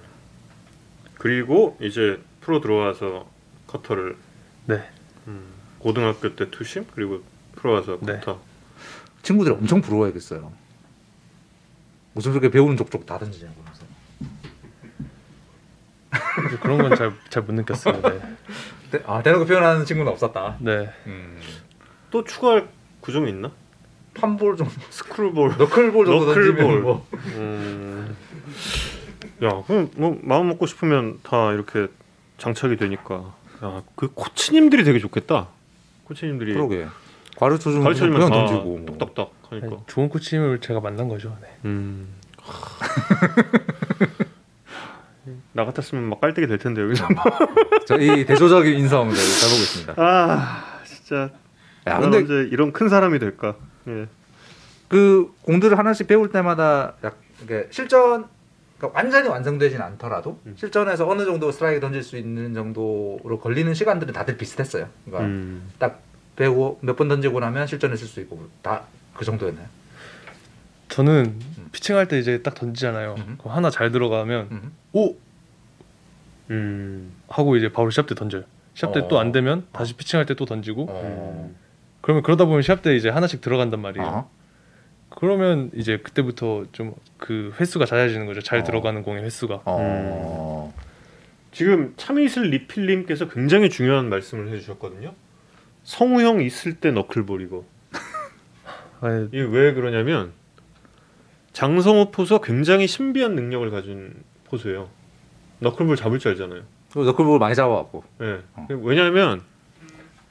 [1.18, 3.26] 그리고 이제 프로 들어와서
[3.66, 4.16] 커터를
[4.66, 4.82] 네.
[5.26, 5.40] 음.
[5.78, 7.22] 고등학교 때 투심 그리고
[7.54, 8.14] 프로 와서 네.
[8.14, 8.40] 커터.
[9.24, 10.52] 친구들이 엄청 부러워했겠어요.
[12.12, 13.64] 무슨 저렇게 배우는 족족 다 던지냐고
[16.62, 18.00] 그런 건 잘 잘 못 느꼈어요.
[18.00, 18.20] 네.
[18.92, 20.56] 대- 아 대놓고 표현하는 친구는 없었다.
[20.60, 20.90] 네.
[21.06, 21.40] 음.
[22.10, 22.68] 또 추가할
[23.00, 23.50] 구종이 있나?
[24.14, 25.56] 팜볼 좀 스크루볼.
[25.58, 26.54] 너클볼 정도 너클볼.
[26.54, 27.06] 던지면 뭐.
[27.12, 28.16] 음.
[29.42, 31.88] 야, 그럼 뭐 마음 먹고 싶으면 다 이렇게
[32.38, 33.34] 장착이 되니까.
[33.64, 35.48] 야, 그 코치님들이 되게 좋겠다.
[36.04, 36.86] 코치님들이 그러게.
[37.38, 38.78] 가르쳐 주면 가르쳐주면 그냥 다 던지고.
[38.78, 38.86] 뭐.
[38.86, 39.76] 똑딱딱 하니까.
[39.86, 41.36] 좋은 코치님을 제가 만난 거죠.
[41.40, 41.48] 네.
[41.64, 42.14] 음.
[45.52, 47.06] 나 같았으면 막 깔때기 될 텐데 여기서.
[47.86, 49.94] 저이 대조적인 인성 네, 잘 보고 있습니다.
[49.96, 51.30] 아, 진짜.
[51.86, 53.56] 야, 난 근데 언제 이런 큰 사람이 될까?
[53.88, 54.06] 예.
[54.88, 58.26] 그 공들을 하나씩 배울 때마다 약 이게 실전
[58.78, 60.54] 그러니까 완전히 완성되진 않더라도 음.
[60.56, 64.88] 실전에서 어느 정도 스트라이크 던질 수 있는 정도로 걸리는 시간들은 다들 비슷했어요.
[65.04, 65.70] 그러니까 음.
[65.78, 66.00] 딱
[66.36, 69.66] 배우고 몇 번 던지고 나면 실전에 쓸수 있고 다 그 정도였나요?
[70.88, 71.38] 저는
[71.72, 73.14] 피칭할 때 이제 딱 던지잖아요.
[73.18, 73.38] 음.
[73.44, 74.72] 하나 잘 들어가면 음.
[74.92, 75.14] 오
[76.50, 77.12] 음.
[77.28, 78.42] 하고 이제 바로 시합 때 던져요.
[78.74, 79.08] 시합 때 어.
[79.08, 81.50] 또안 되면 다시 피칭할 때 또 던지고 어.
[82.00, 84.06] 그러면 그러다 보면 시합 때 이제 하나씩 들어간단 말이에요.
[84.06, 84.26] 아.
[85.10, 88.42] 그러면 이제 그때부터 좀 그 횟수가 잦아지는 거죠.
[88.42, 88.64] 잘 어.
[88.64, 89.62] 들어가는 공의 횟수가.
[89.64, 90.74] 어.
[91.52, 95.14] 지금 참이슬 리필님께서 굉장히 중요한 말씀을 해주셨거든요.
[95.84, 97.64] 성우 형 있을 때 너클볼이고
[99.00, 100.32] 아니, 이게 왜 그러냐면
[101.52, 104.12] 장성호 포수가 굉장히 신비한 능력을 가진
[104.44, 104.88] 포수예요.
[105.60, 106.62] 너클볼 잡을 줄 알잖아요.
[106.92, 108.04] 그 너클볼 많이 잡아왔고.
[108.22, 108.40] 예.
[108.54, 108.66] 어.
[108.70, 109.42] 왜냐하면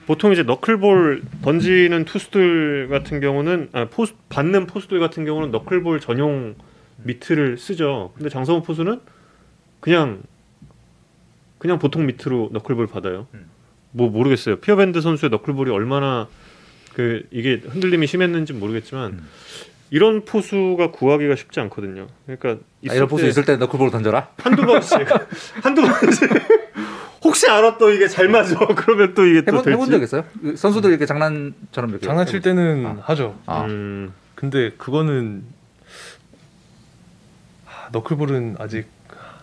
[0.06, 6.56] 보통 이제 너클볼 던지는 투수들 같은 경우는 아, 포수 받는 포수들 같은 경우는 너클볼 전용
[6.98, 8.12] 미트를 쓰죠.
[8.16, 9.00] 근데 장성우 포수는
[9.80, 10.24] 그냥
[11.58, 13.28] 그냥 보통 미트로 너클볼 받아요.
[13.34, 13.50] 음.
[13.94, 14.58] 뭐 모르겠어요.
[14.58, 16.28] 피어밴드 선수의 너클볼이 얼마나
[16.94, 19.30] 그 이게 흔들림이 심했는지 모르겠지만 음.
[19.92, 22.08] 이런 포수가 구하기가 쉽지 않거든요.
[22.26, 24.30] 그러니까 아, 이런 포수 때 있을 때 너클볼 던져라.
[24.38, 25.00] 한두 번씩
[25.64, 26.30] 한두 번씩
[27.24, 30.26] 혹시 알아 또 이게 잘 맞아 그러면 또 이게 또 해본, 될지 해본 적 있어요?
[30.42, 32.98] 그 선수들 이렇게 장난처럼 이렇게 장난칠 해본- 때는 아.
[33.04, 33.40] 하죠.
[33.46, 35.44] 아, 음, 근데 그거는
[37.66, 38.88] 하, 너클볼은 아직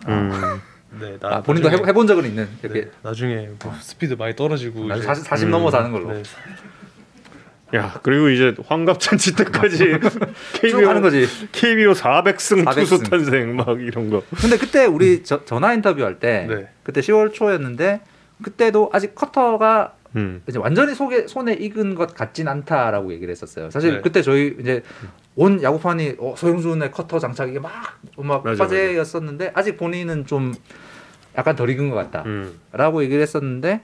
[0.08, 0.30] 음.
[0.98, 4.34] 네, 나, 아, 본인도 나중에- 해, 해본 적은 있는 네, 이렇게 나중에 뭐 스피드 많이
[4.34, 5.50] 떨어지고 이제- 40, 40 음.
[5.52, 6.22] 넘어서 하는 걸로 네,
[7.76, 9.76] 야 그리고 이제 환갑잔치 때까지
[10.68, 11.28] 쭉 하는 거지.
[11.52, 12.74] KBO 400승 400승.
[12.74, 14.22] 투수 탄생 막 이런 거.
[14.36, 16.68] 근데 그때 우리 저, 전화 인터뷰 할때 네.
[16.82, 18.00] 그때 10월 초였는데
[18.42, 20.42] 그때도 아직 커터가 음.
[20.48, 23.70] 이제 완전히 속에 손에 익은 것 같진 않다라고 얘기를 했었어요.
[23.70, 24.00] 사실 네.
[24.00, 24.82] 그때 저희 이제
[25.36, 30.52] 온 야구판이 어, 소영준의 커터 장착이 막막 맞아, 화제였었는데 아직 본인은 좀
[31.38, 33.02] 약간 덜 익은 것 같다라고 음.
[33.02, 33.80] 얘기를 했었는데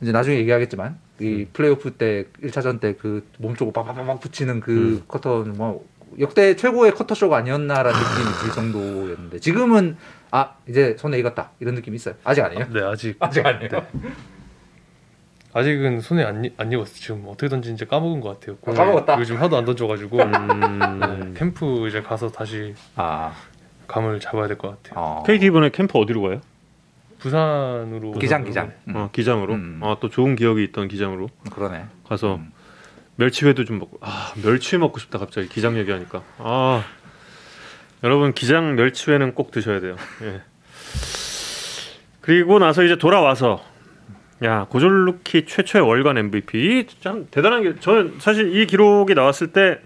[0.00, 1.46] 이제 나중에 얘기하겠지만 이 음.
[1.52, 5.02] 플레이오프 때 1차전 때 그 몸쪽으로 빡빡빡 붙이는 그 음.
[5.08, 5.86] 커터 뭐
[6.18, 9.96] 역대 최고의 커터 쇼가 아니었나라는 느낌이 들 정도였는데 지금은
[10.30, 12.14] 아 이제 손에 익었다 이런 느낌이 있어요.
[12.24, 12.66] 아직 아니에요?
[12.72, 13.70] 네 아직 아직 아니에요.
[15.60, 16.92] 아직은 손에 안, 익- 안 익었어.
[16.94, 18.58] 지금 어떻게 던지는지 까먹은 것 같아요.
[18.66, 19.18] 아, 까먹었다?
[19.18, 21.00] 요즘 하도 안 던져가지고 음.
[21.32, 23.32] 네, 캠프 이제 가서 다시 아,
[23.86, 25.02] 감을 잡아야 될 것 같아요.
[25.02, 25.22] 어.
[25.26, 26.40] KT 이번에 캠프 어디로 가요?
[27.20, 28.70] 부산으로 기장 기장.
[28.88, 28.96] 음.
[28.96, 29.54] 어, 기장으로.
[29.54, 29.80] 음.
[29.82, 31.86] 아또 좋은 기억이 있던 기장으로 그러네.
[32.06, 32.52] 가서 음.
[33.16, 33.96] 멸치회도 좀 먹고.
[34.02, 36.22] 아 멸치 먹고 싶다 갑자기 기장 얘기하니까.
[36.36, 36.84] 아
[38.04, 39.96] 여러분 기장 멸치회는 꼭 드셔야 돼요.
[40.20, 40.42] 예.
[42.20, 43.62] 그리고 나서 이제 돌아와서
[44.44, 49.78] 야 고졸루키 최초의 월간 MVP 참 대단한 게 저는 사실 이 기록이 나왔을 때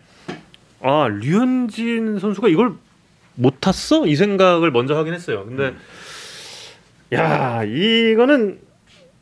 [0.82, 2.72] 아 류현진 선수가 이걸
[3.34, 5.44] 못 탔어 이 생각을 먼저 하긴 했어요.
[5.44, 5.74] 근데
[7.12, 8.60] 야 이거는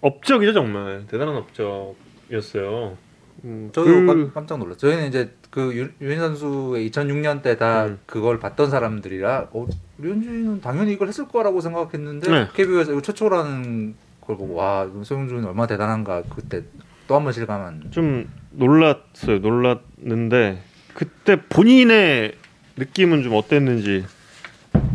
[0.01, 2.97] 업적이죠 정말 대단한 업적이었어요.
[3.45, 4.79] 음, 저도 그- 깜- 깜짝 놀랐어요.
[4.79, 7.99] 저희는 이제 그 유- 유인 선수의 2006년 때 다 음.
[8.07, 9.67] 그걸 봤던 사람들이라 어,
[9.99, 12.49] 류현진은 당연히 이걸 했을 거라고 생각했는데 네.
[12.55, 13.95] KBO에서 이거 최초라는
[14.29, 16.63] 걸 보고 와 이거 소영준이 얼마나 대단한가 그때
[17.09, 17.89] 또 한 번 실감한.
[17.91, 19.39] 좀 놀랐어요.
[19.41, 20.63] 놀랐는데
[20.93, 22.35] 그때 본인의
[22.77, 24.05] 느낌은 좀 어땠는지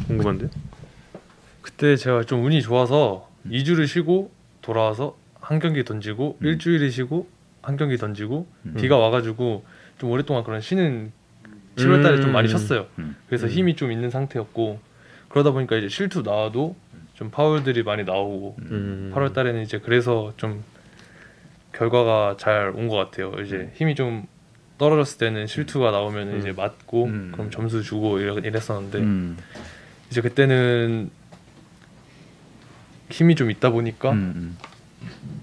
[0.08, 0.50] 궁금한데.
[1.64, 4.32] 그때 제가 좀 운이 좋아서 2주를 쉬고
[4.62, 6.46] 돌아와서 한 경기 던지고 음.
[6.46, 7.28] 일주일을 쉬고
[7.64, 8.76] 한 경기 던지고 음.
[8.78, 9.66] 비가 와가지고
[9.98, 11.12] 좀 오랫동안 그런 쉬는
[11.78, 12.50] 7월달에 좀 많이 음.
[12.50, 12.86] 쉬었어요.
[13.00, 13.16] 음.
[13.28, 13.50] 그래서 음.
[13.50, 14.80] 힘이 좀 있는 상태였고
[15.30, 16.76] 그러다 보니까 이제 실투 나와도
[17.24, 19.12] 좀 파울들이 많이 나오고 음.
[19.16, 20.62] 8월 달에는 이제 그래서 좀
[21.72, 23.32] 결과가 잘 온 것 같아요.
[23.42, 24.28] 이제 힘이 좀
[24.78, 26.40] 떨어졌을 때는 실투가 나오면 음.
[26.40, 27.32] 이제 맞고 음.
[27.34, 29.38] 그럼 점수 주고 이랬었는데 음.
[30.12, 31.10] 이제 그때는
[33.10, 34.58] 힘이 좀 있다 보니까 음.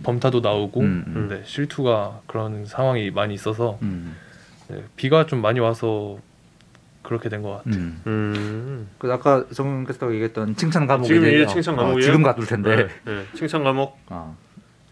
[0.03, 1.15] 범타도 나오고 음, 음.
[1.15, 4.15] 근데 실투가 그런 상황이 많이 있어서 음.
[4.69, 6.19] 네, 비가 좀 많이 와서
[7.03, 7.75] 그렇게 된 것 같아요.
[7.75, 8.03] 음.
[8.07, 8.89] 음.
[8.99, 12.03] 그 아까 캐스터가 얘기했던 칭찬 감옥이 지금 이게 칭찬 감옥이에요?
[12.03, 12.77] 지금 가둘 텐데.
[12.77, 13.25] 네, 네.
[13.35, 14.37] 칭찬 감옥 어.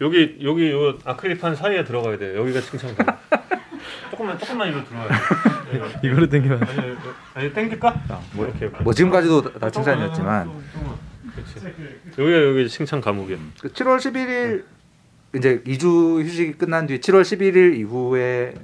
[0.01, 2.35] 여기 여기 요 아크릴판 사이에 들어가야 돼.
[2.35, 3.15] 요 여기가 칭찬 감옥.
[4.11, 6.07] 조금만 조금만 이로 들어와야 돼.
[6.07, 6.95] 이거를 땡기면 아니,
[7.35, 8.01] 아니, 땡길까?
[8.09, 8.67] 아, 뭐, 이렇게.
[8.83, 10.49] 뭐 지금까지도 다 칭찬이었지만
[11.35, 11.65] 그렇지.
[12.17, 13.37] 여기가 여기 칭찬 감옥이야.
[13.61, 14.63] 그 7월 11일
[15.35, 18.55] 이제 2주 휴식이 끝난 뒤 7월 11일 이후에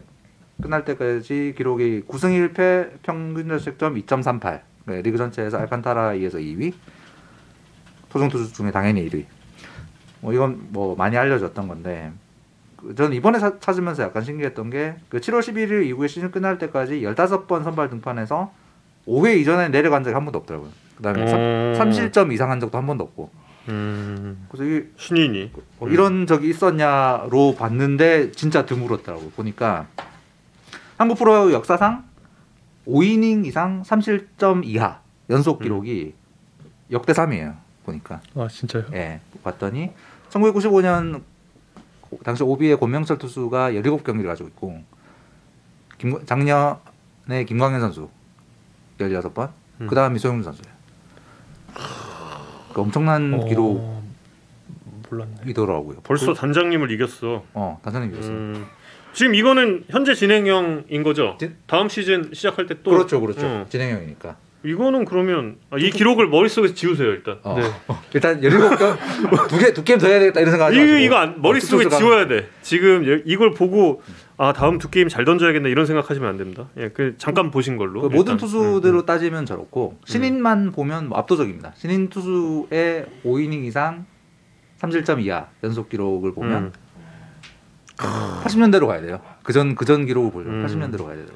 [0.62, 6.74] 끝날 때까지 기록이 9승 1패 평균 자책점 2.38 네, 리그 전체에서 알칸타라에 이어서 2위
[8.10, 9.26] 토종 투수 중에 당연히 1위
[10.22, 12.12] 뭐 이건 뭐 많이 알려졌던 건데
[12.78, 17.01] 그 저는 이번에 사- 찾으면서 약간 신기했던 게 그 7월 11일 이후에 시즌 끝날 때까지
[17.01, 18.51] 15번 선발 등판해서
[19.08, 21.74] 5회 이전에 내려간 적이 한 번도 없더라고요 그다음에 음.
[21.78, 23.30] 3실점 이상 한 적도 한 번도 없고
[23.68, 24.45] 음.
[24.49, 25.51] 그래서 이게 신인이.
[25.80, 29.88] 뭐 이런 적이 있었냐로 봤는데 진짜 드물었더라고 보니까
[30.98, 32.06] 한국 프로 역사상
[32.88, 36.14] 5이닝 이상 3실점 이하 연속 기록이
[36.91, 38.86] 역대 3위에요 보니까 아 진짜요?
[38.93, 39.91] 예 봤더니
[40.30, 41.22] 1995년
[42.24, 44.80] 당시 오비의 권명철 투수가 17경기를 가지고 있고
[45.98, 48.10] 김, 작년에 김광현 선수
[49.00, 49.50] 16번
[49.82, 49.88] 음.
[49.88, 50.74] 그 다음이 소영준 선수예요
[52.74, 55.34] 그 엄청난 어, 몰랐네.
[55.43, 57.43] 기록이더라고요 벌써 그- 단장님을 이겼어.
[57.54, 58.66] 어 단장님 이겼어요 음.
[59.16, 61.38] 지금 이거는 현재 진행형인 거죠?
[61.39, 63.45] 진- 다음 시즌 시작할 때 또 그렇죠, 그렇죠.
[63.45, 63.66] 어.
[63.70, 64.36] 진행형이니까.
[64.66, 67.38] 이거는 그러면 아, 이 기록을 머릿속에서 지우세요 일단.
[67.43, 67.55] 어.
[67.57, 67.63] 네.
[68.13, 70.99] 일단 17경 두개 두 게임 더 해야 되겠다 이런 생각 하지 이거 마시고.
[71.05, 72.49] 이거 안, 머릿속에 어, 지워야 돼.
[72.61, 74.01] 지금 여- 이걸 보고
[74.38, 76.68] 아 다음 두 게임 잘 던져야겠네 이런 생각하시면 안 됩니다.
[76.78, 78.01] 예, 그 잠깐 보신 걸로.
[78.01, 78.38] 그 모든 일단.
[78.38, 79.05] 투수대로 음, 음.
[79.05, 81.74] 따지면 저렇고 신인만 보면 뭐 압도적입니다.
[81.78, 84.05] 신인 투수의 5이닝 이상
[84.82, 86.72] 3실점 이하 연속 기록을 보면 음.
[87.98, 89.22] 80년대로 가야 돼요.
[89.43, 90.66] 그전 그전 기록을 보려면 음.
[90.66, 91.28] 80년대로 가야 돼요.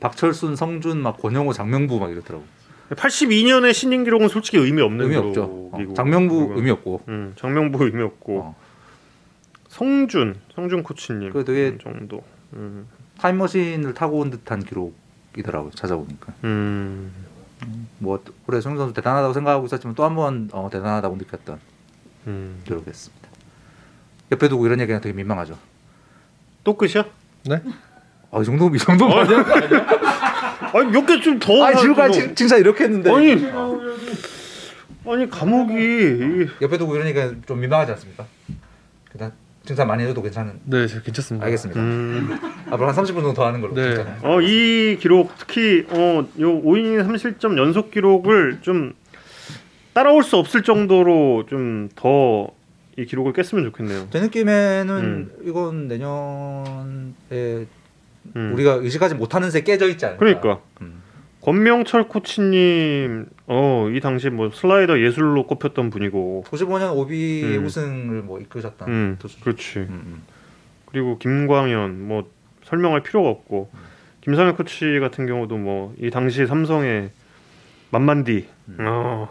[0.00, 2.44] 박철순, 성준, 막 권영호, 장명부 막 이렇더라고.
[2.90, 5.42] 82년의 신인 기록은 솔직히 의미 없는 의미 없죠.
[5.72, 5.94] 어.
[5.96, 7.02] 장명부 그리고, 의미 없고.
[7.08, 8.38] 음, 장명부 의미 없고.
[8.40, 8.56] 어.
[9.68, 12.22] 성준, 성준 코치님 그 되게 음, 정도.
[12.52, 12.86] 음.
[13.18, 15.72] 타임머신을 타고 온 듯한 기록이더라고요.
[15.72, 16.32] 찾아보니까.
[16.44, 17.12] 음.
[17.98, 21.58] 뭐 올해 송준 선수 대단하다고 생각하고 있었지만 또 한번 어, 대단하다고 느꼈던
[22.28, 22.60] 음.
[22.64, 23.28] 기록이었습니다.
[24.32, 25.58] 옆에 두고 이런 얘기는 되게 민망하죠.
[26.66, 27.04] 또 끝이야?
[27.44, 27.62] 네?
[28.32, 29.44] 아, 이 정도 이 정도 아니야?
[30.74, 31.64] 아니 몇 개 좀 더.
[31.64, 33.08] 아, 지금까지 칭찬 이렇게 했는데.
[33.08, 33.16] 너.
[33.16, 33.34] 아니
[35.08, 38.26] 아니 감옥이 이- 옆에 두고 얘기가 좀 민망하지 않습니까?
[39.12, 39.30] 그냥
[39.64, 40.58] 칭찬 많이 해도 괜찮은.
[40.64, 41.44] 네, 저 괜찮습니다.
[41.46, 41.80] 알겠습니다.
[41.80, 42.36] 음.
[42.68, 43.74] 앞으로 한 30분 정도 더 하는 걸로.
[43.74, 44.04] 네.
[44.22, 48.92] 어, 이 기록 특히 어, 요 5이닝 3실점 연속 기록을 좀
[49.94, 52.48] 따라올 수 없을 정도로 좀 더
[52.96, 54.08] 이 기록을 깼으면 좋겠네요.
[54.10, 55.32] 제 느낌에는 음.
[55.44, 57.66] 이건 내년에
[58.36, 58.50] 음.
[58.54, 60.18] 우리가 의식하지 못하는 새 깨져 있지 않을까.
[60.18, 61.02] 그러니까 음.
[61.42, 67.64] 권명철 코치님 어, 이 당시 뭐 슬라이더 예술로 꼽혔던 분이고 95년 오비 음.
[67.64, 69.18] 우승을 뭐 이끄셨던 음.
[69.42, 69.80] 그렇지.
[69.80, 70.22] 음, 음.
[70.86, 72.28] 그리고 김광현 뭐
[72.64, 73.70] 설명할 필요가 없고
[74.22, 77.10] 김상현 코치 같은 경우도 뭐 이 당시 삼성의
[77.90, 78.76] 만만디 음.
[78.80, 79.28] 어,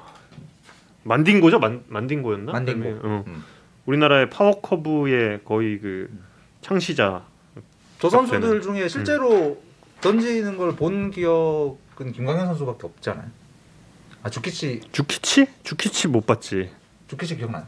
[1.04, 2.52] 만딩고죠 만 만딩고였나?
[2.54, 2.90] 만딩고.
[3.04, 3.24] 어.
[3.28, 3.44] 음.
[3.86, 6.10] 우리나라의 파워 커브의 거의 그
[6.62, 7.24] 창시자
[8.00, 8.62] 저 선수들 음.
[8.62, 9.62] 중에 실제로
[10.02, 13.28] 던지는 걸 본 기억은 김광현 선수밖에 없잖아요.
[14.24, 15.48] 아 주키치 주키치?
[15.64, 16.70] 주키치 못 봤지.
[17.08, 17.66] 주키치 기억나요?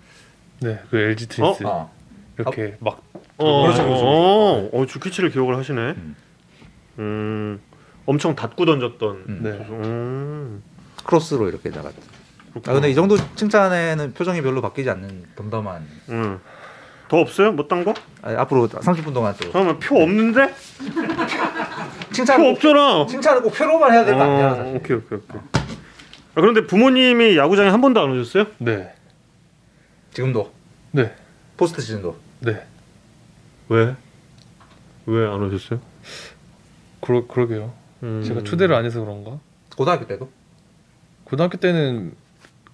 [0.62, 1.92] 네, 그 LG 트윈스 어.
[2.38, 3.02] 이렇게 막
[3.38, 4.04] 어, 그렇죠, 그렇죠.
[4.06, 5.80] 어, 어, 주키치를 기억을 하시네.
[5.80, 6.16] 음.
[7.00, 7.60] 음,
[8.08, 9.16] 엄청 닫고 던졌던.
[9.30, 9.40] 음.
[9.44, 9.50] 네.
[9.52, 10.64] 음,
[11.06, 12.02] 크로스로 이렇게 나갔죠.
[12.50, 12.74] 아 그렇구나.
[12.74, 15.88] 근데 이 정도 칭찬에는 표정이 별로 바뀌지 않는 덤덤한.
[16.10, 16.40] 음.
[17.10, 17.54] 더 없어요?
[17.54, 17.94] 못딴 거?
[18.22, 20.54] 아, 앞으로 30분 동안 또 잠깐만 표 없는데?
[22.12, 23.06] 칭찬 표 꼭, 없잖아.
[23.08, 24.52] 칭찬을 꼭 표로만 해야 될거 아니야.
[24.52, 24.76] 어, 사실.
[24.76, 25.42] 오케이 오케이 오케이.
[26.36, 28.48] 아, 그런데 부모님이 야구장에 한 번도 안 오셨어요?
[28.58, 28.94] 네,
[30.12, 30.52] 지금도
[30.92, 31.16] 네,
[31.56, 32.62] 포스트 시즌도 네.
[33.70, 33.96] 왜?
[35.06, 35.80] 왜 안 오셨어요?
[37.00, 37.74] 그러 그러게요.
[38.04, 38.22] 음.
[38.26, 39.40] 제가 초대를 안 해서 그런가?
[39.78, 40.30] 고등학교 때도
[41.24, 42.14] 고등학교 때는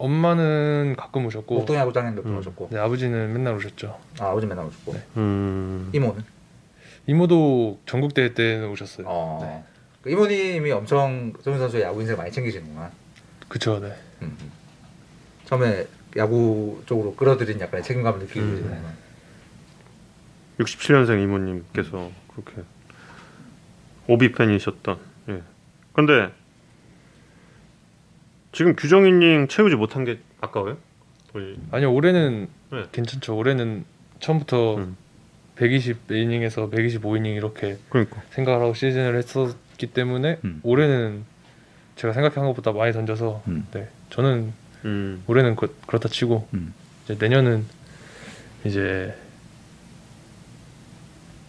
[0.04, 2.38] 엄마는 가끔 오셨고, 목동 야구장에 몇번 음.
[2.40, 3.98] 오셨고 네, 아버지는 맨날 오셨죠.
[4.20, 5.04] 아 아버지 맨날 오셨고 네.
[5.16, 5.90] 음.
[5.94, 6.22] 이모는
[7.08, 9.08] 이모도 전국 대회 때는 오셨어요.
[9.08, 9.40] 어.
[9.42, 9.64] 네.
[10.02, 12.92] 그 이모님이 엄청 정훈 선수의 야구 인생 많이 챙기시는구나.
[13.48, 13.96] 그쵸, 네.
[14.24, 14.38] 음.
[15.46, 15.88] 처음에
[16.18, 18.56] 야구 쪽으로 끌어들인 약간의 책임감을 느끼고 음.
[18.58, 18.84] 계시네요.
[20.60, 22.62] 67년생 이모님께서 그렇게
[24.08, 25.00] 오비 팬이셨던.
[25.30, 25.42] 예.
[25.94, 26.30] 근데
[28.54, 30.78] 지금 규정이닝 채우지 못한 게 아까워요?
[31.34, 31.58] 거의.
[31.72, 32.84] 아니요, 올해는 네.
[32.92, 33.36] 괜찮죠.
[33.36, 33.84] 올해는
[34.20, 34.96] 처음부터 음.
[35.58, 38.22] 120이닝에서 125이닝 이렇게 그러니까.
[38.30, 40.60] 생각을 하고 시즌을 했었기 때문에 음.
[40.64, 41.26] 올해는
[41.96, 43.68] 제가 생각한 것보다 많이 던져서 음.
[43.72, 44.52] 네 저는
[44.86, 45.24] 음.
[45.28, 46.74] 올해는 그, 그렇다 치고 음.
[47.04, 47.66] 이제 내년은
[48.66, 49.16] 이제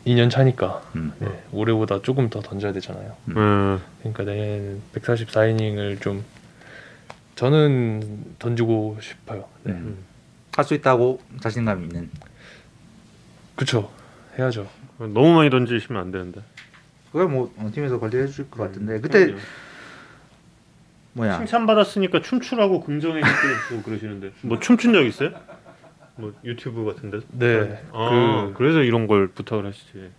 [0.07, 1.13] 2년 차니까 음.
[1.19, 3.17] 네, 올해보다 조금 더 던져야 되잖아요.
[3.29, 3.81] 음.
[4.01, 6.23] 그러니까 내년에는 144이닝을 좀
[7.35, 9.49] 저는 던지고 싶어요.
[9.65, 9.73] 네.
[9.73, 9.99] 음.
[10.57, 12.11] 할수 있다고 자신감이 있는.
[13.57, 13.91] 그쵸
[14.39, 14.69] 해야죠.
[14.99, 16.43] 너무 많이 던지시면 안 되는데.
[17.13, 19.41] 그걸 뭐 어, 팀에서 관리해 줄 것 같은데 그때 그럼요.
[21.15, 25.31] 뭐야 칭찬 받았으니까 춤추라고 긍정의 댓글 그러시는데 뭐 춤춘 적 있어요?
[26.17, 27.21] 뭐 유튜브 같은데?
[27.33, 27.83] 네.
[27.93, 28.63] 아, 그- 그...
[28.65, 30.11] 래서 이런 걸 부탁을 하시지.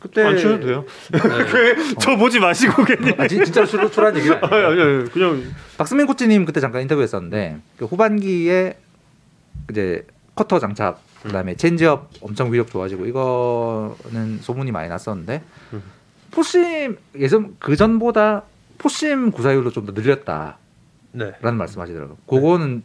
[0.00, 0.84] 그때 안 추셔도 돼요.
[1.10, 1.94] 네.
[2.00, 3.12] 저 보지 마시고 괜히.
[3.18, 5.42] 아, 진, 진짜로 출, 출한 얘기를 아, 아니, 아니, 그냥
[5.76, 8.78] 박승민 코치님 그때 잠깐 인터뷰했었는데 그 후반기에
[9.70, 15.42] 이제 커터 장착 그다음에 체인지업 엄청 위력 좋아지고 이거는 소문이 많이 났었는데
[15.72, 15.82] 음.
[16.30, 18.44] 포심 예전 그 전보다
[18.78, 20.56] 포심 구사율도 좀더 늘렸다라는
[21.12, 21.32] 네.
[21.42, 22.16] 말씀하시더라고요.
[22.28, 22.84] 그거는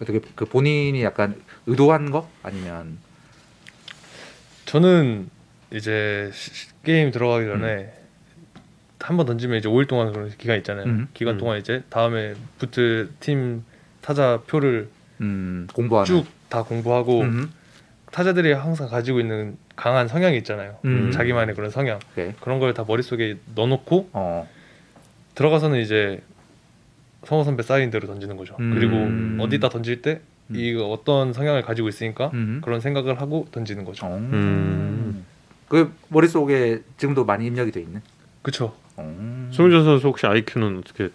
[0.00, 2.98] 어떻게 그 본인이 약간 의도한 거 아니면
[4.66, 5.30] 저는
[5.72, 6.30] 이제
[6.84, 7.92] 게임 들어가기 전에
[9.00, 10.86] 한번 던지면 이제 5일 동안 그런 기간 있잖아요.
[10.86, 11.08] 음.
[11.14, 11.38] 기간 음.
[11.38, 13.64] 동안 이제 다음에 붙을 팀
[14.00, 14.88] 타자 표를
[15.20, 17.50] 음, 공부하는 쭉다 공부하고 음.
[18.12, 20.78] 타자들이 항상 가지고 있는 강한 성향이 있잖아요.
[20.84, 21.10] 음.
[21.10, 22.32] 자기만의 그런 성향 오케이.
[22.40, 24.48] 그런 걸 다 머릿속에 넣어놓고 어.
[25.34, 26.20] 들어가서는 이제
[27.24, 28.56] 성호 선배 사인 대로 던지는 거죠.
[28.60, 28.74] 음.
[28.74, 30.20] 그리고 어디다 던질 때
[30.50, 30.56] 음.
[30.56, 32.60] 이거 어떤 성향을 가지고 있으니까 음.
[32.62, 34.06] 그런 생각을 하고 던지는 거죠.
[34.06, 35.24] 음.
[35.72, 38.02] 그 머릿속에 지금도 많이 입력이 돼 있는.
[38.42, 38.76] 그쵸?
[38.98, 39.48] 음.
[39.54, 41.08] 소형준 선수 혹시 IQ는 어떻게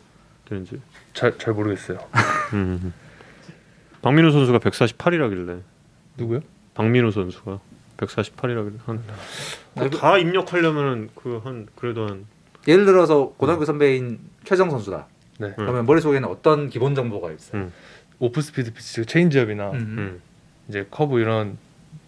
[0.45, 0.81] 되는지?
[1.13, 1.99] 잘 잘 모르겠어요.
[2.53, 2.91] 음.
[4.01, 5.61] 박민우 선수가 148이라길래
[6.17, 6.39] 누구요?
[6.73, 7.59] 박민우 선수가
[7.97, 9.03] 148이라길래 한,
[9.75, 12.25] 아, 그- 다 입력하려면은 그 한 그래도 한
[12.67, 15.05] 예를 들어서 고등학교 선배인 최정 선수다.
[15.37, 15.53] 네.
[15.55, 17.61] 그러면 머릿속에는 어떤 기본 정보가 있어요?
[17.61, 17.73] 음.
[18.17, 19.75] off-speed pitch, 체인지업이나 음.
[19.77, 20.21] 음.
[20.67, 21.59] 이제 커브 이런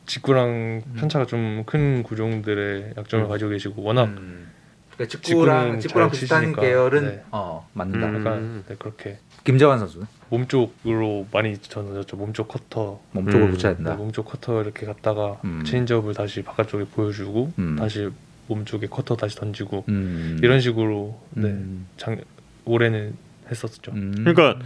[0.10, 3.30] 직구랑 편차가 좀 큰 구종들의 약점을 음.
[3.30, 4.48] 가지고 계시고 워낙 음.
[4.94, 6.62] 그러니까 직구랑 직구는 직구랑 잘 비슷한 치시니까.
[6.62, 7.24] 계열은 네.
[7.32, 8.08] 어 맞는다.
[8.08, 8.16] 음.
[8.20, 12.18] 약간 네, 그렇게 김재환 선수는 몸 쪽으로 많이 던졌죠.
[12.18, 13.52] 몸쪽 커터, 몸 쪽을 음.
[13.52, 13.96] 붙여야 네, 된다.
[13.96, 15.64] 몸쪽 커터 이렇게 갔다가 음.
[15.66, 17.76] 체인지업을 다시 바깥쪽에 보여주고 음.
[17.78, 18.10] 다시
[18.48, 20.40] 몸 쪽에 커터 다시 던지고 음.
[20.42, 21.88] 이런 식으로 네, 음.
[21.98, 22.18] 장,
[22.66, 23.16] 올해는
[23.50, 23.92] 했었죠.
[23.94, 24.14] 음.
[24.18, 24.60] 그러니까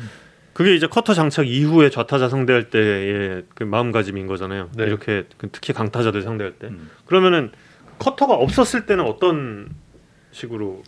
[0.53, 4.69] 그게 이제 커터 장착 이후에 좌타자 상대할 때의 그 마음가짐인 거잖아요.
[4.75, 4.83] 네.
[4.85, 6.67] 이렇게 그 특히 강타자들 상대할 때.
[6.67, 6.89] 음.
[7.05, 7.51] 그러면은
[7.97, 9.69] 커터가 없었을 때는 어떤
[10.31, 10.83] 식으로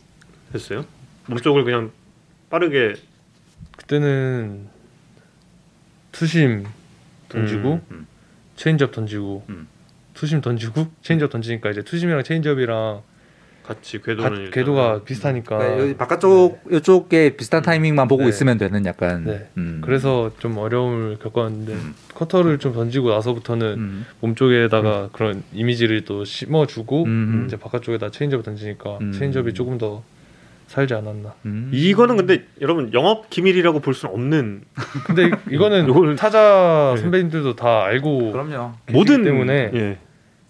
[0.54, 0.86] 했어요?
[1.28, 1.92] 몸쪽을 그냥
[2.50, 2.94] 빠르게
[3.78, 4.68] 그때는
[6.12, 6.66] 투심
[7.30, 8.08] 던지고 음.
[8.56, 9.68] 체인지업 던지고 음.
[10.14, 13.02] 투심 던지고 체인지업 던지니까 이제 투심이랑 체인지업이랑
[13.66, 18.30] 같이 가- 궤도는 일단- 궤도가 비슷하니까 그러니까 여기 바깥쪽 이쪽에 비슷한 타이밍만 보고 네.
[18.30, 19.24] 있으면 되는 약간.
[19.26, 19.50] 네.
[19.58, 19.82] 음.
[19.84, 21.96] 그래서 좀 어려움을 겪었는데 음.
[22.14, 24.06] 커터를 좀 던지고 나서부터는 음.
[24.22, 27.44] 몸쪽에다가 그런 이미지를 또 심어주고 음.
[27.48, 29.12] 이제 바깥쪽에다 체인지업 던지니까 음.
[29.12, 30.04] 체인지업이 조금 더
[30.68, 31.34] 살지 않았나.
[31.46, 31.70] 음.
[31.74, 34.62] 이거는 근데 여러분 영업 기밀이라고 볼 수는 없는
[35.06, 35.86] 근데 이거는
[36.18, 37.02] 타자 네.
[37.02, 38.74] 선배님들도 다 알고 그럼요.
[38.92, 39.98] 모든 때문에 예.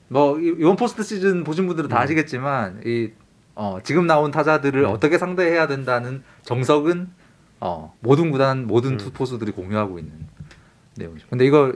[0.07, 2.01] 뭐 이- 이번 포스트 시즌 보신 분들은 다 음.
[2.03, 3.09] 아시겠지만 이
[3.55, 4.89] 어, 지금 나온 타자들을 음.
[4.89, 7.07] 어떻게 상대해야 된다는 정석은
[7.61, 8.97] 어, 모든 구단 모든 음.
[8.97, 10.13] 투포수들이 공유하고 있는
[10.97, 11.27] 내용이죠.
[11.29, 11.73] 근데 이거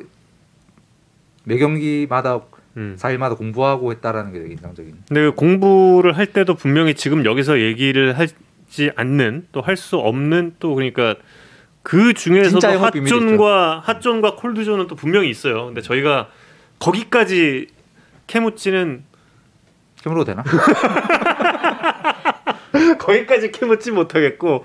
[1.46, 2.42] 매 경기마다
[2.78, 2.96] 음.
[3.00, 4.96] 4일마다 공부하고 했다라는 게 되게 인상적인.
[5.08, 10.56] 근데 그 공부를 할 때도 분명히 지금 여기서 얘기를 하지 않는 또 할 수 없는
[10.60, 11.16] 또 그러니까
[11.82, 15.66] 그 중에서도 핫존과 핫존과 콜드존은 또 분명히 있어요.
[15.68, 16.30] 근데 저희가
[16.78, 17.68] 거기까지
[18.30, 19.04] 캐묻지는
[20.04, 20.44] 힘으로 되나?
[23.00, 24.64] 거기까지 캐묻지 못하겠고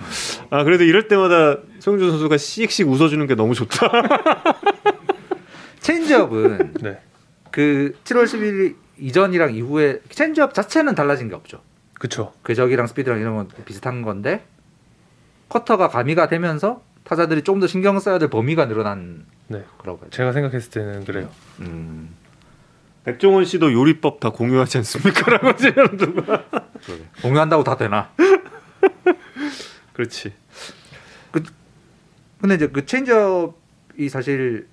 [0.51, 3.91] 아 그래도 이럴 때마다 소형준 선수가 씩씩 웃어주는 게 너무 좋다.
[5.81, 7.01] 체인지업은 네
[7.55, 11.63] 그 7월 10일 이전이랑 이후에 체인지업 자체는 달라진 게 없죠.
[12.01, 14.45] 그쵸 궤적이랑 스피드랑 이런 건 비슷한 건데
[15.49, 20.09] 커터가 가미가 되면서 타자들이 좀더 신경 써야 될 범위가 늘어난 네 거라고 해요.
[20.11, 21.29] 제가 생각했을 때는 그래요.
[21.61, 22.17] 음,
[23.05, 26.45] 백종원 씨도 요리법 다 공유하지 않습니까라고 지금 누가.
[27.23, 28.11] 공유한다고 다 되나?
[29.93, 30.33] 그렇지.
[32.45, 34.67] 근데 이제 그 체인지업이 사실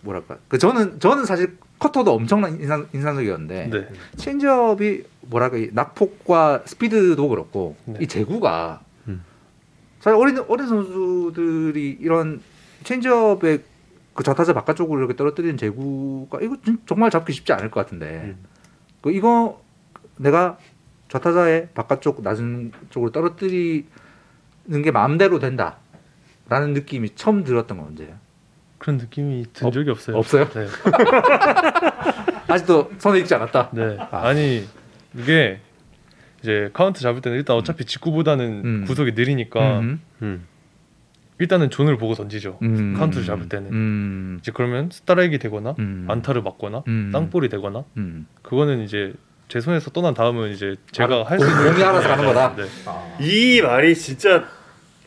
[0.00, 7.28] 뭐랄까 그 저는 저는 사실 커터도 엄청난 인상 인상적이었는데 네 체인지업이 뭐랄까 이 낙폭과 스피드도
[7.28, 7.98] 그렇고 네.
[8.00, 9.22] 이 제구가 음.
[10.00, 12.42] 사실 어린 어린 선수들이 이런
[12.82, 13.62] 체인지업의
[14.14, 18.06] 그 좌타자 바깥쪽으로 이렇게 떨어뜨리는 제구가 이거 진- 정말 잡기 쉽지 않을 것 같은데
[18.36, 18.44] 음.
[19.00, 19.62] 그 이거
[20.16, 20.58] 내가
[21.08, 23.84] 좌타자의 바깥쪽 낮은 쪽으로 떨어뜨리는
[24.82, 28.14] 게 마음대로 된다라는 느낌이 처음 들었던 건 언제예요?
[28.78, 30.16] 그런 느낌이 든 없- 적이 없어요.
[30.16, 30.48] 없어요?
[30.50, 30.66] 네.
[32.48, 33.70] 아직도 손에 익지 않았다.
[33.72, 33.96] 네.
[34.10, 34.26] 아.
[34.28, 34.66] 아니
[35.14, 35.60] 이게
[36.42, 38.84] 이제 카운트 잡을 때는 일단 어차피 직구보다는 음.
[38.86, 40.46] 구속이 느리니까 음.
[41.42, 41.44] 음.
[41.44, 42.58] 일단은 존을 보고 던지죠.
[42.62, 42.94] 음.
[42.96, 43.72] 카운트를 잡을 때는.
[43.72, 44.38] 음.
[44.40, 46.06] 이제 그러면 스트라이크 되거나 음.
[46.08, 47.10] 안타를 맞거나 음.
[47.12, 48.26] 땅볼이 되거나 음.
[48.42, 49.12] 그거는 이제
[49.48, 52.56] 제 손에서 떠난 다음은 이제 제가 아, 할수 있는 공이 알아서 하는 거다.
[52.56, 52.64] 네.
[53.20, 54.48] 이 말이 진짜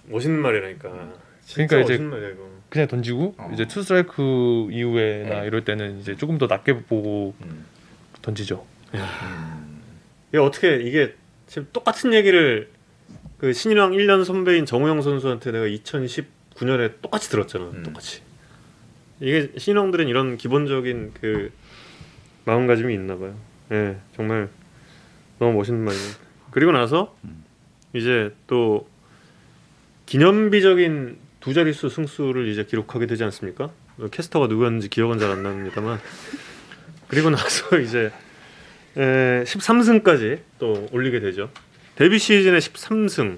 [0.07, 0.89] 멋있는 말이라니까.
[1.45, 2.55] 진짜 그러니까 이제 멋있는 말이야 이거.
[2.69, 3.49] 그냥 던지고 어.
[3.53, 5.47] 이제 투 스트라이크 이후에나 네.
[5.47, 7.65] 이럴 때는 이제 조금 더 낮게 보고 음.
[8.21, 8.65] 던지죠.
[10.29, 11.15] 이게 어떻게 이게
[11.47, 12.69] 지금 똑같은 얘기를
[13.37, 17.65] 그 신인왕 1년 선배인 정우영 선수한테 내가 2019년에 똑같이 들었잖아.
[17.65, 17.83] 음.
[17.83, 18.21] 똑같이.
[19.19, 21.51] 이게 신인왕들은 이런 기본적인 그
[22.45, 23.35] 마음가짐이 있나 봐요.
[23.71, 24.49] 예, 정말
[25.39, 26.11] 너무 멋있는 말이에요.
[26.51, 27.43] 그리고 나서 음.
[27.93, 28.87] 이제 또
[30.05, 33.71] 기념비적인 두 자릿수 승수를 이제 기록하게 되지 않습니까?
[34.11, 35.99] 캐스터가 누구였는지 기억은 잘 안 납니다만
[37.07, 38.11] 그리고 나서 이제
[38.97, 41.49] 에, 13승까지 또 올리게 되죠.
[41.95, 43.37] 데뷔 시즌에 13승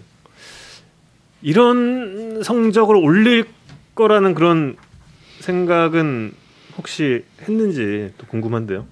[1.41, 3.45] 이런 성적을 올릴
[3.95, 4.75] 거라는 그런
[5.39, 6.33] 생각은
[6.77, 8.85] 혹시 했는지 또 궁금한데요.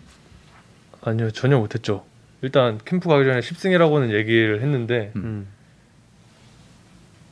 [1.01, 2.05] 아니요 전혀 못했죠.
[2.41, 5.21] 일단 캠프 가기 전에 10승이라고는 얘기를 했는데 음.
[5.23, 5.47] 음.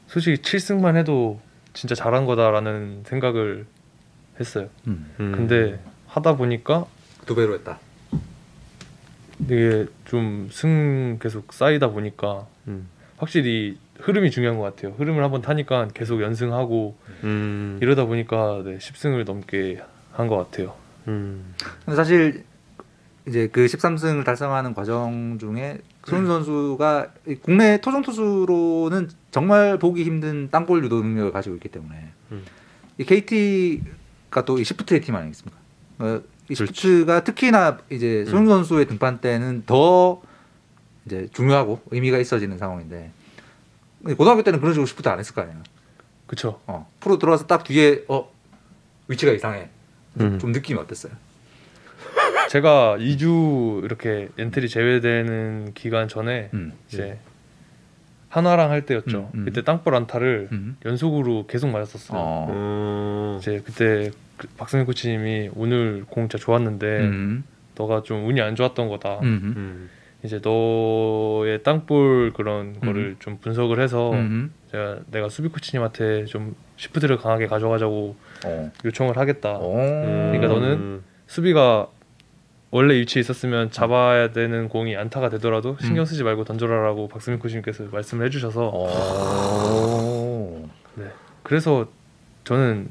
[0.07, 1.41] 솔직히 7승만 해도
[1.73, 3.65] 진짜 잘한 거다라는 생각을
[4.39, 4.69] 했어요.
[4.87, 5.11] 음.
[5.19, 5.31] 음.
[5.35, 6.85] 근데 하다 보니까
[7.25, 7.79] 두 배로 했다.
[9.39, 12.87] 이게 좀 승 계속 쌓이다 보니까 음.
[13.17, 14.93] 확실히 흐름이 중요한 것 같아요.
[14.97, 17.79] 흐름을 한번 타니까 계속 연승하고 음.
[17.81, 19.81] 이러다 보니까 네, 10승을 넘게
[20.11, 20.75] 한 것 같아요.
[21.07, 21.53] 음.
[21.85, 22.43] 근데 사실
[23.27, 30.49] 이제 그 13승을 달성하는 과정 중에 손흥민 선수가 이 국내 토종 투수로는 정말 보기 힘든
[30.51, 32.43] 땅볼 유도 능력을 가지고 있기 때문에 음.
[32.97, 35.57] 이 KT가 또이 시프트의 팀 아니겠습니까?
[36.53, 36.73] 어, 이 그렇지.
[36.73, 40.21] 시프트가 특히나 이제 손흥민 선수의 등판 때는 더
[41.05, 43.11] 이제 중요하고 의미가 있어지는 상황인데
[44.17, 45.57] 고등학교 때는 그런 식으로 시프트 안 했을 거 아니에요.
[46.27, 46.59] 그쵸?
[46.67, 48.29] 어, 프로 들어와서 딱 뒤에 어
[49.07, 49.69] 위치가 이상해.
[50.19, 50.37] 음.
[50.39, 51.11] 좀 느낌이 어땠어요?
[52.49, 56.73] 제가 2주 이렇게 엔트리 제외되는 기간 전에 음.
[56.87, 57.17] 이제
[58.29, 59.31] 한화랑 할 때였죠.
[59.33, 59.45] 음, 음.
[59.45, 60.77] 그때 땅볼 안타를 음.
[60.85, 62.19] 연속으로 계속 맞았었어요.
[62.19, 62.47] 어.
[62.49, 63.37] 어.
[63.39, 64.11] 이제 그때
[64.43, 67.43] 그 박승민 코치님이 오늘 공 진짜 좋았는데 음.
[67.75, 69.19] 너가 좀 운이 안 좋았던 거다.
[69.21, 69.53] 음.
[69.55, 69.89] 음.
[70.23, 74.53] 이제 너의 땅볼 그런 거를 좀 분석을 해서 음.
[74.71, 78.15] 제가 내가 수비 코치님한테 좀 시프트를 강하게 가져가자고
[78.45, 78.71] 어.
[78.85, 79.57] 요청을 하겠다.
[79.59, 79.73] 어.
[80.31, 81.87] 그러니까 너는 수비가
[82.71, 88.25] 원래 위치에 있었으면 잡아야 되는 공이 안타가 되더라도 신경 쓰지 말고 던져라라고 박승민 코치님께서 말씀을
[88.25, 90.69] 해주셔서 어.
[91.43, 91.87] 그래서
[92.45, 92.87] 저는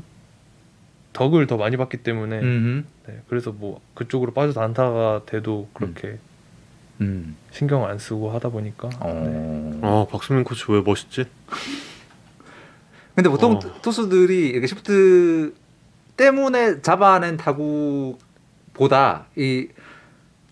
[1.12, 2.86] 덕을 더 많이 받기 때문에 음.
[3.06, 6.18] 네, 그래서 뭐 그쪽으로 빠져서 안타가 돼도 그렇게
[7.00, 7.36] 음.
[7.50, 9.80] 신경 안 쓰고 하다 보니까 어.
[9.82, 11.24] 아 박수민 코치 왜 멋있지?
[13.14, 13.58] 근데 보통 어.
[13.82, 15.54] 투수들이 이렇게 시프트
[16.16, 19.68] 때문에 잡아낸 타구보다 이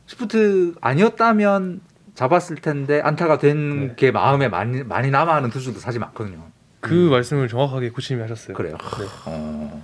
[0.06, 1.80] 시프트 아니었다면
[2.14, 3.94] 잡았을 텐데 안타가 된 네.
[3.96, 6.50] 게 마음에 많이 많이 남아하는 투수도 사실 많거든요.
[6.80, 8.56] 그 말씀을 정확하게 코치님이 하셨어요.
[8.56, 8.76] 그래요.
[8.76, 9.06] 네.
[9.26, 9.82] 어.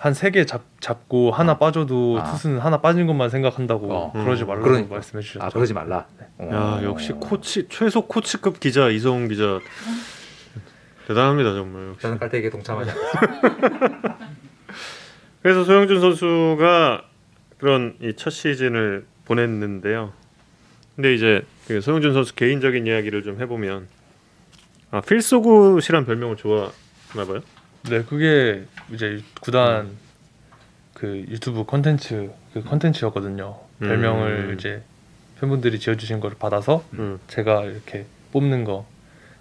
[0.00, 2.24] 한 세 개 잡고 하나 빠져도 아.
[2.32, 4.12] 투수는 하나 빠진 것만 생각한다고 어.
[4.12, 4.46] 그러지 음.
[4.48, 4.94] 말라고 그러니까.
[4.94, 5.44] 말씀해 주셨죠.
[5.44, 6.06] 아 그러지 말라.
[6.38, 6.48] 어.
[6.50, 9.60] 야 역시 코치 최소 코치급 기자 이성훈 기자
[11.06, 11.88] 대단합니다 정말.
[11.88, 12.00] 역시.
[12.02, 14.18] 저는 깔때기에 동참하지 않습니다.
[15.42, 17.02] 그래서 소영준 선수가
[17.58, 20.12] 그런 이 첫 시즌을 보냈는데요.
[20.96, 23.86] 근데 이제 그 소영준 선수 개인적인 이야기를 좀 해보면
[24.92, 26.72] 아 필소굿이란 별명을 좋아하나
[27.26, 27.40] 봐요.
[27.88, 29.96] 네, 그게 이제 구단
[30.94, 33.58] 그 유튜브 컨텐츠 그 컨텐츠였거든요.
[33.78, 34.54] 별명을 음.
[34.58, 34.82] 이제
[35.40, 37.18] 팬분들이 지어주신 걸 받아서 음.
[37.28, 38.86] 제가 이렇게 뽑는 거.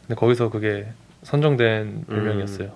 [0.01, 0.87] 근데 거기서 그게
[1.23, 2.71] 선정된 별명이었어요.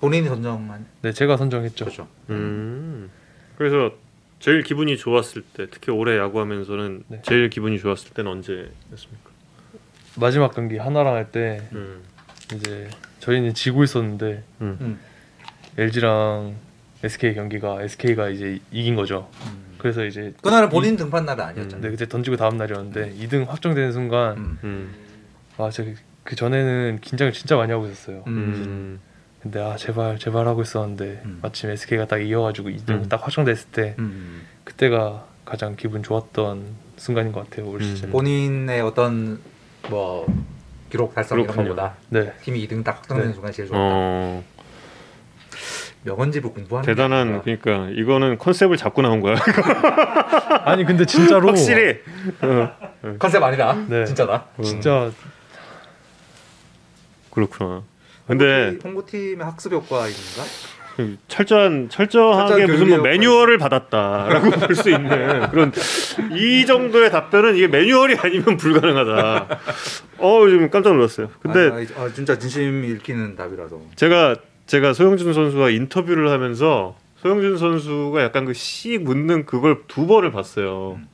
[0.00, 1.84] 본인이 선정만 네, 제가 선정했죠.
[1.84, 2.08] 그렇죠.
[2.30, 3.10] 음.
[3.56, 3.92] 그래서
[4.40, 7.22] 제일 기분이 좋았을 때, 특히 올해 야구하면서는 네.
[7.22, 9.30] 제일 기분이 좋았을 때는 언제였습니까?
[10.16, 12.00] 마지막 경기 하나랑 할때 음.
[12.54, 12.88] 이제
[13.28, 14.78] 저희는 지고 있었는데 음.
[14.80, 14.98] 음.
[15.76, 16.54] LG랑
[17.04, 19.28] SK 경기가 SK가 이제 이긴 거죠.
[19.76, 21.82] 그래서 이제 그날은 본인 등판 날은 아니었잖아요.
[21.82, 24.58] 네, 그때 던지고 다음 날이었는데 2등 확정되는 순간 음.
[24.64, 24.94] 음.
[25.58, 25.90] 아, 제가
[26.24, 28.24] 그 전에는 긴장을 진짜 많이 하고 있었어요.
[28.26, 28.32] 음.
[28.32, 29.00] 음.
[29.42, 31.38] 근데 아 제발 제발 하고 있었는데 음.
[31.42, 33.08] 마침 SK가 딱 이어가지고 2등 음.
[33.08, 34.42] 딱 확정됐을 때 음.
[34.64, 36.64] 그때가 가장 기분 좋았던
[36.96, 37.82] 순간인 것 같아요 올 음.
[37.82, 38.10] 시즌.
[38.10, 39.38] 본인의 어떤
[39.88, 40.26] 뭐
[40.90, 41.54] 기록 달성 이런.
[41.54, 43.34] 것보다 네, 팀이 2등 딱 확정되는 네.
[43.34, 43.84] 순간 제일 좋았다.
[43.84, 44.44] 어.
[46.04, 49.36] 명언집을 공부하는 대단한 게 그러니까 이거는 컨셉을 잡고 나온 거야.
[50.64, 51.98] 아니 근데 진짜로 확실히.
[52.40, 53.16] 어.
[53.18, 53.74] 컨셉 아니다.
[53.88, 54.04] 네.
[54.04, 54.46] 진짜다.
[54.62, 55.10] 진짜
[57.30, 57.82] 그렇구나.
[58.26, 58.44] 근데
[58.78, 60.42] 홍보팀- 홍보팀의 학습 효과인가?
[61.28, 65.72] 철저한 철저하게 무슨 뭐 매뉴얼을 받았다라고 볼 수 있는 그런
[66.32, 69.58] 이 정도의 답변은 이게 매뉴얼이 아니면 불가능하다.
[70.18, 71.30] 어 지금 깜짝 놀랐어요.
[71.40, 73.80] 근데 아니, 아니, 아, 진짜 진심 읽히는 답이라서.
[73.96, 80.30] 제가 제가 소영준 선수와 인터뷰를 하면서 소영준 선수가 약간 그 씩 묻는 그걸 두 번을
[80.32, 80.98] 봤어요.
[81.00, 81.06] 음.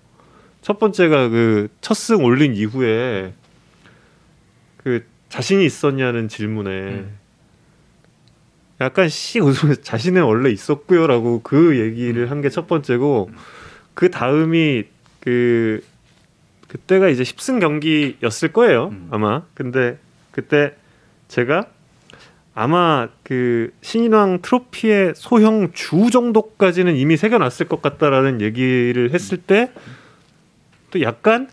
[0.62, 3.32] 첫 번째가 그 첫 승 올린 이후에
[4.82, 7.19] 그 자신이 있었냐는 질문에 음.
[8.85, 13.36] 약간 씩 웃으면서 자신은 원래 있었고요라고 그 얘기를 한 게 첫 번째고 음.
[13.94, 14.85] 그 다음이
[15.20, 15.82] 그
[16.69, 19.09] 그때가 이제 10승 경기였을 거예요 음.
[19.11, 19.98] 아마 근데
[20.32, 20.74] 그때
[21.28, 21.66] 제가
[22.55, 29.70] 아마 그 신인왕 트로피의 소형 주 정도까지는 이미 새겨놨을 것 같다라는 얘기를 했을 때
[30.90, 31.48] 또 약간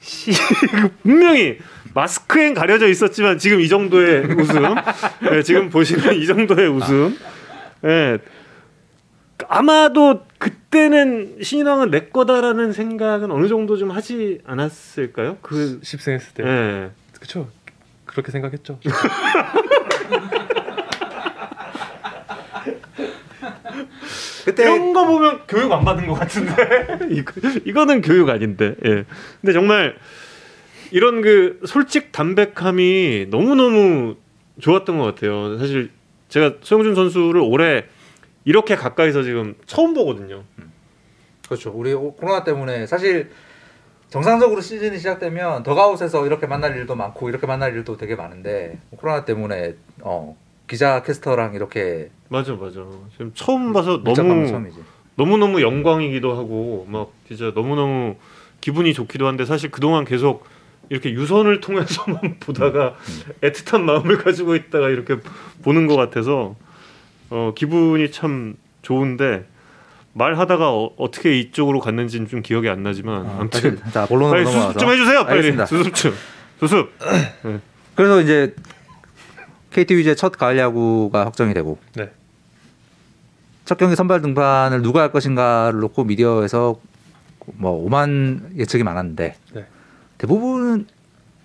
[0.00, 0.32] 씨
[1.02, 1.56] 분명히
[1.94, 4.74] 마스크엔 가려져 있었지만 지금 이 정도의 웃음.
[5.30, 7.16] 네, 지금 보시면 이 정도의 웃음.
[7.84, 8.18] 예
[9.48, 15.38] 아마도 그때는 신인왕은 내 거다라는 생각은 어느 정도 좀 하지 않았을까요?
[15.42, 16.44] 그 10승 했을 때.
[16.44, 16.90] 예.
[17.20, 17.48] 그쵸.
[18.04, 18.78] 그렇게 생각했죠.
[24.44, 26.98] 그때 이런 거 보면 교육 안 받은 것 같은데.
[27.10, 27.32] 이거,
[27.64, 28.74] 이거는 교육 아닌데.
[28.84, 29.04] 예.
[29.40, 29.96] 근데 정말
[30.94, 34.14] 이런 그 솔직 담백함이 너무 너무
[34.60, 35.90] 좋았던 것 같아요 사실
[36.28, 37.86] 제가 소영준 선수를 올해
[38.44, 40.44] 이렇게 가까이서 지금 처음 보거든요
[41.48, 41.72] 그렇죠.
[41.74, 43.30] 우리 오- 코로나 때문에 사실
[44.08, 49.74] 정상적으로 시즌이 시작되면 더가웃에서 이렇게 만날 일도 많고 이렇게 만날 일도 되게 많은데 코로나 때문에
[50.00, 50.36] 어,
[50.68, 54.70] 기자 캐스터랑 이렇게 맞아 맞아 지금 처음 봐서 건 너무.
[55.16, 58.14] 너무 너무 영광이기도 하고 막 진짜 너무 너무
[58.60, 60.44] 기분이 좋기도 한데 사실 그동안 계속
[60.88, 62.94] 이렇게 유선을 통해서만 보다가
[63.40, 65.16] 애틋한 마음을 가지고 있다가 이렇게
[65.62, 66.56] 보는 것 같아서
[67.30, 69.46] 어 기분이 참 좋은데
[70.12, 74.58] 말하다가 어, 떻게 이쪽으로 갔는지는 좀 기억이 안 나지만 어, 아무튼 자 본론으로 빨리 수습
[74.58, 75.66] 넘어가서 좀 해주세요 빨리 알겠습니다.
[75.66, 76.14] 수습 좀
[76.60, 76.90] 수습
[77.96, 78.54] 그래서 이제
[79.72, 82.10] KT 위즈의 첫 가을 야구가 확정이 되고 네.
[83.64, 86.78] 첫 경기 선발 등판을 누가 할 것인가를 놓고 미디어에서
[87.54, 89.66] 뭐 오만 예측이 많았는데 네.
[90.24, 90.86] 대부분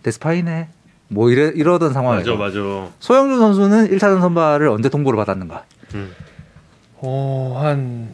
[0.04, 0.70] 데스파이네
[1.10, 5.66] 뭐 이래 이러던 상황에서 맞아 맞아 소영준 선수는 1차전 선발을 언제 통보를 받았는가?
[5.96, 6.14] 음.
[6.96, 8.14] 어, 한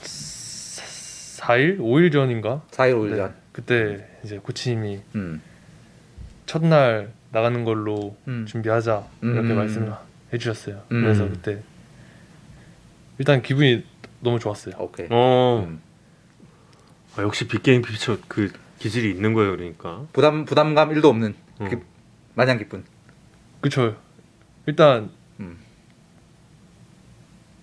[0.00, 2.62] 4일, 5일 전인가?
[2.70, 3.16] 4일 5일 네.
[3.16, 3.34] 전.
[3.52, 5.42] 그때 이제 코치님이 음.
[6.46, 8.46] 첫날 나가는 걸로 음.
[8.46, 9.56] 준비하자 이렇게 음.
[9.56, 9.92] 말씀을
[10.32, 10.84] 해주셨어요.
[10.92, 11.02] 음.
[11.02, 11.62] 그래서 그때
[13.18, 13.84] 일단 기분이
[14.20, 14.74] 너무 좋았어요.
[14.78, 15.06] 오케이.
[15.10, 15.82] 어 음.
[17.16, 18.50] 아, 역시 빅게임 피처 그
[18.86, 21.68] 기질이 있는 거예요 그러니까 부담 부담감 1도 없는 음.
[21.68, 21.76] 기-
[22.34, 22.84] 마냥 기쁜.
[23.60, 23.96] 그쵸.
[24.66, 25.10] 일단
[25.40, 25.56] 음.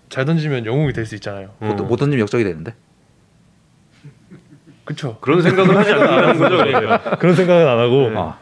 [0.09, 1.51] 잘 던지면 영웅이 될 수 있잖아요.
[1.61, 1.65] 어.
[1.65, 2.73] 못, 못 던지면 역적이 되는데.
[4.83, 5.17] 그쵸.
[5.21, 8.17] 그런 생각은 하지 않는다는 거죠 그러니까 그런 생각은 안 하고 네.
[8.17, 8.37] 아,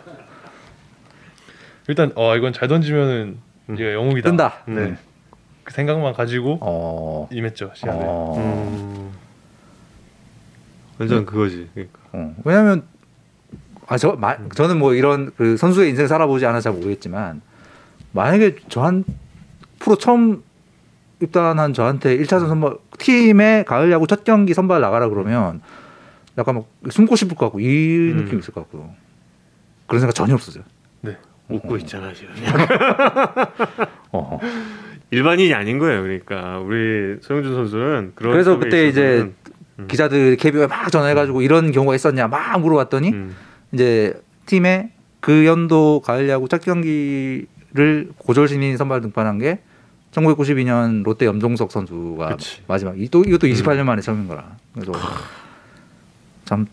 [1.88, 3.38] 일단 어 이건 잘 던지면은
[3.70, 3.80] 음.
[3.80, 4.28] 얘가 영웅이다.
[4.30, 4.64] 뜬다.
[4.68, 4.74] 네.
[4.82, 4.98] 음.
[5.64, 7.28] 그 생각만 가지고 어.
[7.32, 8.00] 임했죠 시합에.
[8.02, 9.01] 어.
[11.02, 11.10] 음.
[11.10, 11.70] 완전 그거지.
[11.74, 12.00] 그러니까.
[12.14, 12.36] 어.
[12.44, 12.84] 왜냐면
[13.88, 14.18] 아저
[14.56, 17.42] 저는 뭐 이런 그 선수의 인생 살아보지 않아서 잘 모르겠지만
[18.14, 19.04] 만약에 저한
[19.80, 20.44] 프로 처음
[21.22, 25.62] 입단한 저한테 1차전 선발 팀의 가을 야구 첫 경기 선발 나가라 그러면
[26.38, 28.18] 약간 막 숨고 싶을 것 같고 이 음.
[28.18, 28.94] 느낌 있을 것 같고
[29.88, 30.64] 그런 생각 전혀 없었어요.
[31.52, 32.34] 웃고 있잖아 지금.
[34.12, 34.40] 어.
[35.12, 36.02] 일반인이 아닌 거예요.
[36.02, 38.32] 그러니까 우리 소영준 선수는 그런.
[38.32, 39.51] 그래서 그때 이제 있어서는, 음.
[39.88, 43.36] 기자들 KBO에 막 전화해가지고 이런 경우가 있었냐 막 물어봤더니 음.
[43.72, 49.60] 이제 팀의 그 연도 가을 야구 첫 경기를 고졸 신인 선발 등판한 게
[50.12, 52.62] 1992년 롯데 염종석 선수가 그치.
[52.68, 54.58] 마지막 이- 또 이것도 28년 만에 처음인 거라.
[54.74, 54.92] 그래서
[56.46, 56.66] 참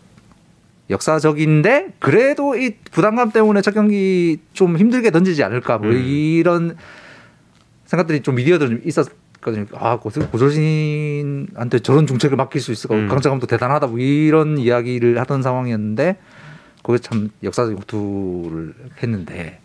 [0.89, 5.95] 역사적인데 그래도 이 부담감 때문에 첫 경기 좀 힘들게 던지지 않을까 뭐 음.
[5.97, 6.75] 이런
[7.85, 9.18] 생각들이 좀 미디어들 좀 있었거든요.
[9.73, 12.95] 아 고졸 고졸 신인한테 저런 중책을 맡길 수 있을까?
[12.95, 13.07] 음.
[13.07, 16.17] 강자감도 대단하다 뭐 이런 이야기를 하던 상황이었는데
[16.83, 19.59] 거기 참 역사적 후투를 했는데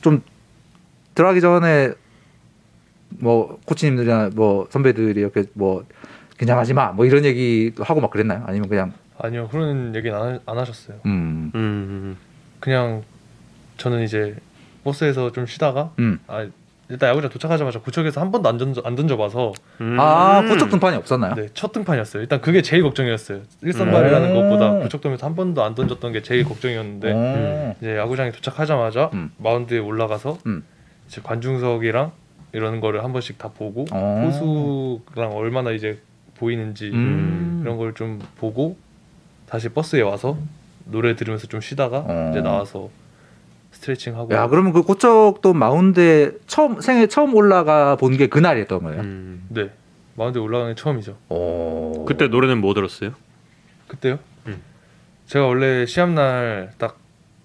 [0.00, 0.22] 좀
[1.14, 1.92] 들어가기 전에
[3.10, 5.84] 뭐 코치님들이나 뭐 선배들이 이렇게 뭐
[6.38, 8.42] 긴장하지 마 뭐 이런 얘기도 하고 막 그랬나요?
[8.46, 10.98] 아니면 그냥 아니요 그런 얘기는 안, 하- 안 하셨어요.
[11.06, 12.16] 음, 음.
[12.60, 13.02] 그냥
[13.76, 14.36] 저는 이제
[14.84, 16.18] 버스에서 좀 쉬다가 음.
[16.26, 16.48] 아
[16.92, 19.96] 일단 야구장 도착하자마자 구척에서 한 번도 안 던져 안 던져봐서 음.
[19.98, 21.34] 아 고척 등판이 없었나요?
[21.34, 22.20] 네, 첫 등판이었어요.
[22.22, 23.40] 일단 그게 제일 걱정이었어요.
[23.62, 24.34] 일선발이라는 음.
[24.34, 27.74] 것보다 구척돔에서 한 번도 안 던졌던 게 제일 걱정이었는데 오.
[27.80, 29.32] 이제 야구장에 도착하자마자 음.
[29.38, 30.64] 마운드에 올라가서 음.
[31.08, 32.12] 이제 관중석이랑
[32.52, 34.22] 이런 거를 한 번씩 다 보고 어.
[35.06, 35.98] 포수랑 얼마나 이제
[36.36, 37.60] 보이는지 음.
[37.62, 38.76] 이런 걸 좀 보고
[39.48, 40.36] 다시 버스에 와서
[40.84, 42.28] 노래 들으면서 좀 쉬다가 어.
[42.30, 42.90] 이제 나와서
[43.82, 49.00] 스트레칭 하고 야 그러면 그 고척도 마운드에 처음 생애 처음 올라가 본 게 그날이었던 거예요.
[49.02, 49.44] 음.
[49.48, 49.70] 네
[50.14, 51.16] 마운드 에 올라가는 게 처음이죠.
[51.28, 52.04] 오.
[52.06, 53.12] 그때 노래는 뭐 들었어요?
[53.88, 54.18] 그때요?
[54.46, 54.60] 음.
[55.26, 57.02] 제가 원래 시합날 딱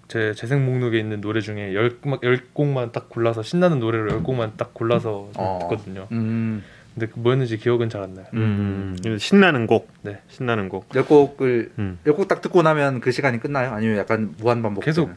[0.08, 4.54] 제 재생 목록에 있는 노래 중에 열, 열 곡만 딱 골라서 신나는 노래를 열 곡만
[4.56, 5.60] 딱 골라서 어.
[5.64, 6.08] 듣거든요.
[6.14, 6.64] 음.
[6.94, 8.26] 근데 그 뭐였는지 기억은 잘 안 나요.
[8.34, 8.96] 음.
[9.20, 9.92] 신나는 곡.
[10.04, 10.20] 네.
[10.30, 10.88] 신나는 곡.
[10.96, 12.00] 열 곡을 음.
[12.06, 13.72] 열곡 딱 듣고 나면 그 시간이 끝나요?
[13.72, 14.86] 아니면 약간 무한 반복?
[14.86, 15.12] 계속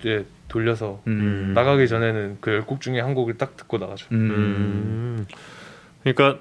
[0.00, 1.52] 이제 돌려서 음.
[1.54, 4.06] 나가기 전에는 그 열 곡 중에 한 곡을 딱 듣고 나가죠.
[4.12, 4.30] 음.
[4.30, 5.26] 음.
[6.02, 6.40] 그러니까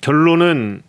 [0.00, 0.82] 결론은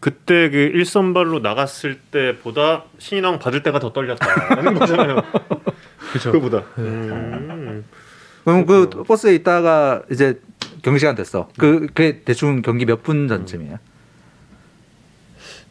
[0.00, 5.22] 그때 그 일선발로 나갔을 때보다 신인왕 받을 때가 더 떨렸다는 거잖아요.
[6.10, 6.32] 그렇죠.
[6.32, 6.58] 그보다.
[6.78, 7.84] 음.
[8.44, 10.40] 그럼 그 버스에 있다가 이제
[10.82, 11.48] 경기 시간 됐어.
[11.58, 13.78] 그 그게 대충 경기 몇 분 전쯤이에요?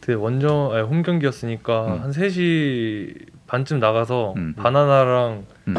[0.02, 2.02] 그 원정 아니, 홈 경기였으니까 음.
[2.02, 4.54] 한 3시 반쯤 나가서 음.
[4.56, 5.74] 바나나랑 음.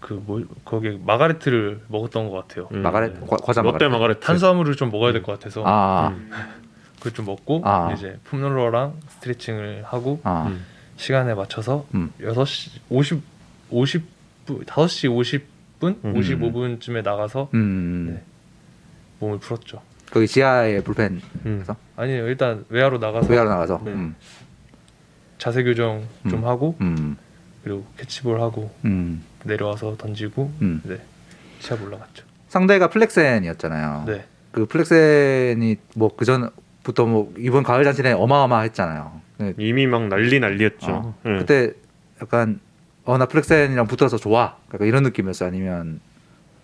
[0.00, 2.68] 그뭐 거기 마가레트를 먹었던 것 같아요.
[2.72, 2.82] 음.
[2.82, 3.86] 마가렛 과- 과자 롯데.
[3.88, 6.30] 마가렛 탄수화물을 좀 먹어야 될 것 같아서 아, 음.
[6.98, 7.92] 그걸 좀 먹고 아.
[7.92, 10.64] 이제 폼롤러랑 스트레칭을 하고 아, 음.
[10.96, 12.12] 시간에 맞춰서 음.
[12.20, 13.22] 6시 50
[13.70, 15.10] 50분 5시
[15.80, 16.14] 50분 음.
[16.14, 18.22] 55분쯤에 나가서 음, 네.
[19.18, 19.82] 몸을 풀었죠.
[20.10, 21.64] 거기 지하에 불펜 음.
[21.96, 23.80] 아니요 일단 외야로 나가서 외야로 나가서.
[23.84, 23.90] 네.
[23.90, 24.14] 음,
[25.38, 26.44] 자세 교정 좀 음.
[26.46, 27.16] 하고 음,
[27.62, 30.80] 그리고 캐치볼 하고 음, 내려와서 던지고 음.
[30.84, 30.98] 네
[31.60, 32.24] 시합 올라갔죠.
[32.48, 34.04] 상대가 플렉센이었잖아요.
[34.06, 34.24] 네
[34.56, 39.20] 그 플렉센이 뭐 그 전부터 뭐 이번 가을 잔치에 어마어마했잖아요.
[39.38, 40.90] 네, 이미 막 난리 난리였죠.
[40.90, 41.14] 어.
[41.26, 41.38] 예.
[41.38, 41.72] 그때
[42.22, 42.58] 약간
[43.04, 44.56] 어 나 플렉센이랑 붙어서 좋아.
[44.72, 45.44] 약간 이런 느낌이었어.
[45.44, 46.00] 아니면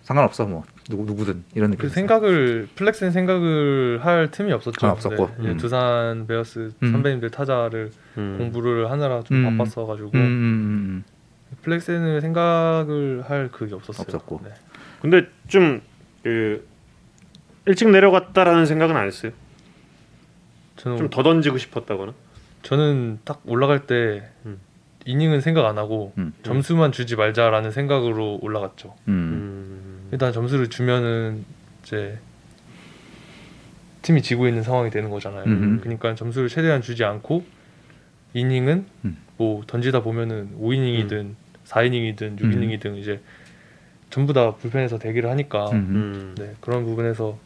[0.03, 1.89] 상관없어 뭐 누구 누구든 이런 그 느낌.
[1.89, 4.85] 생각을 플렉센 생각을 할 틈이 없었죠.
[4.87, 5.29] 아, 없었고.
[5.39, 5.57] 네, 음.
[5.57, 6.91] 두산 베어스 음.
[6.91, 8.35] 선배님들 타자를 음.
[8.37, 9.57] 공부를 하느라 좀 음.
[9.57, 11.03] 바빴어가지고 음, 음, 음,
[11.61, 14.03] 플렉센 생각을 할 그게 없었어요.
[14.05, 14.41] 없었고.
[14.43, 14.51] 네.
[15.01, 15.81] 근데 좀
[16.23, 16.65] 그
[17.65, 19.31] 일찍 내려갔다라는 생각은 안 했어요.
[20.77, 22.13] 저는 좀 더 던지고 싶었다거나.
[22.63, 24.57] 저는 딱 올라갈 때 음.
[25.05, 26.33] 이닝은 생각 안 하고 음.
[26.43, 28.95] 점수만 주지 말자라는 생각으로 올라갔죠.
[29.09, 29.92] 음, 음.
[30.13, 31.43] 일단 점수를 주면은
[31.81, 32.19] 이제
[34.03, 35.43] 팀이 지고 있는 상황이 되는 거잖아요.
[35.47, 35.79] 음.
[35.81, 37.43] 그러니까 점수를 최대한 주지 않고
[38.35, 39.17] 이닝은 음.
[39.37, 41.31] 뭐 던지다 보면은 5이닝이든
[41.65, 43.21] 4이닝이든 6이닝이든 이제
[44.11, 45.95] 전부 다 불펜에서 대기를 하니까 음, 음.
[45.95, 46.35] 음.
[46.37, 47.39] 네, 그런 부분에서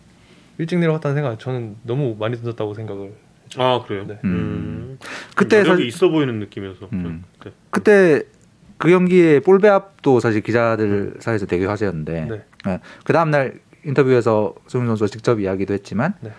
[0.57, 3.13] 일찍 내려갔다는 생각 저는 너무 많이 던졌다고 생각을
[3.55, 4.05] 아 그래요.
[4.05, 4.19] 네.
[4.25, 4.99] 음.
[5.37, 6.89] 그때 여력이 사- 있어 보이는 느낌이어서.
[6.91, 7.01] 음.
[7.01, 7.55] 좀 그때.
[7.69, 8.21] 그때
[8.77, 12.43] 그 경기에 볼배합도 사실 기자들 사이에서 되게 화제였는데 네.
[12.67, 16.31] 예, 그 다음 날 인터뷰에서 수민 선수가 직접 이야기도 했지만 네.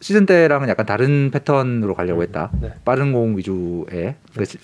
[0.00, 2.50] 시즌 때랑은 약간 다른 패턴으로 가려고 했다.
[2.60, 2.72] 네.
[2.84, 4.58] 빠른 공 위주의 그래서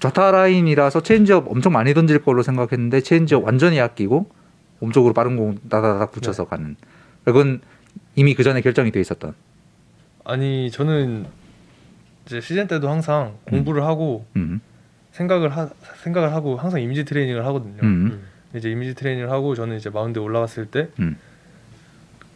[0.00, 4.30] 좌타 라인이라서 체인지업 엄청 많이 던질 걸로 생각했는데 체인지업 완전히 아끼고
[4.80, 6.14] 몸쪽으로 빠른 공 다다닥 네.
[6.14, 6.76] 붙여서 가는.
[7.24, 7.60] 그건
[8.16, 9.34] 이미 그 전에 결정이 돼 있었던.
[10.24, 11.26] 아니 저는
[12.26, 14.60] 이제 시즌 때도 항상 공부를 하고 음,
[15.12, 15.68] 생각을 하,
[16.02, 17.80] 생각을 하고 항상 이미지 트레이닝을 하거든요.
[17.82, 18.22] 음,
[18.54, 21.16] 이제 이미지 트레이닝을 하고 저는 이제 마운드에 올라갔을 때 음.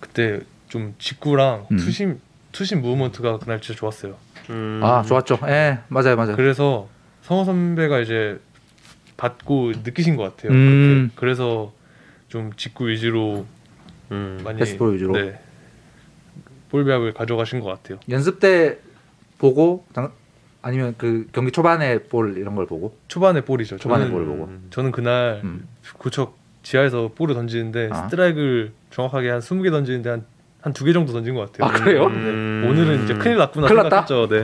[0.01, 1.77] 그때 좀 직구랑 음.
[1.77, 2.21] 투심
[2.53, 4.17] 투심 무브먼트가 그날 진짜 좋았어요.
[4.51, 4.81] 음.
[4.83, 5.39] 아 좋았죠.
[5.47, 6.37] 예, 맞아요, 맞아요.
[6.37, 6.89] 그래서
[7.23, 8.41] 성호 선배가 이제
[9.17, 10.53] 받고 느끼신 것 같아요.
[10.53, 11.11] 음.
[11.17, 11.73] 그래서
[12.29, 13.47] 좀 직구 위주로
[14.11, 14.41] 음.
[14.43, 15.13] 많이 패스볼 위주로.
[15.15, 15.39] 네,
[16.71, 17.99] 볼배합을 가져가신 것 같아요.
[18.09, 18.79] 연습 때
[19.39, 20.13] 보고 당-
[20.63, 23.77] 아니면 그 경기 초반에 볼 이런 걸 보고 초반에 볼이죠.
[23.79, 24.45] 초반에 저는, 볼을 보고.
[24.45, 24.67] 음.
[24.71, 25.69] 저는 그날 음.
[25.99, 28.05] 고척 지하에서 볼을 던지는데 아.
[28.09, 30.25] 스트라이크를 정확하게 한 20개 던지는데 한
[30.63, 31.69] 한 두 개 정도 던진 것 같아요.
[31.71, 32.07] 아, 그래요?
[32.07, 32.67] 음.
[32.69, 33.83] 오늘은 이제 큰일 났구나 큰일?
[33.83, 34.27] 생각했죠.
[34.29, 34.43] 네.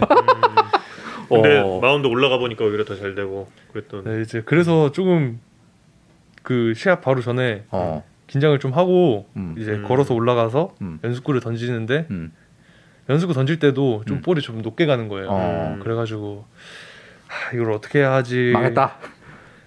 [1.29, 1.81] 근데 어.
[1.81, 4.05] 마운드 올라가 보니까 오히려 더 잘 되고 그랬던.
[4.05, 5.41] 네, 이제 그래서 조금
[6.43, 8.05] 그 시합 바로 전에 어.
[8.29, 9.55] 긴장을 좀 하고 음.
[9.59, 9.83] 이제 음.
[9.85, 11.01] 걸어서 올라가서 음.
[11.03, 12.33] 연습구를 던지는데 음.
[13.09, 14.23] 연습구 던질 때도 좀 음.
[14.23, 15.29] 볼이 좀 높게 가는 거예요.
[15.31, 15.79] 어.
[15.83, 16.45] 그래가지고
[17.27, 18.97] 하, 이걸 어떻게 해야 하지 망했다.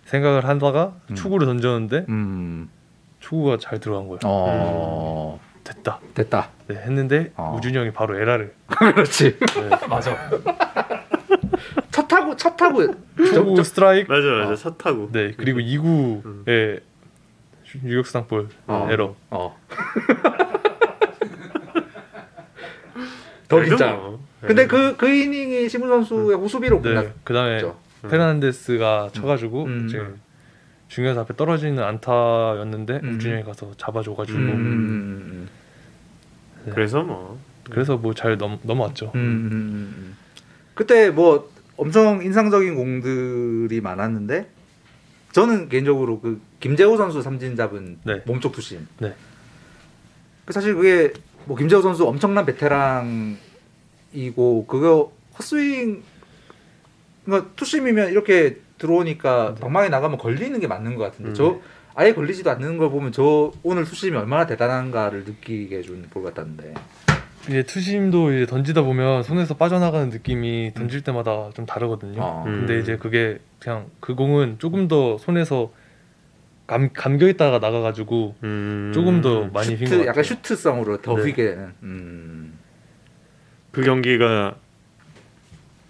[0.06, 1.16] 생각을 하다가 음.
[1.16, 2.70] 초구를 던졌는데 음.
[3.20, 4.20] 초구가 잘 들어간 거예요.
[4.24, 5.40] 어.
[5.64, 6.00] 됐다.
[6.14, 6.50] 됐다.
[6.68, 7.56] 네, 했는데 어.
[7.58, 9.38] 우준이 형이 바로 에러를 그렇지.
[9.38, 9.70] 네.
[9.90, 10.16] 맞아.
[11.92, 12.86] 첫 타고 첫 타고
[13.18, 14.56] 투구 스트라이크 맞아 맞아 어.
[14.56, 15.10] 차 타고.
[15.12, 16.44] 네 그리고 음.
[16.46, 16.82] 2구에
[17.84, 18.88] 유격수당볼 어.
[18.92, 19.58] 에러 어.
[23.48, 23.98] 더 긴장.
[23.98, 24.26] 뭐.
[24.42, 27.14] 근데 그그 이닝이 시문 선수의 호수비로 네 끝났죠.
[27.24, 28.10] 그다음에 음.
[28.10, 29.86] 페르난데스가 쳐가지고 음.
[29.88, 30.04] 이제
[30.88, 33.16] 중요해서 앞에 떨어지는 안타였는데 음.
[33.16, 34.50] 우준이 형이 가서 잡아줘가지고 음.
[34.50, 35.50] 음.
[36.66, 36.72] 네.
[36.74, 37.40] 그래서 뭐.
[37.70, 39.12] 그래서 뭐 잘 넘어왔죠.
[39.16, 40.16] 음.
[40.76, 44.48] 그때 뭐 엄청 인상적인 공들이 많았는데
[45.32, 48.22] 저는 개인적으로 그 김재호 선수 삼진 잡은 네.
[48.26, 48.88] 몸쪽 투심.
[49.00, 49.16] 네.
[50.46, 51.12] 그 사실 그게
[51.46, 53.38] 뭐 김재호 선수 엄청난 베테랑이고
[54.68, 56.04] 그거 헛스윙
[57.26, 59.62] 그러니까 투심이면 이렇게 들어오니까 네.
[59.62, 61.34] 방망이 나가면 걸리는 게 맞는 것 같은데 음.
[61.34, 61.60] 저
[61.96, 66.74] 아예 걸리지도 않는 걸 보면 저 오늘 투심이 얼마나 대단한가를 느끼게 해준 볼 같았는데
[67.48, 72.22] 이제 투심도 이제 던지다 보면 손에서 빠져나가는 느낌이 던질 때마다 좀 다르거든요.
[72.22, 72.44] 어.
[72.48, 72.66] 음.
[72.66, 75.72] 근데 이제 그게 그냥 그 공은 조금 더 손에서
[76.68, 78.92] 감, 감겨 있다가 나가가지고 음.
[78.94, 80.08] 조금 더 많이 슈트 같아요.
[80.08, 81.24] 약간 슈트성으로 더 네.
[81.24, 82.58] 휘게 되는 음.
[83.72, 84.56] 그 경기가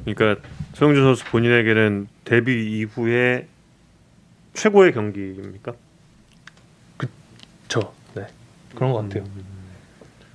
[0.03, 0.41] 그러니까
[0.73, 3.47] 소형준 선수 본인에게는 데뷔 이후에
[4.53, 5.73] 최고의 경기입니까?
[7.67, 8.27] 저 네.
[8.75, 9.25] 그런 것 같아요.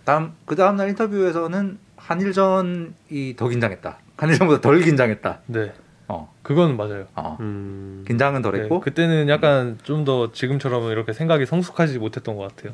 [0.04, 5.72] 다음 그 다음 날 인터뷰에서는 한일전이 더 긴장했다 한일전보다 덜 긴장했다 네.
[6.10, 7.06] 어, 그건 맞아요.
[7.14, 7.36] 어.
[7.38, 8.04] 음.
[8.08, 8.80] 긴장은 네, 덜했고.
[8.80, 12.72] 그때는 약간 좀 더 지금처럼 이렇게 생각이 성숙하지 못했던 것 같아요.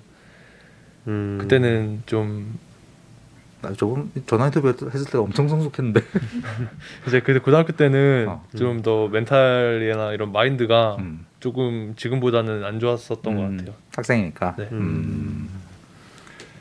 [1.08, 1.38] 음.
[1.40, 6.00] 그때는 좀나 조금 전화 인터뷰 했을 때 엄청 성숙했는데.
[7.08, 8.44] 이제 그 고등학교 때는 어.
[8.56, 11.26] 좀더 멘탈이나 이런 마인드가 음.
[11.40, 13.76] 조금 지금보다는 안 좋았었던 음, 것 같아요.
[13.94, 14.54] 학생이니까.
[14.56, 14.68] 네.
[14.72, 15.50] 음.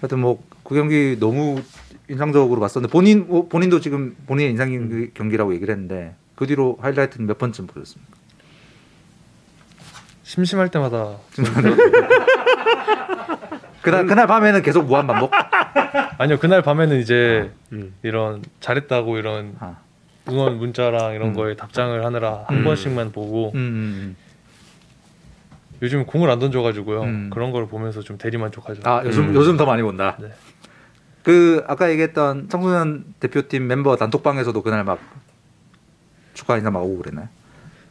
[0.01, 1.61] 하여튼 뭐그 경기 너무
[2.09, 7.27] 인상적으로 봤었는데 본인 뭐 본인도 지금 본인의 인상 경기, 경기라고 얘기를 했는데 그 뒤로 하이라이트는
[7.27, 8.15] 몇 번쯤 보셨습니까?
[10.23, 11.17] 심심할 때마다
[13.81, 15.31] 그날 그날 밤에는 계속 무한 반복.
[16.17, 17.93] 아니요 그날 밤에는 이제 음.
[18.01, 19.77] 이런 잘했다고 이런 아.
[20.27, 21.33] 응원 문자랑 이런 음.
[21.33, 22.63] 거에 답장을 하느라 한 음.
[22.63, 24.15] 번씩만 보고 음, 음,
[25.81, 27.29] 요즘 공을 안 던져가지고요 음.
[27.31, 28.81] 그런 걸 보면서 좀 대리만족하죠.
[28.81, 28.87] 음.
[28.87, 29.35] 아 요즘 음.
[29.35, 30.17] 요즘 더 많이 본다.
[30.19, 30.29] 네.
[31.21, 34.99] 그 아까 얘기했던 청소년 대표팀 멤버 단톡방에서도 그날 막
[36.35, 37.27] 축하 인사 막 오고 그랬나요?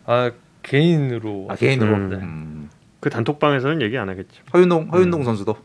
[0.06, 0.30] 아
[0.62, 1.94] 개인으로 아 개인으로.
[1.96, 2.12] 음.
[2.12, 2.70] 음.
[3.00, 4.42] 그 단톡방에서는 얘기 안 하겠죠.
[4.52, 5.56] 허윤동 허윤동 선수도.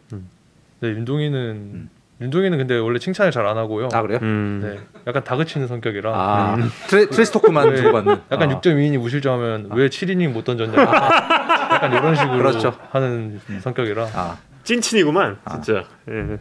[0.81, 1.89] 네 윤동이는
[2.21, 3.89] 윤동이는 근데 원래 칭찬을 잘 안 하고요.
[3.93, 4.19] 아 그래요?
[4.23, 4.59] 음.
[4.63, 6.57] 네 약간 다그치는 성격이라 아
[6.87, 7.75] 트레, 트레스 토크만 네.
[7.77, 8.21] 주고받는.
[8.31, 8.59] 약간 아.
[8.59, 12.73] 6.2인이 무실점하면 왜 7이닝 못 던졌냐 약간 이런 식으로 그렇죠.
[12.91, 14.37] 하는 성격이라 아.
[14.63, 15.61] 찐친이구만 아.
[15.61, 15.85] 진짜.
[16.09, 16.37] 예.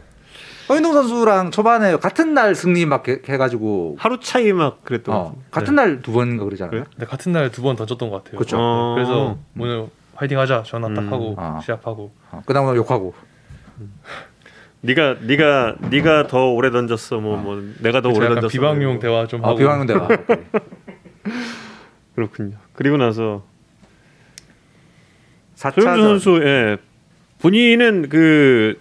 [0.69, 5.13] 허윤동 선수랑 초반에 같은 날 승리 막 해- 해가지고 하루 차이 막 그랬던.
[5.13, 5.45] 것 어, 같은데.
[5.51, 6.71] 같은 날두 번인가 그러잖아요.
[6.71, 6.85] 그래요?
[6.97, 8.39] 네, 같은 날 두 번 던졌던 것 같아요.
[8.39, 8.93] 네, 어.
[8.95, 11.13] 그래서 오늘 화이팅하자 전화 딱 음.
[11.13, 11.59] 하고 아.
[11.63, 13.13] 시합하고 어, 그다음에 욕하고.
[14.81, 17.19] 네가 네가 네가 더 오래 던졌어.
[17.19, 18.47] 뭐뭐 내가 더 오래 던졌어.
[18.49, 18.99] 비방용 뭐.
[18.99, 20.07] 대화 좀 아, 하고 비방용 대화.
[22.15, 22.57] 그렇군요.
[22.73, 23.43] 그리고 나서
[25.55, 25.81] 4차전.
[25.81, 26.77] 소영주 선수 예.
[27.41, 28.79] 본인은 그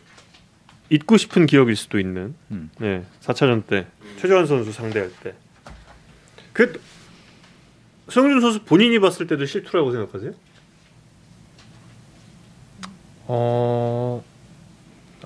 [0.90, 2.70] 잊고 싶은 기억일 수도 있는 음.
[2.82, 3.02] 예.
[3.22, 3.86] 4차전 때
[4.18, 5.34] 최재환 선수 상대할 때.
[6.52, 6.80] 그
[8.08, 10.32] 소영준 선수 본인이 봤을 때도 실투라고 생각하세요?
[13.26, 14.24] 어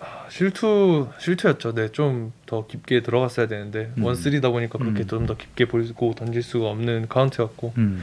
[0.01, 1.75] 아, 실투 실투였죠.
[1.75, 4.05] 네, 좀 더 깊게 들어갔어야 되는데 음.
[4.05, 5.07] one three다 보니까 그렇게 음.
[5.07, 8.03] 좀더 깊게 보고 던질 수가 없는 카운트였고 음.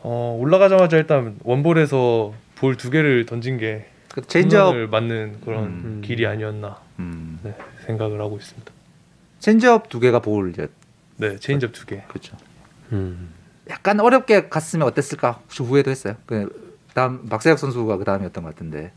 [0.00, 5.64] 어, 올라가자마자 일단 one ball에서 볼 두 개를 던진 게 그 체인지업 홈런을 맞는 그런
[5.64, 6.02] 음.
[6.04, 7.38] 길이 아니었나 음.
[7.42, 7.56] 네,
[7.86, 8.72] 생각을 하고 있습니다.
[9.38, 10.68] 체인지업 두 개가 볼 이제
[11.16, 12.02] 네, 체인지업 두 개.
[12.08, 12.36] 그렇죠.
[12.92, 13.30] 음.
[13.68, 16.16] 약간 어렵게 갔으면 어땠을까 혹시 후회도 했어요.
[16.26, 18.92] 그 다음 박세혁 선수가 그 다음이었던 것 같은데.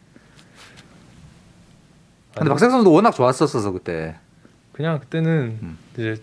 [2.36, 4.16] 근데 박세혁 선수도 워낙 좋았었어서 그때.
[4.72, 5.78] 그냥 그때는 음.
[5.94, 6.16] 이제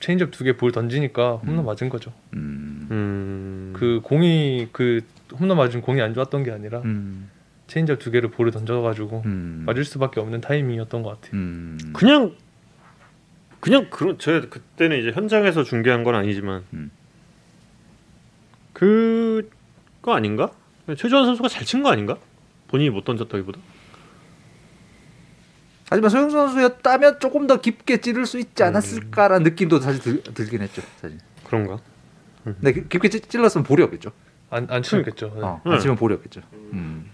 [0.00, 1.64] 체인지업 두 개 볼 던지니까 홈런 음.
[1.64, 2.12] 맞은 거죠.
[2.34, 2.88] 음.
[2.90, 3.72] 음.
[3.74, 5.00] 그 공이 그
[5.38, 7.30] 홈런 맞은 공이 안 좋았던 게 아니라 음.
[7.66, 9.62] 체인지업 두 개를 볼에 던져가지고 음.
[9.66, 11.32] 맞을 수밖에 없는 타이밍이었던 것 같아요.
[11.40, 11.78] 음.
[11.94, 12.32] 그냥
[13.60, 16.90] 그냥 그런 제가 그때는 이제 현장에서 중계한 건 아니지만 음.
[18.74, 20.50] 그거 아닌가?
[20.88, 22.18] 최주환 선수가 잘 친 거 아닌가?
[22.68, 23.58] 본인이 못 던졌다기보다.
[25.88, 30.82] 하지만 소영 선수였다면 조금 더 깊게 찌를 수 있지 않았을까라는 느낌도 사실 들, 들긴 했죠.
[31.00, 31.18] 사실.
[31.44, 31.78] 그런가?
[32.42, 34.10] 근데 깊- 깊게 찌- 찔렀으면 볼이 없겠죠.
[34.50, 35.32] 안, 안 치셨겠죠.
[35.36, 35.40] 네.
[35.42, 35.72] 어, 네.
[35.72, 36.40] 안 치면 볼이 없겠죠.
[36.72, 37.10] 음.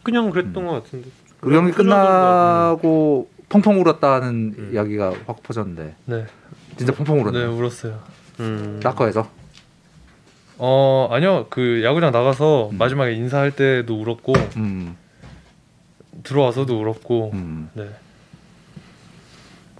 [0.00, 1.08] 딱 그냥 그랬던 것 같은데.
[1.40, 4.70] 그 선수가, 끝나고 펑펑 울었다는 음.
[4.72, 6.26] 이야기가 확 퍼졌는데 네,
[6.76, 7.44] 진짜 펑펑 네 울었네.
[7.46, 7.98] 울었어요.
[8.40, 8.80] 음.
[8.82, 9.28] 락커에서.
[10.58, 12.78] 어 아니요 그 야구장 나가서 음.
[12.78, 14.96] 마지막에 인사할 때도 울었고 음.
[16.22, 17.70] 들어와서도 울었고 음.
[17.72, 17.88] 네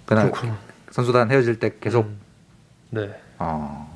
[0.05, 0.57] 그날 그렇구나.
[0.89, 2.19] 선수단 헤어질 때 계속 음,
[2.89, 3.90] 네 어.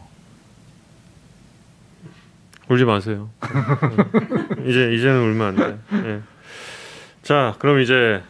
[2.70, 3.30] 울지 마세요.
[3.44, 4.68] 음.
[4.68, 5.80] 이제 이제는 울면 안 돼.
[6.08, 6.22] 예.
[7.22, 8.22] 자, 그럼 이제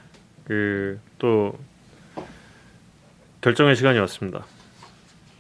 [0.46, 1.58] 그 또
[3.42, 4.46] 결정의 시간이 왔습니다.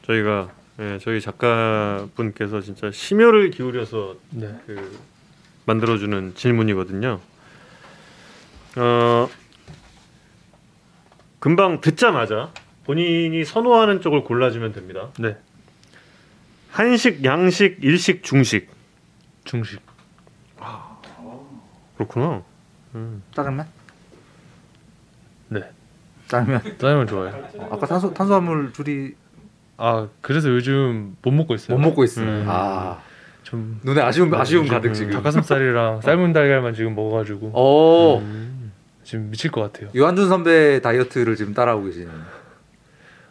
[0.06, 4.56] 저희가 예, 저희 작가분께서 진짜 심혈을 기울여서 네.
[4.66, 5.00] 그
[5.66, 7.20] 만들어주는 질문이거든요.
[8.78, 9.30] 어,
[11.40, 12.52] 금방 듣자마자
[12.84, 15.12] 본인이 선호하는 쪽을 골라주면 됩니다.
[15.18, 15.38] 네.
[16.72, 18.70] 한식, 양식, 일식, 중식.
[19.46, 19.80] 중식
[21.96, 22.44] 그렇구나.
[22.96, 23.24] 음.
[23.34, 23.66] 짜장면?
[25.50, 25.62] 네
[26.28, 26.62] 짜장면.
[26.78, 27.48] 짜장면 좋아해요.
[27.72, 29.16] 아까 탄수 탄수화물 줄이
[29.78, 31.78] 아 그래서 요즘 못 먹고 있어요.
[31.78, 32.26] 못 먹고 있어요.
[32.28, 32.46] 음.
[32.48, 33.00] 아
[33.46, 35.14] 좀 눈에 아쉬움 아쉬움 요즘 가득 지금.
[35.14, 38.72] 닭가슴살이랑 삶은 달걀만 지금 먹어가지고 오 음.
[39.04, 39.92] 지금 미칠 것 같아요.
[39.94, 42.10] 유한준 선배 다이어트를 지금 따라하고 계시는.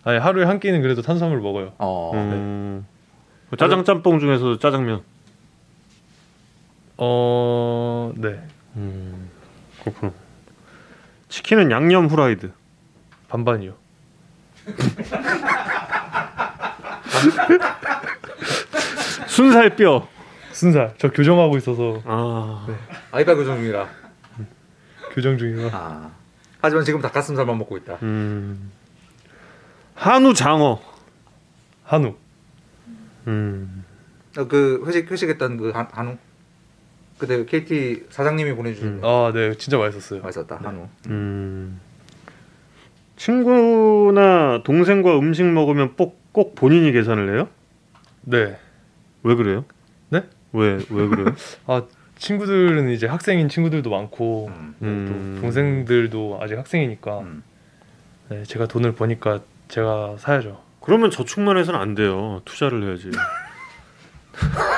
[0.04, 1.72] 아니 하루에 한 끼는 그래도 탄수화물 먹어요.
[1.78, 2.12] 어.
[2.14, 2.86] 음.
[3.58, 5.02] 짜장 짬뽕 중에서도 짜장면.
[6.96, 8.40] 어 네.
[8.76, 9.30] 음.
[9.80, 10.12] 그렇구나.
[11.28, 12.52] 치킨은 양념 후라이드.
[13.28, 13.74] 반반이요.
[19.26, 20.06] 순살 뼈.
[20.52, 20.94] 순살.
[20.98, 22.64] 저 교정하고 있어서 아.
[22.68, 22.74] 네.
[23.10, 23.88] 아이가 교정 중이라.
[25.12, 25.70] 교정 중이라.
[25.72, 26.10] 아.
[26.60, 27.94] 하지만 지금 닭가슴살만 먹고 있다.
[28.02, 28.70] 음.
[29.94, 30.80] 한우 장어.
[31.84, 32.14] 한우.
[33.26, 33.84] 음.
[34.38, 36.16] 어, 그 회식 회식했던 그 한, 한우.
[37.18, 39.00] 그때 KT 사장님이 보내주신 음.
[39.04, 40.22] 아, 네, 진짜 맛있었어요.
[40.22, 40.88] 맛있었다 한우.
[41.08, 41.80] 음.
[43.16, 47.48] 친구나 동생과 음식 먹으면 꼭, 꼭 본인이 계산을 해요?
[48.22, 48.58] 네.
[49.22, 49.64] 왜 그래요?
[50.10, 50.24] 네?
[50.52, 51.34] 왜, 왜 그래요?
[51.66, 51.82] 아,
[52.18, 54.74] 친구들은 이제 학생인 친구들도 많고 음.
[54.82, 55.34] 음.
[55.36, 57.42] 또 동생들도 아직 학생이니까 음.
[58.28, 60.60] 네, 제가 돈을 버니까 제가 사야죠.
[60.80, 62.42] 그러면 저축만 해서는 안 돼요.
[62.44, 63.10] 투자를 해야지.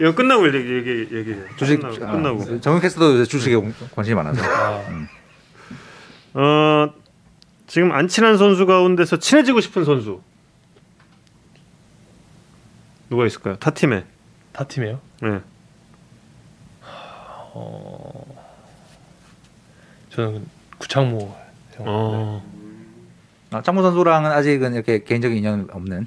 [0.00, 1.34] 이거 끝나고 얘기 얘기 얘기.
[1.56, 2.60] 주식 끝나고, 아, 끝나고.
[3.18, 3.56] 요새 주식에
[3.94, 4.42] 관심이 많아서.
[4.44, 4.82] 아,
[6.34, 6.92] 어
[7.66, 10.20] 지금 안 친한 선수 가운데서 친해지고 싶은 선수
[13.08, 13.56] 누가 있을까요?
[13.56, 14.04] 타 팀에.
[14.52, 15.00] 타 팀이에요?
[15.22, 15.40] 네.
[17.58, 18.26] 어,
[20.10, 20.46] 저는
[20.78, 21.34] 구창모
[21.74, 21.84] 형.
[21.88, 22.56] 어.
[23.52, 26.06] 아, 창모 선수랑은 아직은 이렇게 개인적인 인연 없는.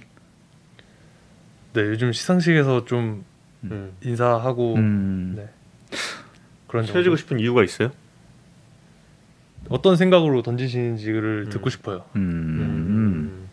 [1.73, 3.23] 네, 요즘 시상식에서 좀
[3.65, 3.91] 음.
[4.03, 5.33] 인사하고 음.
[5.35, 5.49] 네.
[6.67, 6.85] 그런.
[6.85, 7.91] 친해지고 싶은 이유가 있어요?
[9.69, 11.49] 어떤 생각으로 던지시는지를 음.
[11.51, 12.05] 듣고 싶어요.
[12.15, 13.47] 음.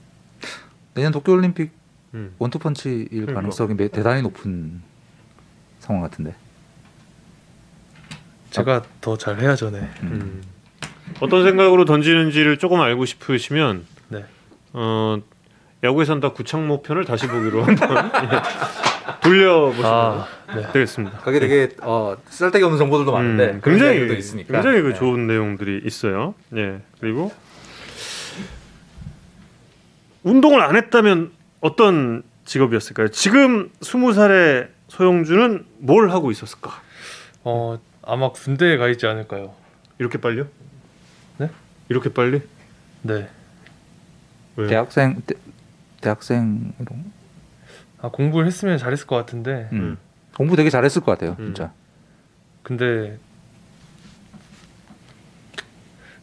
[0.94, 1.72] 내년 도쿄올림픽
[2.14, 2.34] 음.
[2.38, 3.34] 원투펀치일 그러니까.
[3.34, 4.80] 가능성이 매- 대단히 높은
[5.80, 6.34] 상황 같은데.
[8.50, 9.90] 제가 더잘 해야죠, 네.
[10.02, 10.42] 음.
[11.20, 14.24] 어떤 생각으로 던지는지를 조금 알고 싶으시면 네.
[14.72, 15.18] 어
[15.84, 18.40] 야구에선 다 구창모 편을 다시 보기로 한번 예,
[19.28, 20.72] 돌려보시면 아, 네.
[20.72, 21.18] 되겠습니다.
[21.18, 24.06] 거기 되게 어, 쓸데기 없는 정보들도 많은데 음, 굉장히.
[24.08, 24.94] 굉장히 그 네.
[24.94, 26.34] 좋은 내용들이 있어요.
[26.56, 27.32] 예 그리고
[30.22, 33.08] 운동을 안 했다면 어떤 직업이었을까요?
[33.08, 36.70] 지금 스무 살의 소영주는 뭘 하고 있었을까?
[37.44, 39.54] 어, 아마 군대에 가 있지 않을까요?
[39.98, 40.46] 이렇게 빨리요?
[41.38, 41.50] 네?
[41.88, 42.42] 이렇게 빨리?
[43.02, 43.28] 네.
[44.56, 44.68] 왜요?
[44.68, 45.34] 대학생 대,
[46.00, 46.86] 대학생으로
[48.06, 49.98] 아, 공부를 했으면 잘했을 것 같은데 음.
[50.36, 51.46] 공부 되게 잘했을 것 같아요, 음.
[51.46, 51.72] 진짜.
[52.62, 53.18] 근데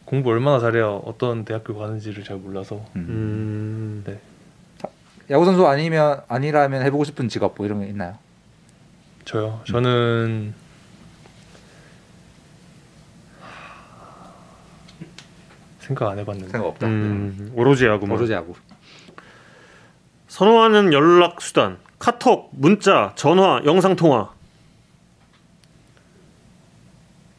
[0.05, 4.19] 공부 얼마나 잘해야 어떤 대학교 가는지를 잘 몰라서 음, 네.
[5.29, 8.17] 야구 선수 아니면 아니라면 해보고 싶은 직업 뭐 이런 게 있나요?
[9.25, 9.61] 저요.
[9.65, 10.53] 저는
[15.79, 16.87] 생각 안 해봤는데 생각 없다.
[16.87, 18.17] 음, 오로지 야구만.
[18.17, 18.53] 오로지 야구.
[20.33, 24.33] 선호하는 연락 수단 카톡, 문자, 전화, 영상 통화.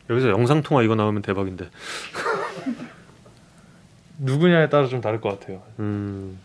[0.08, 1.70] 여기서 영상 통화 이거 나오면 대박인데.
[4.18, 5.60] 누구냐에 따라 좀 다를 것 같아요.
[5.80, 6.38] 음.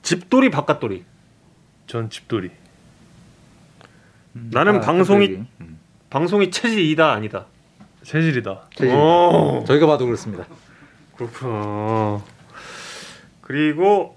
[0.00, 1.04] 집돌이 바깥돌이.
[1.86, 2.50] 전 집돌이.
[4.36, 4.50] 음.
[4.50, 5.44] 나는 방송이- 팬들이.
[5.60, 5.78] 음.
[6.08, 7.44] 방송이 체질이다 아니다.
[8.02, 8.62] 체질이다.
[8.76, 8.96] 체질.
[8.96, 10.46] 오, 저희가 봐도 그렇습니다.
[11.18, 12.22] 그렇구나.
[13.44, 14.16] 그리고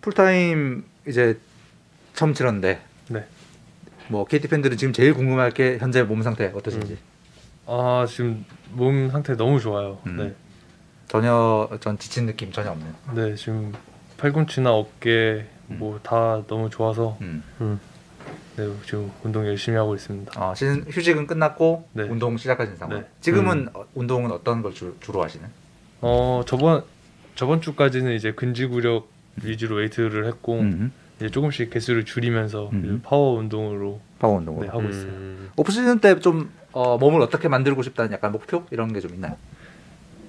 [0.00, 1.38] 풀타임 이제
[2.14, 3.26] 처음 치렀는데 네.
[4.08, 6.96] 뭐 KT 팬들은 지금 제일 궁금할 게 현재 몸 상태 어떠신지.
[7.66, 9.98] 아 지금 몸 상태 너무 좋아요.
[10.06, 10.16] 음.
[10.16, 10.34] 네.
[11.08, 12.94] 전혀 전 지친 느낌 전혀 없는.
[13.14, 13.72] 네 지금
[14.18, 17.42] 팔꿈치나 어깨 뭐 다 너무 좋아서 음.
[18.56, 20.40] 네 지금 운동 열심히 하고 있습니다.
[20.40, 22.04] 어, 시즌 휴식은 끝났고 네.
[22.04, 23.00] 운동 시작하신 상황.
[23.00, 23.08] 네.
[23.20, 25.48] 지금은 어, 운동은 어떤 걸 주, 주로 하시는?
[26.00, 26.84] 어 저번
[27.34, 29.08] 저번 주까지는 이제 근지구력
[29.42, 30.92] 위주로 웨이트를 했고 음.
[31.16, 33.00] 이제 조금씩 개수를 줄이면서 음.
[33.02, 34.64] 파워 운동으로 파워 운동으로.
[34.64, 35.06] 네, 하고 있어요.
[35.10, 39.12] 음, 오프 시즌 때 좀 어, 몸을 어떻게 만들고 싶다는 약간 목표 이런 게 좀
[39.14, 39.36] 있나요?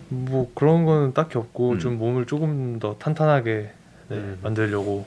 [0.09, 1.79] 뭐 그런 거는 딱히 없고 음.
[1.79, 3.71] 좀 몸을 조금 더 탄탄하게
[4.09, 4.37] 네, 음.
[4.43, 5.05] 만들려고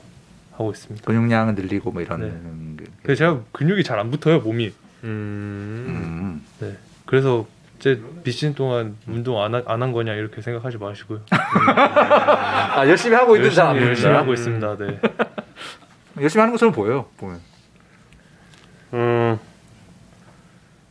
[0.51, 1.05] 하고 있습니다.
[1.05, 2.21] 근육량은 늘리고 뭐 이런.
[2.21, 2.83] 네.
[2.83, 2.91] 게.
[3.03, 4.73] 근데 제가 근육이 잘 안 붙어요 몸이.
[5.03, 5.85] 음.
[5.87, 6.45] 음.
[6.59, 6.75] 네.
[7.05, 7.47] 그래서
[7.79, 11.21] 제 비시즌 동안 운동 안 한 거냐 이렇게 생각하지 마시고요.
[11.31, 14.33] 아 열심히 하고 있는 열심히 사람 열심히 하고 음.
[14.33, 14.77] 있습니다.
[14.77, 14.99] 네.
[16.21, 17.05] 열심히 하는 것처럼 보여요.
[17.17, 17.39] 보면
[18.91, 19.39] 어,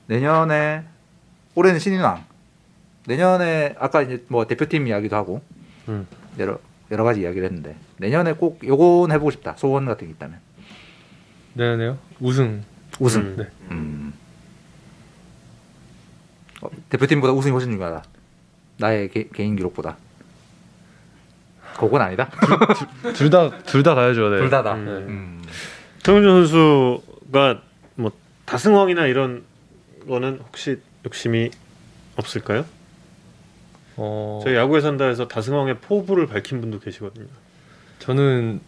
[0.07, 0.85] 내년에
[1.55, 2.25] 올해는 신인왕.
[3.07, 5.43] 내년에 아까 이제 뭐 대표팀 이야기도 하고
[5.89, 6.07] 음.
[6.39, 6.59] 여러
[6.91, 9.55] 여러 가지 이야기를 했는데 내년에 꼭 요건 해보고 싶다.
[9.57, 10.39] 소원 같은 게 있다면
[11.55, 11.99] 내년에요?
[12.21, 12.63] 우승.
[13.01, 13.21] 우승.
[13.23, 13.35] 음.
[13.39, 13.49] 네.
[13.71, 14.06] 음.
[16.66, 18.02] 어, 대표팀보다 우승이 훨씬 중요하다.
[18.78, 19.97] 나의 개, 개인 기록보다.
[21.78, 22.30] 그건 아니다.
[23.14, 24.30] 둘 다 둘 다 가야죠.
[24.30, 24.38] 네.
[24.38, 24.74] 둘 다다.
[24.74, 24.84] 음.
[24.84, 24.90] 네.
[25.12, 25.43] 음.
[26.02, 27.62] 정준 선수가
[27.97, 28.12] 뭐
[28.47, 29.44] 다승왕이나 이런
[30.09, 31.51] 거는 혹시 욕심이
[32.16, 32.64] 없을까요?
[33.97, 37.26] 어, 저희 야구에 산다 해서 다승왕의 포부를 밝힌 분도 계시거든요.
[37.98, 38.60] 저는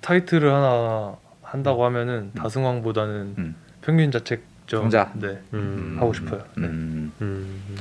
[0.00, 3.56] 타이틀을 하나 한다고 하면은 다승왕보다는 음.
[3.82, 5.10] 평균 자책점 정자.
[5.14, 5.96] 네 음.
[5.98, 6.44] 하고 싶어요.
[6.56, 6.68] 네.
[6.68, 7.12] 음.
[7.20, 7.76] 음.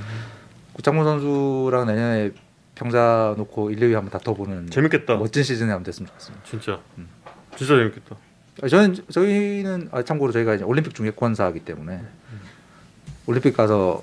[0.73, 2.31] 구창모 선수랑 내년에
[2.73, 5.17] 평자 놓고 1, 2위 한번 다퉈보는 재밌겠다.
[5.17, 6.43] 멋진 시즌이 한번 됐으면 좋겠습니다.
[6.45, 6.79] 진짜.
[6.97, 7.07] 음.
[7.55, 8.15] 진짜 재밌겠다.
[8.63, 12.01] 아, 저는 저희는 아, 참고로 저희가 이제 올림픽 중계권사이기 때문에
[13.27, 14.01] 올림픽 가서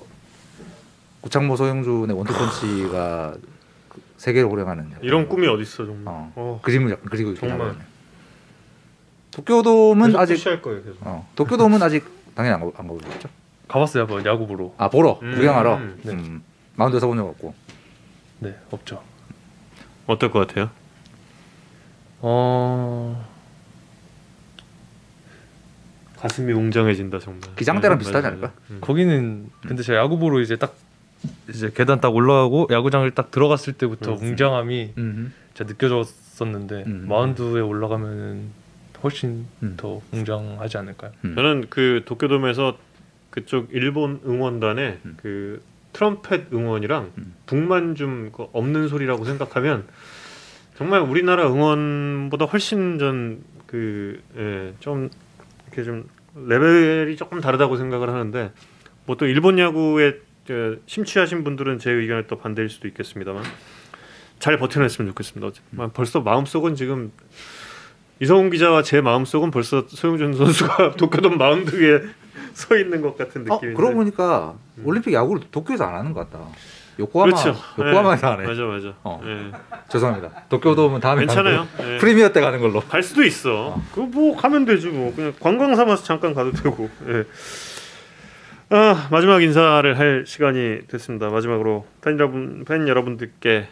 [1.21, 3.35] 구창모 소영준의 원투펀치가
[3.89, 6.03] 그 세계를 호령하는 이런 꿈이 어디 있어 정말.
[6.05, 6.31] 어.
[6.35, 6.59] 어.
[6.63, 7.75] 그림을 약간 그리고 정말.
[9.31, 10.97] 도쿄돔은 아직 거예요 계속.
[11.01, 13.29] 어, 도쿄돔은 아직 당연히 안, 가- 안 가보셨죠?
[13.67, 14.71] 가봤어요 한번 야구 보러.
[14.77, 15.33] 아 보러 음.
[15.33, 16.11] 구경하러 네.
[16.13, 16.43] 음,
[16.75, 17.53] 마운드 서본 적 없고
[18.41, 19.01] 네 없죠.
[20.05, 20.69] 어떨 것 같아요?
[22.21, 23.25] 어
[26.17, 27.41] 가슴이 웅장해진다 정말.
[27.55, 28.51] 기장대랑 네, 비슷하지 않을까?
[28.69, 28.77] 음.
[28.81, 30.75] 거기는 근데 제가 야구 보러 이제 딱
[31.49, 34.17] 이제 계단 딱 올라가고 야구장을 딱 들어갔을 때부터 음.
[34.21, 35.33] 웅장함이 음.
[35.55, 37.05] 진짜 느껴졌었는데 음.
[37.09, 38.51] 마운드에 올라가면은
[39.03, 39.75] 훨씬 음.
[39.77, 41.11] 더 웅장하지 않을까요?
[41.25, 41.35] 음.
[41.35, 42.77] 저는 그 도쿄돔에서
[43.29, 45.17] 그쪽 일본 응원단의 음.
[45.21, 45.61] 그
[45.93, 47.33] 트럼펫 응원이랑 음.
[47.45, 49.87] 북만 좀그 없는 소리라고 생각하면
[50.77, 55.09] 정말 우리나라 응원보다 훨씬 전그좀
[55.67, 58.51] 이렇게 좀 레벨이 조금 다르다고 생각을 하는데
[59.05, 63.43] 뭐 또 일본 야구에 그 심취하신 분들은 제 의견에 또 반대일 수도 있겠습니다만
[64.39, 65.47] 잘 버텨냈으면 좋겠습니다.
[65.47, 67.11] 어쨌든 벌써 마음속은 지금
[68.19, 72.01] 이성훈 기자와 제 마음속은 벌써 소형준 선수가 도쿄돔 마운드 위에
[72.53, 73.77] 서 있는 것 같은 어, 느낌인데.
[73.77, 74.83] 그러고 보니까 음.
[74.85, 76.43] 올림픽 야구를 도쿄에서 안 하는 것 같다.
[76.99, 77.49] 요코하마 그렇죠.
[77.77, 78.47] 요코하마에서 네, 하네.
[78.47, 78.93] 맞아 맞아.
[79.03, 79.21] 어.
[79.23, 79.51] 예.
[79.89, 80.45] 죄송합니다.
[80.49, 81.67] 도쿄돔은 다음에 괜찮아요.
[81.83, 81.97] 예.
[81.99, 82.79] 프리미어 때 가는 걸로.
[82.81, 83.79] 갈 수도 있어.
[83.91, 85.13] 그거 뭐 가면 되지 뭐.
[85.15, 86.89] 그냥 관광 삼아서 잠깐 가도 되고.
[87.07, 87.23] 예.
[88.69, 91.29] 아 마지막 인사를 할 시간이 됐습니다.
[91.29, 93.67] 마지막으로 팬 여러분 팬 여러분들께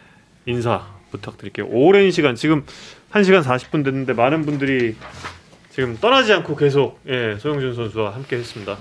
[0.46, 1.66] 인사 부탁드릴게요.
[1.68, 2.64] 오랜 시간 지금
[3.16, 4.94] 1 시간 40분 됐는데 많은 분들이
[5.70, 8.76] 지금 떠나지 않고 계속 예, 소영준 선수와 함께 했습니다.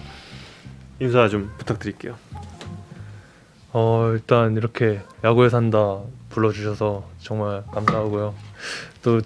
[0.99, 2.16] 인사 좀 부탁드릴게요.
[3.72, 5.99] 어 일단 이렇게 야구에 산다
[6.30, 8.34] 불러주셔서 정말 감사하고요.
[9.03, 9.22] 또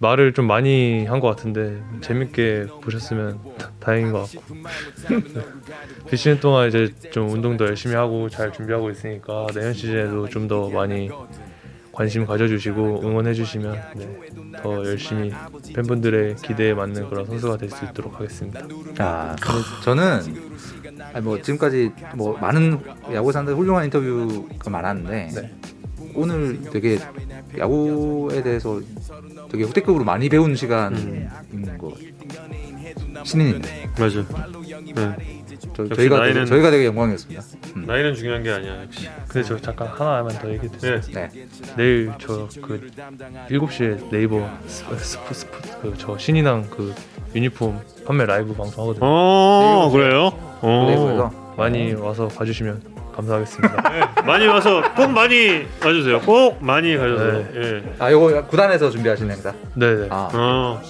[0.00, 4.54] 말을 좀 많이 한 것 같은데 재밌게 보셨으면 다- 다행인 것 같고
[6.10, 10.68] 그 시즌 동안 이제 좀 운동도 열심히 하고 잘 준비하고 있으니까 내년 시즌에도 좀 더
[10.70, 11.08] 많이
[11.94, 14.18] 관심 가져주시고 응원해주시면 네,
[14.62, 15.32] 더 열심히
[15.74, 18.60] 팬분들의 기대에 맞는 그런 선수가 될 수 있도록 하겠습니다.
[18.98, 19.36] 아,
[19.82, 20.20] 저는
[21.12, 22.78] 아니 뭐 지금까지 뭐 많은
[23.12, 25.54] 야구 산들 훌륭한 인터뷰가 많았는데 네.
[26.14, 26.98] 오늘 되게
[27.58, 28.80] 야구에 대해서
[29.50, 31.28] 되게 후대급으로 많이 배운 시간인
[31.78, 31.92] 거
[33.24, 34.24] 신인인데 맞아.
[34.94, 35.43] 네.
[35.76, 37.42] 저, 역시 저희가 나이는- 되게, 저희가 되게 영광이었습니다.
[37.76, 37.84] 음.
[37.86, 39.08] 나이는 중요한 게 아니야 역시.
[39.28, 41.00] 근데 저 잠깐 하나만 더 얘기해 드릴게요.
[41.14, 41.28] 네.
[41.30, 41.46] 네.
[41.76, 42.90] 내일 저 그
[43.48, 46.94] 7시에 네이버 스포 스포 스포 그저 신인왕 그
[47.34, 49.00] 유니폼 판매 라이브 방송하거든요.
[49.04, 50.30] 어 그래요?
[50.62, 51.54] 네이버에서 어.
[51.56, 53.82] 많이 와서 봐주시면 감사하겠습니다.
[53.90, 56.20] 네, 많이 와서 꼭 많이 와주세요.
[56.22, 57.24] 꼭 많이 가셔서.
[57.32, 57.48] 네.
[57.56, 57.82] 예.
[57.98, 59.52] 아 요거 구단에서 준비하신 행사.
[59.74, 60.06] 네 네.
[60.10, 60.82] 아, 어.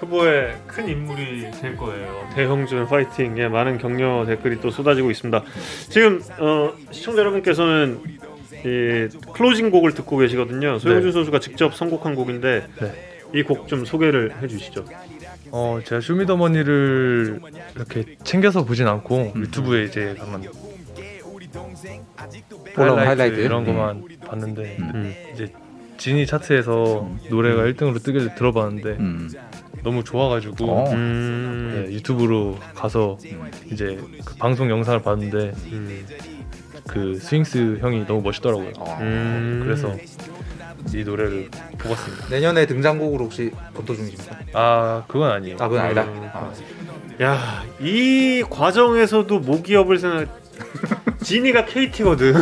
[0.00, 2.26] 크보의 큰 인물이 될 거예요.
[2.34, 3.36] 대형준 파이팅.
[3.38, 5.42] 예, 많은 격려 댓글이 또 쏟아지고 있습니다.
[5.90, 8.00] 지금 어, 시청자 여러분께서는
[8.64, 10.78] 이 클로징 곡을 듣고 계시거든요.
[10.78, 11.12] 소형준 네.
[11.12, 13.20] 선수가 직접 선곡한 곡인데 네.
[13.34, 14.84] 이곡 좀 소개를 해주시죠.
[15.52, 17.40] 어 제가 쇼미더머니를
[17.76, 20.44] 이렇게 챙겨서 보진 않고 유튜브에 이제 가만
[22.76, 23.66] 올라온 하이라이트, 하이라이트 이런 음.
[23.66, 25.14] 것만 봤는데 음.
[25.32, 25.52] 이제
[25.96, 29.30] 지니 차트에서 노래가 1등으로 뜨길래 들어봤는데 음.
[29.82, 30.90] 너무 좋아가지고 어.
[30.92, 31.84] 음.
[31.86, 33.18] 네, 유튜브로 가서
[33.70, 36.06] 이제 그 방송 영상을 봤는데 음.
[36.86, 38.72] 그 스윙스 형이 너무 멋있더라고요.
[38.78, 38.98] 어.
[39.00, 39.60] 음.
[39.64, 39.94] 그래서
[40.94, 41.48] 이 노래를
[41.78, 42.28] 뽑았습니다.
[42.28, 44.38] 내년에 등장곡으로 혹시 검토 중이십니까?
[44.54, 45.56] 아 그건 아니에요.
[45.60, 46.04] 아 그건 아니다.
[46.04, 46.28] 음.
[46.32, 46.52] 아.
[47.22, 50.40] 야, 이 과정에서도 모기업을 생각.
[51.22, 52.32] 지니가 KT거든.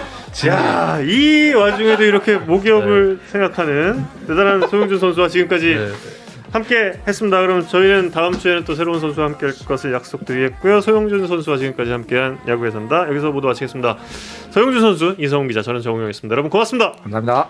[0.46, 5.88] 야, 이 와중에도 이렇게 모기업을 생각하는 대단한 소영준 선수와 지금까지 네.
[6.52, 7.40] 함께 했습니다.
[7.42, 10.80] 그럼 저희는 다음 주에는 또 새로운 선수와 함께 할 것을 약속드리겠고요.
[10.80, 13.08] 소영준 선수와 지금까지 함께한 야구에 산다.
[13.08, 13.98] 여기서 모두 마치겠습니다.
[14.50, 16.32] 소영준 선수, 이성훈 기자, 저는 정우영이었습니다.
[16.32, 16.92] 여러분 고맙습니다.
[17.02, 17.48] 감사합니다.